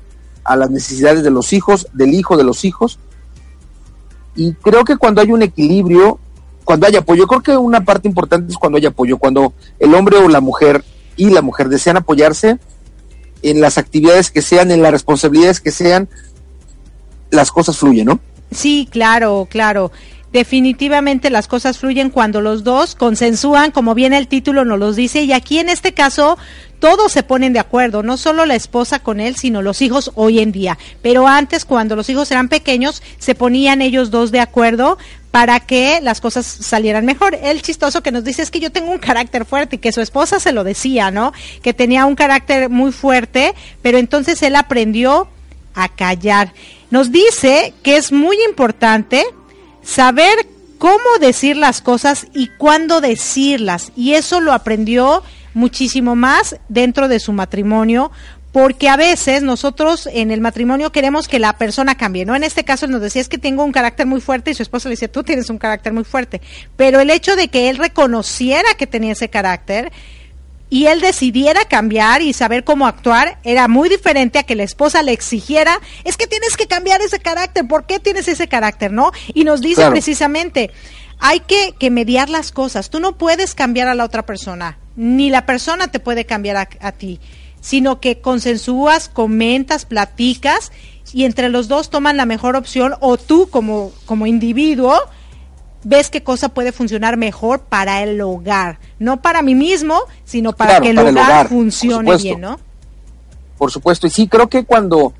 a 0.43 0.57
las 0.57 0.69
necesidades 0.71 1.23
de 1.23 1.31
los 1.31 1.53
hijos, 1.53 1.87
del 1.93 2.13
hijo 2.13 2.35
de 2.35 2.43
los 2.43 2.65
hijos. 2.65 2.99
Y 4.35 4.55
creo 4.55 4.83
que 4.83 4.97
cuando 4.97 5.21
hay 5.21 5.31
un 5.31 5.41
equilibrio, 5.41 6.19
cuando 6.65 6.85
hay 6.85 6.97
apoyo, 6.97 7.25
creo 7.25 7.41
que 7.41 7.55
una 7.55 7.85
parte 7.85 8.09
importante 8.09 8.51
es 8.51 8.57
cuando 8.57 8.77
hay 8.77 8.87
apoyo, 8.87 9.17
cuando 9.17 9.53
el 9.79 9.95
hombre 9.95 10.17
o 10.17 10.27
la 10.27 10.41
mujer 10.41 10.83
y 11.15 11.29
la 11.29 11.41
mujer 11.41 11.69
desean 11.69 11.95
apoyarse 11.95 12.59
en 13.41 13.61
las 13.61 13.77
actividades 13.77 14.31
que 14.31 14.41
sean, 14.41 14.69
en 14.71 14.81
las 14.81 14.91
responsabilidades 14.91 15.61
que 15.61 15.71
sean, 15.71 16.09
las 17.31 17.53
cosas 17.53 17.77
fluyen, 17.77 18.07
¿no? 18.07 18.19
Sí, 18.51 18.87
claro, 18.91 19.47
claro. 19.49 19.91
Definitivamente 20.31 21.31
las 21.31 21.47
cosas 21.47 21.79
fluyen 21.79 22.11
cuando 22.11 22.41
los 22.41 22.63
dos 22.63 22.93
consensúan, 22.93 23.71
como 23.71 23.95
bien 23.95 24.13
el 24.13 24.27
título 24.27 24.63
nos 24.63 24.77
los 24.77 24.95
dice, 24.95 25.23
y 25.23 25.33
aquí 25.33 25.57
en 25.57 25.69
este 25.69 25.95
caso 25.95 26.37
todos 26.77 27.11
se 27.11 27.23
ponen 27.23 27.51
de 27.51 27.59
acuerdo, 27.59 28.03
no 28.03 28.15
solo 28.15 28.45
la 28.45 28.53
esposa 28.53 28.99
con 28.99 29.19
él, 29.19 29.35
sino 29.35 29.63
los 29.63 29.81
hijos 29.81 30.11
hoy 30.13 30.39
en 30.39 30.51
día. 30.51 30.77
Pero 31.01 31.27
antes, 31.27 31.65
cuando 31.65 31.95
los 31.95 32.09
hijos 32.09 32.29
eran 32.29 32.47
pequeños, 32.47 33.01
se 33.17 33.33
ponían 33.33 33.81
ellos 33.81 34.11
dos 34.11 34.31
de 34.31 34.39
acuerdo 34.39 34.99
para 35.31 35.59
que 35.59 35.99
las 36.01 36.21
cosas 36.21 36.45
salieran 36.45 37.05
mejor. 37.05 37.35
El 37.41 37.61
chistoso 37.63 38.01
que 38.01 38.11
nos 38.11 38.23
dice 38.23 38.43
es 38.43 38.51
que 38.51 38.59
yo 38.59 38.71
tengo 38.71 38.91
un 38.91 38.99
carácter 38.99 39.45
fuerte 39.45 39.75
y 39.75 39.79
que 39.79 39.91
su 39.91 40.01
esposa 40.01 40.39
se 40.39 40.53
lo 40.53 40.63
decía, 40.63 41.11
¿no? 41.11 41.33
Que 41.61 41.73
tenía 41.73 42.05
un 42.05 42.15
carácter 42.15 42.69
muy 42.69 42.91
fuerte, 42.91 43.53
pero 43.81 43.97
entonces 43.97 44.41
él 44.43 44.55
aprendió 44.55 45.27
a 45.73 45.89
callar. 45.89 46.53
Nos 46.91 47.11
dice 47.11 47.73
que 47.83 47.97
es 47.97 48.11
muy 48.11 48.37
importante 48.47 49.23
saber 49.83 50.47
cómo 50.77 51.19
decir 51.19 51.57
las 51.57 51.81
cosas 51.81 52.27
y 52.33 52.47
cuándo 52.57 53.01
decirlas. 53.01 53.91
Y 53.95 54.13
eso 54.13 54.39
lo 54.41 54.53
aprendió 54.53 55.23
muchísimo 55.53 56.15
más 56.15 56.55
dentro 56.69 57.07
de 57.07 57.19
su 57.19 57.33
matrimonio, 57.33 58.11
porque 58.51 58.89
a 58.89 58.97
veces 58.97 59.43
nosotros 59.43 60.09
en 60.11 60.31
el 60.31 60.41
matrimonio 60.41 60.91
queremos 60.91 61.27
que 61.27 61.37
la 61.37 61.57
persona 61.57 61.95
cambie, 61.95 62.25
¿no? 62.25 62.35
En 62.35 62.43
este 62.43 62.63
caso 62.63 62.85
él 62.85 62.91
nos 62.91 63.01
decía 63.01 63.21
es 63.21 63.29
que 63.29 63.37
tengo 63.37 63.63
un 63.63 63.71
carácter 63.71 64.07
muy 64.07 64.21
fuerte 64.21 64.49
y 64.49 64.53
su 64.55 64.63
esposa 64.63 64.89
le 64.89 64.93
decía, 64.93 65.11
tú 65.11 65.23
tienes 65.23 65.49
un 65.51 65.59
carácter 65.59 65.93
muy 65.93 66.03
fuerte. 66.03 66.41
Pero 66.75 66.99
el 66.99 67.11
hecho 67.11 67.35
de 67.35 67.49
que 67.49 67.69
él 67.69 67.77
reconociera 67.77 68.73
que 68.75 68.87
tenía 68.87 69.11
ese 69.11 69.29
carácter, 69.29 69.91
y 70.69 70.85
él 70.85 71.01
decidiera 71.01 71.65
cambiar 71.65 72.21
y 72.21 72.33
saber 72.33 72.63
cómo 72.63 72.85
actuar 72.85 73.39
era 73.43 73.67
muy 73.67 73.89
diferente 73.89 74.39
a 74.39 74.43
que 74.43 74.55
la 74.55 74.63
esposa 74.63 75.01
le 75.01 75.11
exigiera, 75.11 75.79
es 76.03 76.15
que 76.17 76.27
tienes 76.27 76.55
que 76.55 76.67
cambiar 76.67 77.01
ese 77.01 77.19
carácter, 77.19 77.67
¿por 77.67 77.85
qué 77.85 77.99
tienes 77.99 78.27
ese 78.27 78.47
carácter, 78.47 78.91
no? 78.91 79.11
Y 79.33 79.43
nos 79.43 79.61
dice 79.61 79.75
Claro. 79.75 79.91
precisamente, 79.91 80.71
hay 81.19 81.41
que, 81.41 81.73
que 81.79 81.89
mediar 81.89 82.29
las 82.29 82.51
cosas, 82.51 82.89
tú 82.89 82.99
no 82.99 83.17
puedes 83.17 83.55
cambiar 83.55 83.87
a 83.87 83.95
la 83.95 84.05
otra 84.05 84.25
persona, 84.25 84.77
ni 84.95 85.29
la 85.29 85.45
persona 85.45 85.87
te 85.89 85.99
puede 85.99 86.25
cambiar 86.25 86.57
a, 86.57 86.69
a 86.81 86.91
ti, 86.91 87.19
sino 87.61 87.99
que 87.99 88.21
consensúas, 88.21 89.09
comentas, 89.09 89.85
platicas 89.85 90.71
y 91.13 91.25
entre 91.25 91.49
los 91.49 91.67
dos 91.67 91.89
toman 91.89 92.17
la 92.17 92.25
mejor 92.25 92.55
opción 92.55 92.93
o 92.99 93.17
tú 93.17 93.49
como, 93.49 93.91
como 94.05 94.27
individuo 94.27 94.97
ves 95.83 96.09
qué 96.09 96.23
cosa 96.23 96.49
puede 96.49 96.71
funcionar 96.71 97.17
mejor 97.17 97.61
para 97.61 98.03
el 98.03 98.19
hogar, 98.21 98.79
no 98.99 99.21
para 99.21 99.41
mí 99.41 99.55
mismo, 99.55 99.99
sino 100.25 100.53
para 100.53 100.71
Claro, 100.71 100.83
que 100.83 100.89
el 100.89 100.95
para 100.95 101.09
hogar, 101.09 101.23
el 101.23 101.29
hogar, 101.29 101.47
por 101.47 101.57
funcione 101.57 102.17
bien, 102.17 102.41
¿no? 102.41 102.59
Por 103.57 103.71
supuesto, 103.71 104.07
y 104.07 104.09
sí, 104.09 104.27
creo 104.27 104.47
que 104.47 104.63
cuando 104.63 105.13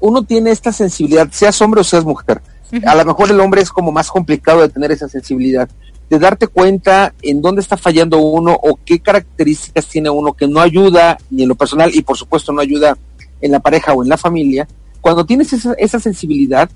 uno 0.00 0.22
tiene 0.24 0.50
esta 0.50 0.72
sensibilidad, 0.72 1.28
seas 1.30 1.60
hombre 1.60 1.80
o 1.80 1.84
seas 1.84 2.04
mujer, 2.04 2.42
a 2.84 2.94
lo 2.94 3.04
mejor 3.04 3.30
el 3.30 3.40
hombre 3.40 3.62
es 3.62 3.70
como 3.70 3.92
más 3.92 4.10
complicado 4.10 4.60
de 4.60 4.68
tener 4.68 4.90
esa 4.92 5.08
sensibilidad, 5.08 5.68
de 6.10 6.18
darte 6.18 6.46
cuenta 6.46 7.14
en 7.22 7.42
dónde 7.42 7.60
está 7.60 7.76
fallando 7.76 8.18
uno 8.18 8.52
o 8.52 8.78
qué 8.84 9.00
características 9.00 9.86
tiene 9.86 10.10
uno 10.10 10.32
que 10.32 10.46
no 10.46 10.60
ayuda 10.60 11.18
ni 11.30 11.42
en 11.42 11.48
lo 11.48 11.54
personal 11.54 11.90
y 11.94 12.02
por 12.02 12.16
supuesto 12.16 12.52
no 12.52 12.60
ayuda 12.60 12.96
en 13.40 13.52
la 13.52 13.60
pareja 13.60 13.92
o 13.92 14.02
en 14.02 14.08
la 14.08 14.16
familia. 14.16 14.68
Cuando 15.00 15.24
tienes 15.26 15.52
esa, 15.52 15.74
esa 15.74 16.00
sensibilidad, 16.00 16.70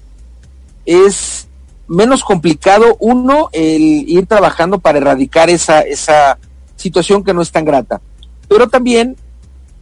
es 0.85 1.49
menos 1.91 2.23
complicado 2.23 2.97
uno 3.01 3.49
el 3.53 4.09
ir 4.09 4.25
trabajando 4.27 4.79
para 4.79 4.99
erradicar 4.99 5.51
esa, 5.51 5.81
esa 5.81 6.39
situación 6.77 7.25
que 7.25 7.35
no 7.35 7.43
es 7.43 7.51
tan 7.51 7.65
grata. 7.65 8.01
Pero 8.49 8.69
también 8.69 9.17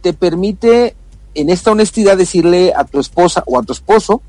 te 0.01 0.13
permite 0.13 0.95
en 1.35 1.49
esta 1.49 1.71
honestidad 1.71 2.17
decirle 2.17 2.73
a 2.75 2.83
tu 2.83 2.99
esposa 2.99 3.43
o 3.45 3.59
a 3.59 3.63
tu 3.63 3.73
esposo 3.73 4.23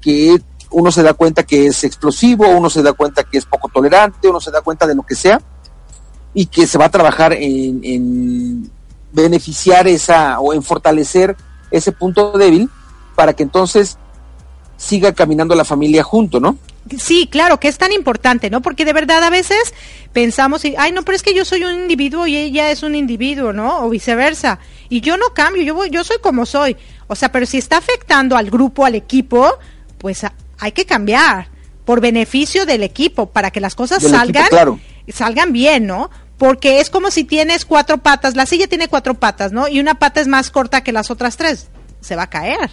que 0.00 0.40
uno 0.70 0.92
se 0.92 1.02
da 1.02 1.12
cuenta 1.14 1.42
que 1.42 1.66
es 1.66 1.82
explosivo, 1.82 2.48
uno 2.48 2.70
se 2.70 2.84
da 2.84 2.92
cuenta 2.92 3.24
que 3.24 3.38
es 3.38 3.46
poco 3.46 3.68
tolerante, 3.68 4.28
uno 4.28 4.40
se 4.40 4.52
da 4.52 4.60
cuenta 4.60 4.86
de 4.86 4.94
lo 4.94 5.02
que 5.02 5.16
sea 5.16 5.40
y 6.34 6.46
que 6.46 6.68
se 6.68 6.78
va 6.78 6.84
a 6.84 6.90
trabajar 6.90 7.32
en, 7.32 7.80
en 7.82 8.70
beneficiar 9.12 9.88
esa 9.88 10.38
o 10.38 10.54
en 10.54 10.62
fortalecer 10.62 11.36
ese 11.72 11.90
punto 11.90 12.38
débil 12.38 12.70
para 13.16 13.32
que 13.32 13.42
entonces 13.42 13.98
siga 14.76 15.12
caminando 15.12 15.56
la 15.56 15.64
familia 15.64 16.04
junto, 16.04 16.38
¿no? 16.38 16.56
Sí, 16.98 17.28
claro, 17.30 17.58
que 17.58 17.68
es 17.68 17.78
tan 17.78 17.92
importante, 17.92 18.48
¿no? 18.48 18.62
Porque 18.62 18.84
de 18.84 18.92
verdad 18.92 19.22
a 19.24 19.30
veces 19.30 19.74
pensamos, 20.12 20.64
y, 20.64 20.74
ay, 20.78 20.92
no, 20.92 21.02
pero 21.02 21.16
es 21.16 21.22
que 21.22 21.34
yo 21.34 21.44
soy 21.44 21.64
un 21.64 21.74
individuo 21.74 22.26
y 22.26 22.36
ella 22.36 22.70
es 22.70 22.82
un 22.82 22.94
individuo, 22.94 23.52
¿no? 23.52 23.84
O 23.84 23.90
viceversa. 23.90 24.60
Y 24.88 25.00
yo 25.00 25.16
no 25.16 25.30
cambio, 25.34 25.62
yo, 25.62 25.74
voy, 25.74 25.90
yo 25.90 26.04
soy 26.04 26.18
como 26.20 26.46
soy. 26.46 26.76
O 27.08 27.16
sea, 27.16 27.32
pero 27.32 27.44
si 27.44 27.58
está 27.58 27.78
afectando 27.78 28.36
al 28.36 28.50
grupo, 28.50 28.84
al 28.84 28.94
equipo, 28.94 29.58
pues 29.98 30.24
hay 30.58 30.72
que 30.72 30.86
cambiar 30.86 31.48
por 31.84 32.00
beneficio 32.00 32.66
del 32.66 32.82
equipo, 32.82 33.26
para 33.26 33.50
que 33.50 33.60
las 33.60 33.74
cosas 33.74 34.02
Del 34.02 34.12
salgan, 34.12 34.42
equipo, 34.42 34.56
claro. 34.56 34.80
salgan 35.08 35.52
bien, 35.52 35.86
¿no? 35.86 36.10
Porque 36.36 36.80
es 36.80 36.90
como 36.90 37.10
si 37.10 37.24
tienes 37.24 37.64
cuatro 37.64 37.98
patas, 37.98 38.36
la 38.36 38.46
silla 38.46 38.66
tiene 38.66 38.88
cuatro 38.88 39.14
patas, 39.14 39.52
¿no? 39.52 39.68
Y 39.68 39.80
una 39.80 39.98
pata 39.98 40.20
es 40.20 40.26
más 40.28 40.50
corta 40.50 40.82
que 40.82 40.92
las 40.92 41.10
otras 41.10 41.36
tres, 41.36 41.68
se 42.00 42.16
va 42.16 42.24
a 42.24 42.30
caer. 42.30 42.70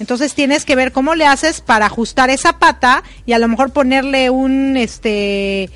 Entonces 0.00 0.34
tienes 0.34 0.64
que 0.64 0.74
ver 0.76 0.92
cómo 0.92 1.14
le 1.14 1.24
haces 1.26 1.60
para 1.60 1.86
ajustar 1.86 2.28
esa 2.30 2.58
pata 2.58 3.02
y 3.26 3.32
a 3.32 3.38
lo 3.38 3.48
mejor 3.48 3.70
ponerle 3.72 4.28
un 4.30 4.76
este 4.76 5.70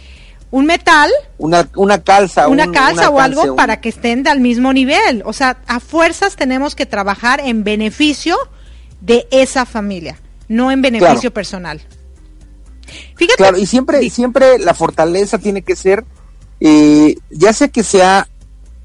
un 0.51 0.65
metal, 0.65 1.11
Una, 1.37 1.69
una 1.77 2.03
calza. 2.03 2.49
una 2.49 2.65
un- 2.65 2.73
calza 2.73 3.11
o 3.11 3.21
algo 3.21 3.41
calce, 3.43 3.51
un- 3.51 3.57
para 3.57 3.81
que 3.81 3.91
estén 3.91 4.27
al 4.27 4.41
mismo 4.41 4.73
nivel. 4.73 5.23
O 5.27 5.33
sea, 5.35 5.59
a 5.67 5.79
fuerzas 5.79 6.37
tenemos 6.37 6.75
que 6.75 6.87
trabajar 6.87 7.41
en 7.45 7.65
beneficio 7.65 8.37
de 9.03 9.29
esa 9.31 9.67
familia, 9.67 10.19
no 10.49 10.71
en 10.73 10.81
beneficio 10.83 11.21
Claro. 11.21 11.35
personal. 11.35 11.81
Fíjate, 13.17 13.37
Claro, 13.37 13.59
y 13.59 13.67
siempre, 13.67 14.09
siempre 14.11 14.59
la 14.59 14.73
fortaleza 14.75 15.39
tiene 15.39 15.61
que 15.63 15.77
ser, 15.77 16.05
eh, 16.61 17.17
ya 17.31 17.53
sea 17.53 17.69
que 17.69 17.85
sea 17.85 18.27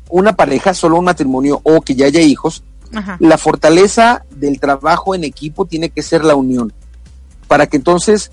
una 0.09 0.35
pareja, 0.35 0.73
solo 0.73 0.97
un 0.99 1.05
matrimonio 1.05 1.61
o 1.63 1.81
que 1.81 1.95
ya 1.95 2.05
haya 2.07 2.19
hijos, 2.21 2.63
Ajá. 2.93 3.17
la 3.19 3.37
fortaleza 3.37 4.25
del 4.29 4.59
trabajo 4.59 5.15
en 5.15 5.23
equipo 5.23 5.65
tiene 5.65 5.89
que 5.89 6.01
ser 6.01 6.23
la 6.23 6.35
unión. 6.35 6.73
Para 7.47 7.67
que 7.67 7.77
entonces, 7.77 8.31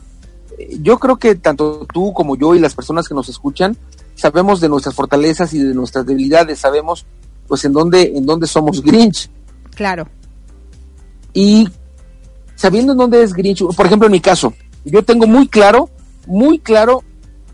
eh, 0.59 0.79
yo 0.81 0.99
creo 0.99 1.17
que 1.17 1.35
tanto 1.35 1.87
tú 1.93 2.13
como 2.13 2.37
yo 2.37 2.55
y 2.55 2.59
las 2.59 2.75
personas 2.75 3.09
que 3.09 3.15
nos 3.15 3.29
escuchan, 3.29 3.77
sabemos 4.15 4.61
de 4.61 4.69
nuestras 4.69 4.95
fortalezas 4.95 5.53
y 5.55 5.59
de 5.59 5.75
nuestras 5.75 6.07
debilidades, 6.07 6.59
sabemos 6.59 7.07
pues 7.49 7.65
en 7.65 7.73
dónde, 7.73 8.13
en 8.15 8.27
dónde 8.27 8.47
somos 8.47 8.83
Grinch. 8.83 9.31
claro. 9.75 10.09
Y 11.33 11.69
sabiendo 12.57 12.93
en 12.93 12.99
dónde 12.99 13.23
es 13.23 13.33
Grinch, 13.33 13.63
por 13.77 13.87
ejemplo 13.87 14.07
en 14.07 14.13
mi 14.13 14.21
caso, 14.21 14.53
yo 14.85 15.03
tengo 15.05 15.27
muy 15.27 15.49
claro, 15.49 15.89
muy 16.27 16.59
claro 16.59 17.03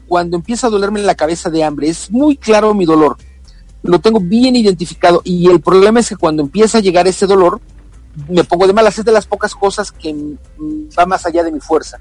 cuando 0.06 0.36
empieza 0.36 0.66
a 0.66 0.70
dolerme 0.70 1.00
la 1.02 1.14
cabeza 1.14 1.50
de 1.50 1.64
hambre, 1.64 1.88
es 1.88 2.10
muy 2.10 2.36
claro 2.36 2.74
mi 2.74 2.84
dolor, 2.84 3.16
lo 3.86 3.98
tengo 4.00 4.20
bien 4.20 4.56
identificado 4.56 5.20
y 5.24 5.48
el 5.48 5.60
problema 5.60 6.00
es 6.00 6.08
que 6.08 6.16
cuando 6.16 6.42
empieza 6.42 6.78
a 6.78 6.80
llegar 6.80 7.06
ese 7.06 7.26
dolor, 7.26 7.60
me 8.28 8.44
pongo 8.44 8.66
de 8.66 8.72
malas, 8.72 8.98
es 8.98 9.04
de 9.04 9.12
las 9.12 9.26
pocas 9.26 9.54
cosas 9.54 9.92
que 9.92 10.14
va 10.98 11.06
más 11.06 11.26
allá 11.26 11.42
de 11.42 11.52
mi 11.52 11.60
fuerza. 11.60 11.98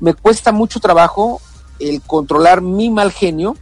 Me 0.00 0.14
cuesta 0.14 0.52
mucho 0.52 0.80
trabajo 0.80 1.40
el 1.78 2.00
controlar 2.02 2.60
mi 2.60 2.90
mal 2.90 3.12
genio 3.12 3.56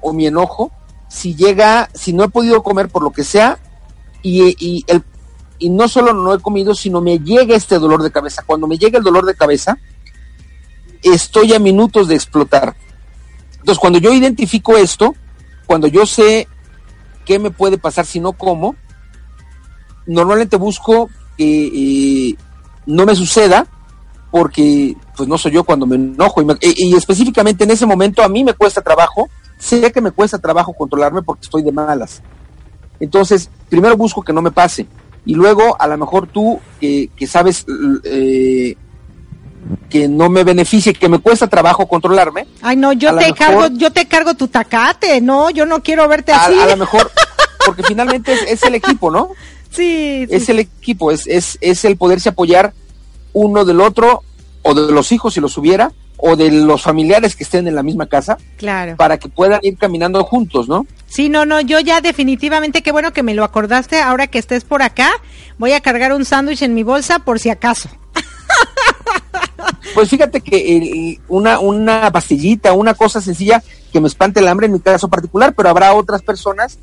o 0.00 0.12
mi 0.12 0.26
enojo 0.26 0.72
si 1.08 1.34
llega, 1.34 1.88
si 1.94 2.12
no 2.12 2.24
he 2.24 2.28
podido 2.28 2.62
comer 2.62 2.88
por 2.88 3.02
lo 3.02 3.10
que 3.10 3.24
sea 3.24 3.58
y 4.22 4.84
el 4.88 5.04
y 5.58 5.70
no 5.70 5.88
solo 5.88 6.12
no 6.12 6.34
he 6.34 6.40
comido, 6.40 6.74
sino 6.74 7.00
me 7.00 7.18
llega 7.18 7.56
este 7.56 7.78
dolor 7.78 8.02
de 8.02 8.10
cabeza. 8.10 8.42
Cuando 8.44 8.66
me 8.66 8.78
llega 8.78 8.98
el 8.98 9.04
dolor 9.04 9.24
de 9.24 9.34
cabeza, 9.34 9.78
estoy 11.02 11.54
a 11.54 11.58
minutos 11.58 12.08
de 12.08 12.14
explotar. 12.14 12.76
Entonces, 13.52 13.78
cuando 13.78 13.98
yo 13.98 14.12
identifico 14.12 14.76
esto, 14.76 15.14
cuando 15.66 15.86
yo 15.86 16.06
sé 16.06 16.48
qué 17.26 17.38
me 17.38 17.50
puede 17.50 17.76
pasar 17.76 18.06
si 18.06 18.20
no 18.20 18.32
como, 18.32 18.74
normalmente 20.06 20.56
busco 20.56 21.10
que 21.36 21.66
eh, 22.30 22.36
no 22.86 23.04
me 23.04 23.14
suceda, 23.14 23.66
porque 24.30 24.96
pues 25.16 25.28
no 25.28 25.36
soy 25.38 25.52
yo 25.52 25.64
cuando 25.64 25.86
me 25.86 25.96
enojo. 25.96 26.40
Y, 26.40 26.44
me- 26.44 26.54
y- 26.60 26.90
y 26.90 26.94
específicamente 26.94 27.64
en 27.64 27.70
ese 27.70 27.86
momento 27.86 28.22
a 28.22 28.28
mí 28.28 28.44
me 28.44 28.54
cuesta 28.54 28.80
trabajo, 28.80 29.28
sé 29.58 29.90
que 29.92 30.00
me 30.00 30.10
cuesta 30.12 30.38
trabajo 30.38 30.72
controlarme 30.72 31.22
porque 31.22 31.42
estoy 31.44 31.62
de 31.62 31.72
malas. 31.72 32.22
Entonces, 33.00 33.50
primero 33.68 33.96
busco 33.96 34.22
que 34.22 34.32
no 34.32 34.40
me 34.42 34.50
pase. 34.50 34.86
Y 35.24 35.34
luego, 35.34 35.76
a 35.80 35.86
lo 35.88 35.98
mejor 35.98 36.28
tú, 36.28 36.60
que, 36.80 37.10
que 37.16 37.26
sabes 37.26 37.66
eh, 38.04 38.76
que 39.88 40.08
no 40.08 40.28
me 40.28 40.44
beneficie, 40.44 40.92
que 40.94 41.08
me 41.08 41.18
cuesta 41.18 41.46
trabajo 41.46 41.86
controlarme, 41.86 42.46
Ay, 42.62 42.76
no, 42.76 42.92
yo 42.92 43.10
te 43.16 43.26
mejor- 43.32 43.36
cargo, 43.36 43.66
yo 43.76 43.90
te 43.92 44.06
cargo 44.06 44.34
tu 44.34 44.48
tacate, 44.48 45.20
no, 45.20 45.50
yo 45.50 45.64
no 45.66 45.82
quiero 45.82 46.06
verte 46.08 46.32
a, 46.32 46.44
así. 46.46 46.58
a 46.58 46.66
lo 46.66 46.76
mejor, 46.84 47.10
porque 47.64 47.82
finalmente 47.82 48.32
es, 48.32 48.42
es 48.42 48.62
el 48.64 48.74
equipo, 48.74 49.10
¿no? 49.10 49.30
sí, 49.70 50.26
sí, 50.28 50.34
Es 50.34 50.48
el 50.48 50.58
equipo, 50.60 51.10
es, 51.10 51.26
es, 51.26 51.58
es 51.60 51.84
el 51.84 51.96
poderse 51.96 52.30
apoyar 52.30 52.72
uno 53.32 53.64
del 53.64 53.80
otro, 53.80 54.22
o 54.62 54.74
de 54.74 54.90
los 54.92 55.12
hijos 55.12 55.34
si 55.34 55.40
los 55.40 55.56
hubiera, 55.58 55.92
o 56.16 56.34
de 56.34 56.50
los 56.50 56.80
familiares 56.82 57.36
que 57.36 57.44
estén 57.44 57.68
en 57.68 57.74
la 57.74 57.82
misma 57.82 58.06
casa, 58.06 58.38
claro. 58.56 58.96
para 58.96 59.18
que 59.18 59.28
puedan 59.28 59.60
ir 59.62 59.76
caminando 59.76 60.24
juntos, 60.24 60.66
¿no? 60.66 60.86
Sí, 61.06 61.28
no, 61.28 61.44
no, 61.44 61.60
yo 61.60 61.78
ya 61.78 62.00
definitivamente, 62.00 62.82
qué 62.82 62.90
bueno 62.90 63.12
que 63.12 63.22
me 63.22 63.34
lo 63.34 63.44
acordaste, 63.44 64.00
ahora 64.00 64.26
que 64.26 64.38
estés 64.38 64.64
por 64.64 64.82
acá, 64.82 65.10
voy 65.58 65.72
a 65.72 65.80
cargar 65.82 66.12
un 66.14 66.24
sándwich 66.24 66.62
en 66.62 66.74
mi 66.74 66.82
bolsa 66.82 67.18
por 67.18 67.38
si 67.38 67.50
acaso. 67.50 67.90
Pues 69.94 70.08
fíjate 70.10 70.40
que 70.40 70.76
el- 70.76 71.20
una, 71.28 71.58
una 71.58 72.10
pastillita, 72.12 72.72
una 72.72 72.94
cosa 72.94 73.20
sencilla 73.20 73.62
que 73.92 74.00
me 74.00 74.08
espante 74.08 74.40
el 74.40 74.48
hambre 74.48 74.66
en 74.66 74.72
mi 74.72 74.80
caso 74.80 75.08
particular, 75.08 75.54
pero 75.54 75.68
habrá 75.70 75.94
otras 75.94 76.22
personas 76.22 76.78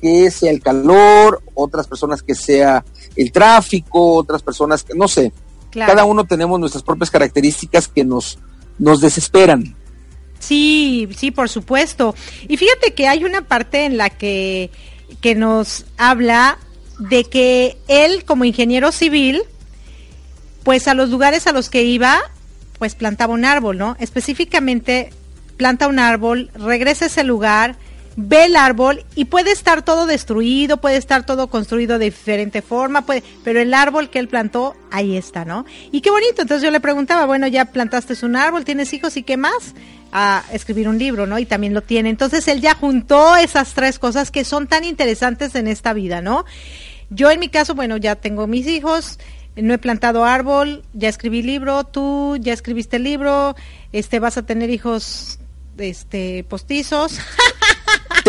que 0.00 0.30
sea 0.30 0.50
el 0.50 0.60
calor, 0.62 1.42
otras 1.54 1.86
personas 1.86 2.22
que 2.22 2.34
sea 2.34 2.84
el 3.16 3.32
tráfico, 3.32 4.14
otras 4.14 4.42
personas 4.42 4.84
que, 4.84 4.94
no 4.94 5.08
sé, 5.08 5.32
Claro. 5.70 5.92
cada 5.92 6.04
uno 6.04 6.24
tenemos 6.24 6.58
nuestras 6.60 6.82
propias 6.82 7.10
características 7.10 7.88
que 7.88 8.04
nos, 8.04 8.38
nos 8.78 9.00
desesperan. 9.00 9.74
Sí, 10.38 11.08
sí, 11.16 11.30
por 11.30 11.48
supuesto. 11.48 12.14
Y 12.46 12.56
fíjate 12.56 12.94
que 12.94 13.08
hay 13.08 13.24
una 13.24 13.42
parte 13.42 13.84
en 13.84 13.96
la 13.96 14.08
que, 14.10 14.70
que 15.20 15.34
nos 15.34 15.84
habla 15.96 16.58
de 16.98 17.24
que 17.24 17.76
él, 17.88 18.24
como 18.24 18.44
ingeniero 18.44 18.92
civil, 18.92 19.42
pues 20.62 20.88
a 20.88 20.94
los 20.94 21.10
lugares 21.10 21.46
a 21.46 21.52
los 21.52 21.70
que 21.70 21.82
iba, 21.82 22.20
pues 22.78 22.94
plantaba 22.94 23.34
un 23.34 23.44
árbol, 23.44 23.78
¿no? 23.78 23.96
Específicamente 23.98 25.10
planta 25.56 25.88
un 25.88 25.98
árbol, 25.98 26.50
regresa 26.54 27.06
a 27.06 27.08
ese 27.08 27.24
lugar, 27.24 27.76
ve 28.20 28.46
el 28.46 28.56
árbol 28.56 29.04
y 29.14 29.26
puede 29.26 29.52
estar 29.52 29.82
todo 29.82 30.04
destruido, 30.06 30.78
puede 30.78 30.96
estar 30.96 31.24
todo 31.24 31.46
construido 31.46 32.00
de 32.00 32.06
diferente 32.06 32.62
forma, 32.62 33.06
puede, 33.06 33.22
pero 33.44 33.60
el 33.60 33.72
árbol 33.72 34.10
que 34.10 34.18
él 34.18 34.26
plantó, 34.26 34.74
ahí 34.90 35.16
está, 35.16 35.44
¿no? 35.44 35.64
Y 35.92 36.00
qué 36.00 36.10
bonito. 36.10 36.42
Entonces 36.42 36.62
yo 36.62 36.72
le 36.72 36.80
preguntaba, 36.80 37.26
bueno, 37.26 37.46
ya 37.46 37.66
plantaste 37.66 38.14
un 38.26 38.34
árbol, 38.34 38.64
tienes 38.64 38.92
hijos 38.92 39.16
y 39.16 39.22
qué 39.22 39.36
más? 39.36 39.74
A 40.10 40.42
escribir 40.52 40.88
un 40.88 40.98
libro, 40.98 41.28
¿no? 41.28 41.38
Y 41.38 41.46
también 41.46 41.74
lo 41.74 41.82
tiene. 41.82 42.10
Entonces 42.10 42.48
él 42.48 42.60
ya 42.60 42.74
juntó 42.74 43.36
esas 43.36 43.74
tres 43.74 44.00
cosas 44.00 44.32
que 44.32 44.44
son 44.44 44.66
tan 44.66 44.82
interesantes 44.82 45.54
en 45.54 45.68
esta 45.68 45.92
vida, 45.92 46.20
¿no? 46.20 46.44
Yo 47.10 47.30
en 47.30 47.38
mi 47.38 47.48
caso, 47.48 47.76
bueno, 47.76 47.98
ya 47.98 48.16
tengo 48.16 48.48
mis 48.48 48.66
hijos, 48.66 49.20
no 49.62 49.74
he 49.74 49.78
plantado 49.78 50.24
árbol, 50.24 50.82
ya 50.92 51.08
escribí 51.08 51.42
libro, 51.42 51.84
tú 51.84 52.36
ya 52.40 52.52
escribiste 52.52 52.98
libro, 52.98 53.54
este 53.92 54.18
vas 54.20 54.36
a 54.38 54.42
tener 54.46 54.70
hijos 54.70 55.38
este 55.78 56.44
postizos. 56.44 57.18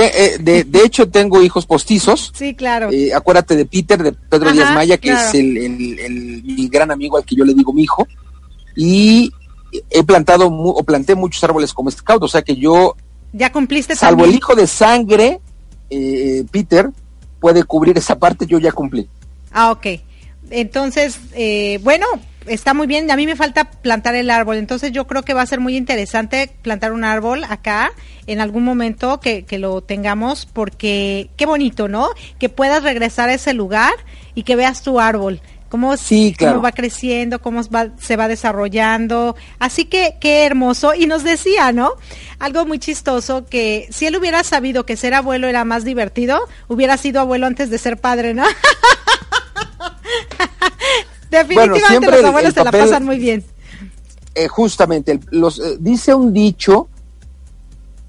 Eh, 0.01 0.37
de, 0.39 0.63
de 0.63 0.83
hecho, 0.85 1.09
tengo 1.09 1.41
hijos 1.41 1.65
postizos. 1.65 2.31
sí, 2.33 2.55
claro. 2.55 2.89
Eh, 2.89 3.13
acuérdate 3.13 3.57
de 3.57 3.65
Peter, 3.65 4.01
de 4.01 4.13
Pedro 4.13 4.47
Ajá, 4.47 4.53
Díaz 4.55 4.73
Maya, 4.73 4.97
que 4.97 5.09
claro. 5.09 5.27
es 5.27 5.33
el, 5.35 5.57
el- 5.57 5.99
el- 5.99 6.43
mi 6.43 6.69
gran 6.69 6.89
amigo 6.89 7.17
al 7.17 7.25
que 7.25 7.35
yo 7.35 7.43
le 7.43 7.53
digo 7.53 7.73
mi 7.73 7.83
hijo. 7.83 8.07
Y 8.77 9.29
he 9.89 10.01
plantado 10.03 10.49
mu- 10.49 10.69
o 10.69 10.83
planté 10.83 11.15
muchos 11.15 11.43
árboles 11.43 11.73
como 11.73 11.91
scout, 11.91 12.23
o 12.23 12.29
sea 12.29 12.41
que 12.43 12.55
yo, 12.55 12.95
ya 13.33 13.51
cumpliste 13.51 13.93
salvo 13.93 14.23
el 14.23 14.33
hijo 14.35 14.55
de 14.55 14.67
sangre, 14.67 15.41
eh, 15.89 16.45
Peter, 16.49 16.89
puede 17.41 17.63
cubrir 17.65 17.97
esa 17.97 18.17
parte, 18.17 18.45
yo 18.45 18.57
ya 18.57 18.71
cumplí. 18.71 19.09
Ah, 19.51 19.71
ok. 19.71 19.85
Entonces, 20.51 21.19
eh, 21.33 21.79
bueno, 21.83 22.05
está 22.47 22.73
muy 22.73 22.87
bien. 22.87 23.09
A 23.11 23.15
mí 23.15 23.25
me 23.25 23.35
falta 23.35 23.65
plantar 23.71 24.15
el 24.15 24.29
árbol. 24.31 24.57
Entonces 24.57 24.91
yo 24.91 25.05
creo 25.07 25.23
que 25.23 25.33
va 25.33 25.41
a 25.41 25.45
ser 25.45 25.59
muy 25.59 25.75
interesante 25.77 26.49
plantar 26.61 26.91
un 26.93 27.03
árbol 27.03 27.43
acá 27.43 27.91
en 28.27 28.41
algún 28.41 28.63
momento 28.63 29.19
que, 29.19 29.43
que 29.45 29.59
lo 29.59 29.81
tengamos 29.81 30.45
porque 30.45 31.29
qué 31.37 31.45
bonito, 31.45 31.87
¿no? 31.87 32.09
Que 32.39 32.49
puedas 32.49 32.83
regresar 32.83 33.29
a 33.29 33.33
ese 33.33 33.53
lugar 33.53 33.93
y 34.35 34.43
que 34.43 34.55
veas 34.55 34.81
tu 34.83 34.99
árbol. 34.99 35.41
Cómo, 35.69 35.97
Sí, 35.97 36.33
claro. 36.35 36.55
cómo 36.55 36.63
va 36.63 36.71
creciendo, 36.71 37.41
cómo 37.43 37.61
va- 37.69 37.89
se 37.99 38.15
va 38.15 38.27
desarrollando. 38.27 39.35
Así 39.59 39.85
que 39.85 40.15
qué 40.19 40.45
hermoso. 40.45 40.95
Y 40.95 41.05
nos 41.05 41.23
decía, 41.23 41.71
¿no? 41.71 41.91
Algo 42.39 42.65
muy 42.65 42.79
chistoso 42.79 43.45
que 43.45 43.87
si 43.91 44.07
él 44.07 44.15
hubiera 44.17 44.43
sabido 44.43 44.87
que 44.87 44.97
ser 44.97 45.13
abuelo 45.13 45.47
era 45.47 45.65
más 45.65 45.83
divertido, 45.83 46.39
hubiera 46.67 46.97
sido 46.97 47.21
abuelo 47.21 47.45
antes 47.45 47.69
de 47.69 47.77
ser 47.77 47.97
padre, 47.97 48.33
¿no? 48.33 48.45
Definitivamente 51.29 51.87
siempre 51.87 52.11
los 52.11 52.19
el- 52.21 52.25
abuelos 52.25 52.49
el 52.49 52.53
se 52.55 52.63
la 52.63 52.71
pasan 52.71 53.05
muy 53.05 53.17
bien. 53.19 53.45
Eh, 54.35 54.47
justamente, 54.47 55.19
los, 55.31 55.59
eh, 55.59 55.77
dice 55.79 56.13
un 56.13 56.33
dicho, 56.33 56.87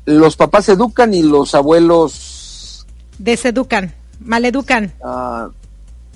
los 0.04 0.36
papás 0.36 0.68
educan 0.68 1.12
y 1.14 1.22
los 1.22 1.54
abuelos 1.54 2.86
Deseducan, 3.18 3.94
maleducan. 4.20 4.92
ah, 5.04 5.48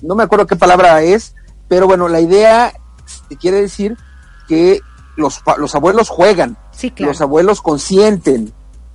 no 0.01 0.15
me 0.15 0.23
acuerdo 0.23 0.47
qué 0.47 0.55
palabra 0.55 1.01
es, 1.01 1.35
pero 1.67 1.87
bueno, 1.87 2.07
la 2.07 2.19
idea 2.21 2.73
este, 3.05 3.35
quiere 3.37 3.61
decir 3.61 3.97
que 4.47 4.79
los, 5.17 5.41
abuelos 5.73 6.09
juegan, 6.09 6.57
Sí, 6.71 6.91
claro. 6.91 7.11
los 7.11 7.21
abuelos 7.21 7.61
consienten 7.61 8.51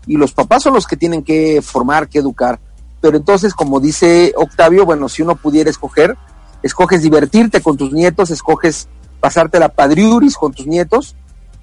y 0.07 0.16
los 0.16 0.32
papás 0.32 0.62
son 0.62 0.74
los 0.74 0.86
que 0.86 0.97
tienen 0.97 1.22
que 1.22 1.61
formar, 1.62 2.09
que 2.09 2.18
educar. 2.18 2.61
Pero 3.01 3.16
entonces, 3.16 3.55
como 3.55 3.80
dice 3.80 4.32
Octavio, 4.36 4.84
bueno, 4.84 5.09
si 5.09 5.22
uno 5.22 5.36
pudiera 5.36 5.70
escoger, 5.70 6.16
escoges 6.62 7.03
divertirte 7.03 7.61
con 7.62 7.76
tus 7.76 7.92
nietos, 7.92 8.30
escoges 8.30 8.88
pasarte 9.20 9.59
la 9.59 9.68
padriuris 9.70 10.36
con 10.36 10.53
tus 10.53 10.66
nietos 10.66 11.14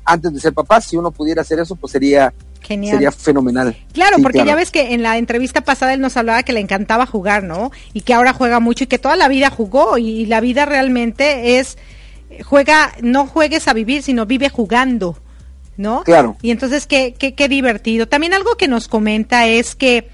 antes 0.06 0.34
de 0.34 0.40
ser 0.40 0.54
papá. 0.54 0.82
Si 0.82 0.98
uno 0.98 1.12
pudiera 1.12 1.42
hacer 1.42 1.60
eso, 1.60 1.76
pues 1.76 1.92
sería 1.92 2.34
Genial. 2.62 2.94
sería 2.96 3.12
fenomenal. 3.12 3.76
Claro, 3.94 4.18
Sí, 4.18 4.24
porque 4.24 4.38
claro. 4.40 4.50
ya 4.50 4.56
ves 4.56 4.72
que 4.72 4.94
en 4.94 5.04
la 5.04 5.18
entrevista 5.18 5.62
pasada 5.62 5.94
él 5.94 6.02
nos 6.02 6.18
hablaba 6.18 6.44
que 6.44 6.54
le 6.54 6.60
encantaba 6.60 7.06
jugar, 7.06 7.44
¿no? 7.44 7.72
Y 7.94 8.02
que 8.02 8.14
ahora 8.14 8.34
juega 8.34 8.60
mucho 8.60 8.86
y 8.86 8.88
que 8.88 9.00
toda 9.00 9.16
la 9.16 9.28
vida 9.28 9.50
jugó 9.50 9.98
y 9.98 10.26
la 10.26 10.42
vida 10.42 10.66
realmente 10.66 11.60
es 11.60 11.78
juega, 12.46 12.94
no 13.02 13.28
juegues 13.28 13.68
a 13.68 13.74
vivir, 13.74 14.04
sino 14.04 14.26
vive 14.26 14.50
jugando, 14.50 15.18
¿no? 15.78 16.04
Claro. 16.04 16.36
Y 16.42 16.52
entonces 16.52 16.88
qué, 16.88 17.16
qué, 17.18 17.36
qué 17.36 17.48
divertido. 17.48 18.08
También 18.08 18.34
algo 18.34 18.56
que 18.56 18.68
nos 18.68 18.88
comenta 18.88 19.48
es 19.48 19.76
que 19.76 20.10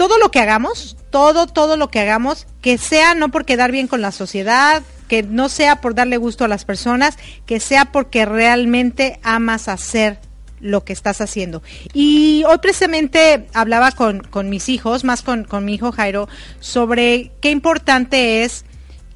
todo 0.00 0.16
lo 0.16 0.30
que 0.30 0.40
hagamos, 0.40 0.96
todo, 1.10 1.46
todo 1.46 1.76
lo 1.76 1.90
que 1.90 2.00
hagamos, 2.00 2.46
que 2.62 2.78
sea 2.78 3.14
no 3.14 3.30
por 3.30 3.44
quedar 3.44 3.70
bien 3.70 3.86
con 3.86 4.00
la 4.00 4.12
sociedad, 4.12 4.82
que 5.08 5.22
no 5.22 5.50
sea 5.50 5.82
por 5.82 5.94
darle 5.94 6.16
gusto 6.16 6.42
a 6.42 6.48
las 6.48 6.64
personas, 6.64 7.18
que 7.44 7.60
sea 7.60 7.92
porque 7.92 8.24
realmente 8.24 9.20
amas 9.22 9.68
hacer 9.68 10.18
lo 10.58 10.84
que 10.84 10.94
estás 10.94 11.20
haciendo. 11.20 11.62
Y 11.92 12.44
hoy 12.48 12.56
precisamente 12.62 13.46
hablaba 13.52 13.92
con, 13.92 14.20
con 14.20 14.48
mis 14.48 14.70
hijos, 14.70 15.04
más 15.04 15.20
con, 15.20 15.44
con 15.44 15.66
mi 15.66 15.74
hijo 15.74 15.92
Jairo, 15.92 16.30
sobre 16.60 17.30
qué 17.42 17.50
importante 17.50 18.42
es 18.42 18.64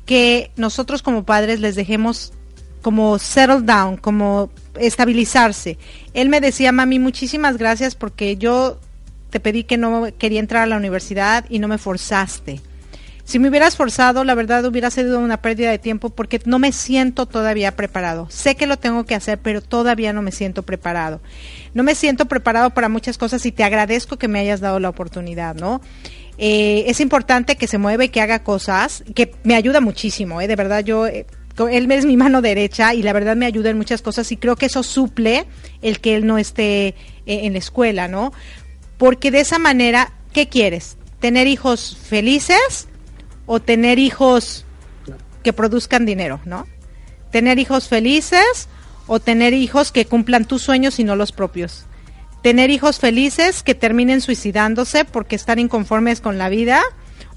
que 0.04 0.50
nosotros 0.56 1.00
como 1.00 1.24
padres 1.24 1.60
les 1.60 1.76
dejemos 1.76 2.34
como 2.82 3.18
settle 3.18 3.62
down, 3.62 3.96
como 3.96 4.50
estabilizarse. 4.78 5.78
Él 6.12 6.28
me 6.28 6.42
decía, 6.42 6.72
mami, 6.72 6.98
muchísimas 6.98 7.56
gracias 7.56 7.94
porque 7.94 8.36
yo 8.36 8.80
te 9.34 9.40
pedí 9.40 9.64
que 9.64 9.76
no 9.76 10.06
quería 10.16 10.38
entrar 10.38 10.62
a 10.62 10.66
la 10.66 10.76
universidad 10.76 11.44
y 11.48 11.58
no 11.58 11.66
me 11.66 11.76
forzaste. 11.76 12.60
Si 13.24 13.40
me 13.40 13.48
hubieras 13.48 13.76
forzado, 13.76 14.22
la 14.22 14.36
verdad 14.36 14.64
hubiera 14.64 14.92
sido 14.92 15.18
una 15.18 15.38
pérdida 15.38 15.72
de 15.72 15.80
tiempo 15.80 16.10
porque 16.10 16.40
no 16.44 16.60
me 16.60 16.70
siento 16.70 17.26
todavía 17.26 17.74
preparado. 17.74 18.28
Sé 18.30 18.54
que 18.54 18.68
lo 18.68 18.76
tengo 18.76 19.02
que 19.06 19.16
hacer, 19.16 19.38
pero 19.38 19.60
todavía 19.60 20.12
no 20.12 20.22
me 20.22 20.30
siento 20.30 20.62
preparado. 20.62 21.20
No 21.74 21.82
me 21.82 21.96
siento 21.96 22.26
preparado 22.26 22.70
para 22.70 22.88
muchas 22.88 23.18
cosas 23.18 23.44
y 23.44 23.50
te 23.50 23.64
agradezco 23.64 24.18
que 24.18 24.28
me 24.28 24.38
hayas 24.38 24.60
dado 24.60 24.78
la 24.78 24.88
oportunidad, 24.88 25.56
¿no? 25.56 25.80
Eh, 26.38 26.84
es 26.86 27.00
importante 27.00 27.56
que 27.56 27.66
se 27.66 27.78
mueva 27.78 28.04
y 28.04 28.10
que 28.10 28.20
haga 28.20 28.44
cosas, 28.44 29.02
que 29.16 29.34
me 29.42 29.56
ayuda 29.56 29.80
muchísimo, 29.80 30.40
¿eh? 30.40 30.46
De 30.46 30.54
verdad, 30.54 30.84
yo, 30.84 31.08
eh, 31.08 31.26
él 31.72 31.90
es 31.90 32.04
mi 32.04 32.16
mano 32.16 32.40
derecha 32.40 32.94
y 32.94 33.02
la 33.02 33.12
verdad 33.12 33.34
me 33.34 33.46
ayuda 33.46 33.70
en 33.70 33.78
muchas 33.78 34.00
cosas 34.00 34.30
y 34.30 34.36
creo 34.36 34.54
que 34.54 34.66
eso 34.66 34.84
suple 34.84 35.46
el 35.82 35.98
que 35.98 36.14
él 36.14 36.24
no 36.24 36.38
esté 36.38 36.94
eh, 37.26 37.46
en 37.46 37.52
la 37.52 37.58
escuela, 37.58 38.06
¿no? 38.06 38.32
Porque 38.98 39.30
de 39.30 39.40
esa 39.40 39.58
manera, 39.58 40.12
¿qué 40.32 40.48
quieres? 40.48 40.96
¿Tener 41.20 41.46
hijos 41.46 41.96
felices 42.08 42.88
o 43.46 43.60
tener 43.60 43.98
hijos 43.98 44.64
que 45.42 45.52
produzcan 45.52 46.06
dinero, 46.06 46.40
¿no? 46.44 46.66
Tener 47.30 47.58
hijos 47.58 47.88
felices 47.88 48.68
o 49.06 49.20
tener 49.20 49.52
hijos 49.52 49.92
que 49.92 50.06
cumplan 50.06 50.44
tus 50.46 50.62
sueños 50.62 50.98
y 50.98 51.04
no 51.04 51.16
los 51.16 51.32
propios. 51.32 51.84
Tener 52.42 52.70
hijos 52.70 52.98
felices 52.98 53.62
que 53.62 53.74
terminen 53.74 54.20
suicidándose 54.20 55.04
porque 55.04 55.36
están 55.36 55.58
inconformes 55.58 56.20
con 56.20 56.38
la 56.38 56.48
vida 56.48 56.82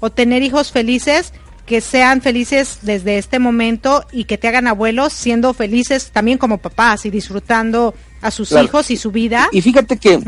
o 0.00 0.10
tener 0.10 0.42
hijos 0.42 0.70
felices 0.70 1.32
que 1.66 1.80
sean 1.82 2.22
felices 2.22 2.78
desde 2.82 3.18
este 3.18 3.38
momento 3.38 4.06
y 4.12 4.24
que 4.24 4.38
te 4.38 4.48
hagan 4.48 4.66
abuelos 4.66 5.12
siendo 5.12 5.52
felices 5.52 6.10
también 6.12 6.38
como 6.38 6.58
papás 6.58 7.04
y 7.04 7.10
disfrutando 7.10 7.94
a 8.22 8.30
sus 8.30 8.48
Claro. 8.50 8.64
hijos 8.64 8.90
y 8.90 8.96
su 8.96 9.10
vida. 9.10 9.48
Y 9.52 9.60
fíjate 9.60 9.98
que. 9.98 10.18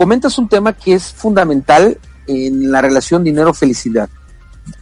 Comentas 0.00 0.38
un 0.38 0.48
tema 0.48 0.72
que 0.72 0.94
es 0.94 1.12
fundamental 1.12 1.98
en 2.26 2.72
la 2.72 2.80
relación 2.80 3.22
dinero-felicidad. 3.22 4.08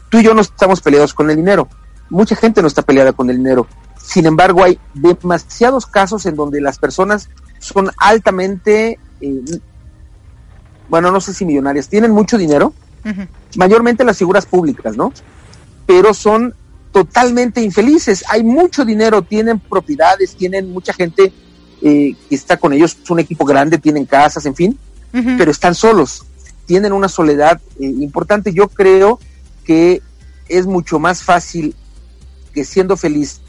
Tú 0.08 0.18
y 0.18 0.22
yo 0.22 0.32
no 0.32 0.42
estamos 0.42 0.80
peleados 0.80 1.12
con 1.12 1.28
el 1.28 1.34
dinero. 1.34 1.68
Mucha 2.08 2.36
gente 2.36 2.62
no 2.62 2.68
está 2.68 2.82
peleada 2.82 3.12
con 3.12 3.28
el 3.28 3.38
dinero. 3.38 3.66
Sin 4.00 4.26
embargo, 4.26 4.62
hay 4.62 4.78
demasiados 4.94 5.86
casos 5.86 6.24
en 6.26 6.36
donde 6.36 6.60
las 6.60 6.78
personas 6.78 7.30
son 7.58 7.90
altamente, 7.96 9.00
eh, 9.20 9.60
bueno, 10.88 11.10
no 11.10 11.20
sé 11.20 11.34
si 11.34 11.44
millonarias, 11.44 11.88
tienen 11.88 12.12
mucho 12.12 12.38
dinero, 12.38 12.72
mayormente 13.56 14.04
las 14.04 14.18
figuras 14.18 14.46
públicas, 14.46 14.96
¿no? 14.96 15.12
Pero 15.84 16.14
son 16.14 16.54
totalmente 16.92 17.60
infelices. 17.60 18.24
Hay 18.28 18.44
mucho 18.44 18.84
dinero, 18.84 19.22
tienen 19.22 19.58
propiedades, 19.58 20.36
tienen 20.36 20.72
mucha 20.72 20.92
gente 20.92 21.32
eh, 21.82 22.14
que 22.28 22.34
está 22.36 22.56
con 22.56 22.72
ellos, 22.72 22.96
es 23.02 23.10
un 23.10 23.18
equipo 23.18 23.44
grande, 23.44 23.78
tienen 23.78 24.04
casas, 24.04 24.46
en 24.46 24.54
fin, 24.54 24.78
Pero 25.12 25.50
están 25.50 25.74
solos, 25.74 26.24
tienen 26.66 26.92
una 26.92 27.08
soledad 27.08 27.60
eh, 27.80 27.84
importante. 27.86 28.52
Yo 28.52 28.68
creo 28.68 29.18
que 29.64 30.02
es 30.48 30.66
mucho 30.66 30.98
más 30.98 31.22
fácil 31.22 31.74
que 32.52 32.64
siendo 32.64 32.96
feliz 32.96 33.40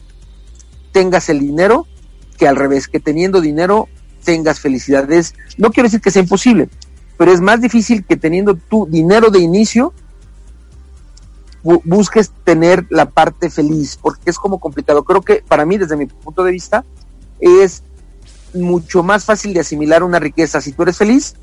tengas 0.91 1.29
el 1.29 1.39
dinero 1.39 1.85
que 2.37 2.47
al 2.47 2.55
revés, 2.55 2.87
que 2.87 2.99
teniendo 2.99 3.41
dinero 3.41 3.87
tengas 4.23 4.59
felicidad. 4.59 5.09
Es- 5.11 5.33
no 5.57 5.71
quiero 5.71 5.87
decir 5.87 6.01
que 6.01 6.11
sea 6.11 6.21
imposible, 6.21 6.69
pero 7.17 7.31
es 7.31 7.41
más 7.41 7.61
difícil 7.61 8.05
que 8.05 8.15
teniendo 8.17 8.55
tu 8.55 8.85
dinero 8.89 9.29
de 9.29 9.39
inicio 9.39 9.93
bu- 11.63 11.81
busques 11.83 12.31
tener 12.43 12.85
la 12.89 13.09
parte 13.09 13.49
feliz, 13.49 13.97
porque 14.01 14.29
es 14.29 14.37
como 14.37 14.59
complicado. 14.59 15.03
Creo 15.03 15.21
que 15.21 15.43
para 15.47 15.65
mí, 15.65 15.77
desde 15.77 15.97
mi 15.97 16.05
punto 16.05 16.43
de 16.43 16.51
vista, 16.51 16.85
es 17.39 17.83
mucho 18.53 19.03
más 19.03 19.25
fácil 19.25 19.53
de 19.53 19.59
asimilar 19.59 20.03
una 20.03 20.19
riqueza 20.19 20.59
si 20.61 20.71
tú 20.71 20.81
eres 20.83 20.97
feliz 20.97 21.35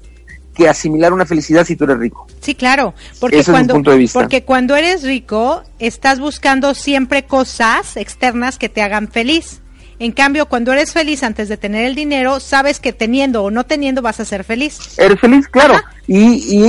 que 0.57 0.69
asimilar 0.69 1.13
una 1.13 1.27
felicidad 1.27 1.65
si 1.65 1.77
tú 1.77 1.85
eres 1.85 1.99
rico. 1.99 2.27
Sí, 2.41 2.55
claro, 2.55 2.95
porque 3.21 3.41
Ese 3.41 3.43
es 3.43 3.49
mi 3.49 3.53
cuando 3.55 3.75
punto 3.75 3.91
de 3.91 3.99
vista. 3.99 4.19
porque 4.19 4.43
cuando 4.43 4.75
eres 4.75 5.03
rico 5.03 5.63
estás 5.79 6.19
buscando 6.19 6.75
siempre 6.75 7.25
cosas 7.25 7.97
externas 7.97 8.59
que 8.59 8.69
te 8.69 8.83
hagan 8.83 9.09
feliz. 9.09 9.61
En 9.99 10.13
cambio, 10.13 10.47
cuando 10.47 10.73
eres 10.73 10.93
feliz 10.93 11.23
antes 11.23 11.49
de 11.49 11.57
tener 11.57 11.85
el 11.87 11.95
dinero, 11.95 12.41
sabes 12.41 12.81
que 12.81 12.93
teniendo 12.93 13.43
o 13.45 13.51
no 13.51 13.65
teniendo 13.65 14.03
vas 14.03 14.21
a 14.21 14.25
ser 14.25 14.45
feliz. 14.45 14.79
Eres 14.99 15.19
feliz, 15.21 15.49
claro, 15.49 15.75
y, 16.07 16.19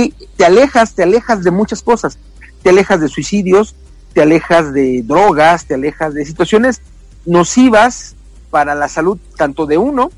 y 0.04 0.14
te 0.36 0.44
alejas, 0.46 0.94
te 0.94 1.02
alejas 1.02 1.44
de 1.44 1.50
muchas 1.50 1.82
cosas. 1.82 2.18
Te 2.62 2.70
alejas 2.70 3.00
de 3.00 3.08
suicidios, 3.08 3.74
te 4.12 4.22
alejas 4.22 4.72
de 4.72 5.02
drogas, 5.04 5.66
te 5.66 5.74
alejas 5.74 6.14
de 6.14 6.24
situaciones 6.24 6.80
nocivas 7.26 8.16
para 8.50 8.74
la 8.74 8.88
salud 8.88 9.18
tanto 9.36 9.66
de 9.66 9.76
uno 9.78 10.10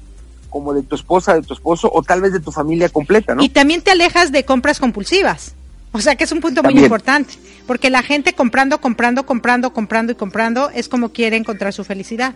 como 0.51 0.75
de 0.75 0.83
tu 0.83 0.97
esposa, 0.97 1.35
de 1.35 1.43
tu 1.43 1.55
esposo 1.55 1.91
o 1.93 2.03
tal 2.03 2.21
vez 2.21 2.33
de 2.33 2.41
tu 2.41 2.53
familia 2.53 2.89
completa, 2.89 3.35
¿no? 3.35 3.43
Y 3.43 3.49
también 3.49 3.81
te 3.83 3.91
alejas 3.91 4.33
de 4.33 4.45
compras 4.45 4.79
compulsivas. 4.79 5.55
O 5.93 6.01
sea 6.01 6.15
que 6.15 6.25
es 6.25 6.33
un 6.33 6.41
punto 6.41 6.63
muy 6.63 6.79
importante, 6.79 7.35
porque 7.67 7.91
la 7.91 8.03
gente 8.03 8.35
comprando, 8.35 8.81
comprando, 8.81 9.27
comprando, 9.27 9.73
comprando 9.73 10.13
y 10.13 10.15
comprando 10.15 10.71
es 10.71 10.89
como 10.89 11.09
quiere 11.09 11.37
encontrar 11.37 11.73
su 11.73 11.83
felicidad. 11.83 12.35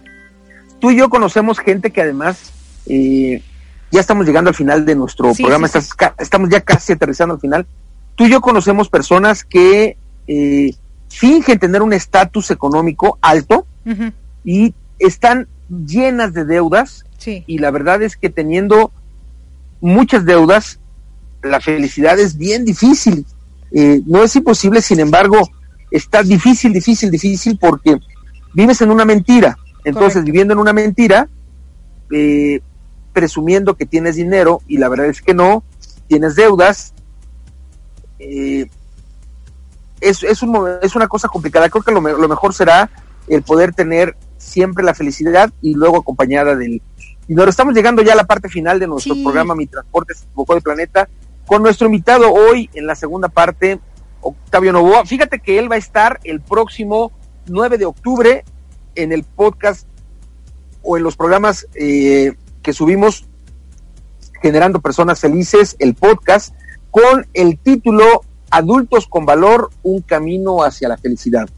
Tú 0.80 0.90
y 0.90 0.96
yo 0.96 1.08
conocemos 1.08 1.58
gente 1.58 1.90
que 1.90 2.02
además 2.02 2.52
eh, 2.86 3.42
ya 3.92 4.00
estamos 4.00 4.26
llegando 4.26 4.48
al 4.48 4.56
final 4.56 4.84
de 4.84 4.96
nuestro 4.96 5.32
Sí, 5.34 5.42
programa, 5.42 5.68
sí, 5.68 5.78
estás 5.78 6.14
estamos 6.18 6.50
ya 6.50 6.60
casi 6.62 6.94
aterrizando 6.94 7.34
al 7.34 7.40
final. 7.40 7.66
Tú 8.16 8.24
y 8.24 8.30
yo 8.30 8.40
conocemos 8.40 8.88
personas 8.88 9.44
que 9.44 9.96
eh, 10.26 10.74
fingen 11.08 11.58
tener 11.58 11.80
un 11.80 11.92
estatus 11.92 12.50
económico 12.50 13.18
alto 13.20 13.66
y 14.44 14.74
están 14.98 15.46
llenas 15.68 16.32
de 16.32 16.44
deudas 16.44 17.04
Sí. 17.24 17.42
y 17.46 17.58
la 17.58 17.70
verdad 17.70 18.02
es 18.02 18.16
que 18.16 18.28
teniendo 18.28 18.92
muchas 19.80 20.24
deudas, 20.26 20.78
la 21.42 21.60
felicidad 21.60 22.18
es 22.18 22.36
bien 22.36 22.64
difícil. 22.64 23.24
Eh, 23.72 24.00
no 24.06 24.22
es 24.22 24.36
imposible, 24.36 24.82
sin 24.82 25.00
embargo, 25.00 25.38
está 25.90 26.22
difícil, 26.22 26.72
difícil, 26.72 27.10
difícil 27.10 27.58
porque 27.58 27.96
vives 28.52 28.80
en 28.82 28.90
una 28.90 29.04
mentira. 29.04 29.56
Entonces, 29.84 30.14
Correcto. 30.14 30.24
viviendo 30.26 30.52
en 30.54 30.60
una 30.60 30.72
mentira, 30.72 31.28
eh, 32.12 32.60
presumiendo 33.12 33.74
que 33.74 33.86
tienes 33.86 34.16
dinero 34.16 34.60
y 34.68 34.78
la 34.78 34.88
verdad 34.88 35.06
es 35.06 35.22
que 35.22 35.34
no, 35.34 35.62
tienes 36.08 36.36
deudas, 36.36 36.92
eh, 38.18 38.66
es, 40.00 40.22
es, 40.22 40.42
un, 40.42 40.68
es 40.82 40.94
una 40.94 41.08
cosa 41.08 41.28
complicada. 41.28 41.68
Creo 41.68 41.82
que 41.82 41.92
lo, 41.92 42.00
me- 42.00 42.12
lo 42.12 42.28
mejor 42.28 42.54
será 42.54 42.90
el 43.28 43.42
poder 43.42 43.72
tener 43.74 44.16
siempre 44.36 44.84
la 44.84 44.94
felicidad 44.94 45.52
y 45.62 45.74
luego 45.74 45.98
acompañada 45.98 46.54
del 46.56 46.82
dinero. 47.26 47.48
Estamos 47.50 47.74
llegando 47.74 48.02
ya 48.02 48.12
a 48.12 48.16
la 48.16 48.24
parte 48.24 48.48
final 48.48 48.78
de 48.78 48.86
nuestro 48.86 49.14
Sí. 49.14 49.22
programa 49.22 49.54
Mi 49.54 49.66
Transporte 49.66 50.14
se 50.14 50.24
equivocó 50.24 50.54
de 50.54 50.60
planeta 50.60 51.08
con 51.46 51.62
nuestro 51.62 51.86
invitado 51.86 52.32
hoy 52.32 52.70
en 52.74 52.86
la 52.86 52.94
segunda 52.94 53.28
parte, 53.28 53.80
Octavio 54.20 54.72
Novoa. 54.72 55.04
Fíjate 55.04 55.40
que 55.40 55.58
él 55.58 55.70
va 55.70 55.76
a 55.76 55.78
estar 55.78 56.20
el 56.24 56.40
próximo 56.40 57.12
9 57.46 57.76
de 57.78 57.84
octubre 57.84 58.44
en 58.94 59.12
el 59.12 59.24
podcast 59.24 59.86
o 60.82 60.96
en 60.96 61.02
los 61.02 61.16
programas 61.16 61.66
eh, 61.74 62.32
que 62.62 62.72
subimos 62.72 63.26
Generando 64.40 64.80
Personas 64.80 65.20
Felices, 65.20 65.76
el 65.78 65.94
podcast, 65.94 66.54
con 66.90 67.26
el 67.34 67.58
título 67.58 68.22
Adultos 68.50 69.06
con 69.08 69.26
Valor, 69.26 69.70
un 69.82 70.00
camino 70.02 70.62
hacia 70.62 70.88
la 70.88 70.96
felicidad. 70.96 71.48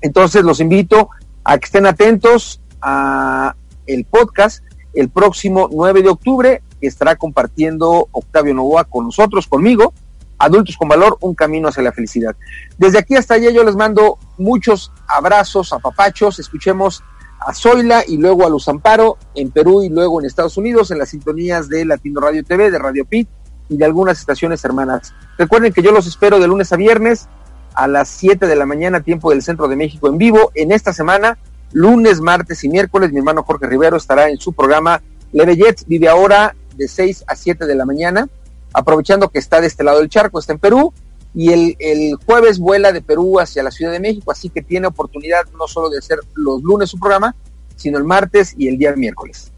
Entonces 0.00 0.42
los 0.44 0.60
invito 0.60 1.10
a 1.44 1.58
que 1.58 1.66
estén 1.66 1.86
atentos 1.86 2.60
a 2.80 3.54
el 3.88 4.04
podcast 4.04 4.62
el 4.94 5.10
próximo 5.10 5.68
9 5.72 6.02
de 6.02 6.08
octubre, 6.08 6.62
que 6.80 6.86
estará 6.86 7.16
compartiendo 7.16 8.08
Octavio 8.10 8.54
Novoa 8.54 8.84
con 8.84 9.06
nosotros, 9.06 9.46
conmigo, 9.46 9.92
Adultos 10.38 10.76
con 10.76 10.88
Valor, 10.88 11.18
un 11.20 11.34
camino 11.34 11.68
hacia 11.68 11.82
la 11.82 11.92
felicidad. 11.92 12.36
Desde 12.78 12.98
aquí 12.98 13.16
hasta 13.16 13.34
allá 13.34 13.50
yo 13.50 13.64
les 13.64 13.76
mando 13.76 14.18
muchos 14.38 14.92
abrazos, 15.08 15.72
apapachos, 15.72 16.38
escuchemos 16.38 17.02
a 17.40 17.52
Zoila 17.54 18.02
y 18.06 18.16
luego 18.16 18.46
a 18.46 18.50
Luz 18.50 18.68
Amparo 18.68 19.18
en 19.34 19.50
Perú 19.50 19.82
y 19.82 19.88
luego 19.88 20.20
en 20.20 20.26
Estados 20.26 20.56
Unidos 20.56 20.90
en 20.90 20.98
las 20.98 21.10
sintonías 21.10 21.68
de 21.68 21.84
Latino 21.84 22.20
Radio 22.20 22.44
TV, 22.44 22.70
de 22.70 22.78
Radio 22.78 23.04
Pit 23.04 23.28
y 23.68 23.76
de 23.76 23.84
algunas 23.84 24.18
estaciones 24.20 24.64
hermanas. 24.64 25.14
Recuerden 25.36 25.72
que 25.72 25.82
yo 25.82 25.92
los 25.92 26.06
espero 26.06 26.38
de 26.38 26.48
lunes 26.48 26.72
a 26.72 26.76
viernes 26.76 27.28
a 27.74 27.86
las 27.86 28.08
7 28.08 28.46
de 28.46 28.56
la 28.56 28.66
mañana, 28.66 29.02
tiempo 29.02 29.30
del 29.30 29.42
Centro 29.42 29.68
de 29.68 29.76
México 29.76 30.08
en 30.08 30.18
vivo. 30.18 30.50
En 30.54 30.72
esta 30.72 30.92
semana, 30.92 31.38
lunes, 31.72 32.20
martes 32.20 32.64
y 32.64 32.68
miércoles, 32.68 33.12
mi 33.12 33.18
hermano 33.18 33.42
Jorge 33.42 33.66
Rivero 33.66 33.96
estará 33.96 34.30
en 34.30 34.38
su 34.38 34.52
programa 34.52 35.02
Leve 35.32 35.56
Jets, 35.56 35.86
vive 35.86 36.08
ahora 36.08 36.54
de 36.76 36.88
6 36.88 37.24
a 37.26 37.34
7 37.34 37.66
de 37.66 37.74
la 37.74 37.84
mañana, 37.84 38.28
aprovechando 38.72 39.28
que 39.28 39.38
está 39.38 39.60
de 39.60 39.66
este 39.66 39.84
lado 39.84 39.98
del 40.00 40.08
charco, 40.08 40.38
está 40.38 40.52
en 40.52 40.58
Perú, 40.58 40.92
y 41.34 41.52
el, 41.52 41.76
el, 41.78 42.14
jueves 42.26 42.58
vuela 42.58 42.92
de 42.92 43.02
Perú 43.02 43.38
hacia 43.38 43.62
la 43.62 43.70
Ciudad 43.70 43.92
de 43.92 44.00
México, 44.00 44.32
así 44.32 44.48
que 44.48 44.62
tiene 44.62 44.86
oportunidad 44.86 45.46
no 45.58 45.66
solo 45.66 45.90
de 45.90 45.98
hacer 45.98 46.20
los 46.34 46.62
lunes 46.62 46.90
su 46.90 46.98
programa, 46.98 47.34
sino 47.76 47.98
el 47.98 48.04
martes 48.04 48.54
y 48.56 48.68
el 48.68 48.78
día 48.78 48.94
miércoles. 48.96 49.52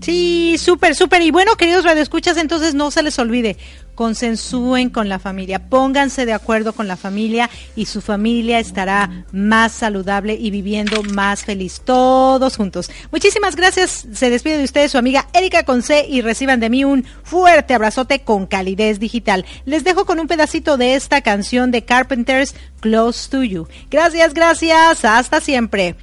Sí, 0.00 0.56
súper, 0.58 0.94
súper. 0.94 1.22
Y 1.22 1.30
bueno, 1.30 1.56
queridos 1.56 1.84
radioescuchas, 1.84 2.38
entonces 2.38 2.74
no 2.74 2.90
se 2.90 3.02
les 3.02 3.18
olvide, 3.18 3.58
consensúen 3.94 4.88
con 4.88 5.10
la 5.10 5.18
familia, 5.18 5.68
pónganse 5.68 6.24
de 6.24 6.32
acuerdo 6.32 6.72
con 6.72 6.88
la 6.88 6.96
familia 6.96 7.50
y 7.76 7.84
su 7.84 8.00
familia 8.00 8.58
estará 8.58 9.26
más 9.30 9.72
saludable 9.72 10.34
y 10.34 10.50
viviendo 10.50 11.02
más 11.02 11.44
feliz, 11.44 11.82
todos 11.84 12.56
juntos. 12.56 12.90
Muchísimas 13.12 13.56
gracias. 13.56 14.06
Se 14.12 14.30
despide 14.30 14.56
de 14.56 14.64
ustedes 14.64 14.92
su 14.92 14.98
amiga 14.98 15.28
Erika 15.34 15.64
Conce 15.64 16.06
y 16.08 16.22
reciban 16.22 16.60
de 16.60 16.70
mí 16.70 16.84
un 16.84 17.04
fuerte 17.22 17.74
abrazote 17.74 18.20
con 18.20 18.46
calidez 18.46 19.00
digital. 19.00 19.44
Les 19.66 19.84
dejo 19.84 20.06
con 20.06 20.18
un 20.18 20.28
pedacito 20.28 20.78
de 20.78 20.94
esta 20.94 21.20
canción 21.20 21.70
de 21.70 21.84
Carpenters, 21.84 22.54
Close 22.80 23.28
to 23.28 23.42
You. 23.42 23.68
Gracias, 23.90 24.32
gracias. 24.32 25.04
Hasta 25.04 25.42
siempre. 25.42 25.94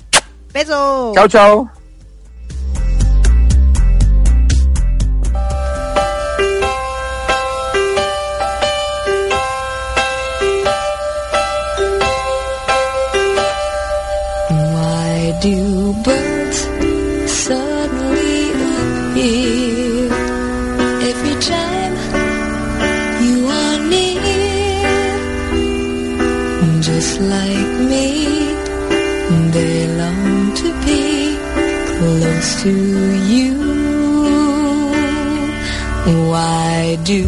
Beso. 0.53 1.13
Chao, 1.15 1.27
chao. 1.27 1.76
To 32.63 32.71
you. 33.31 33.53
Why 36.29 36.97
do 37.03 37.27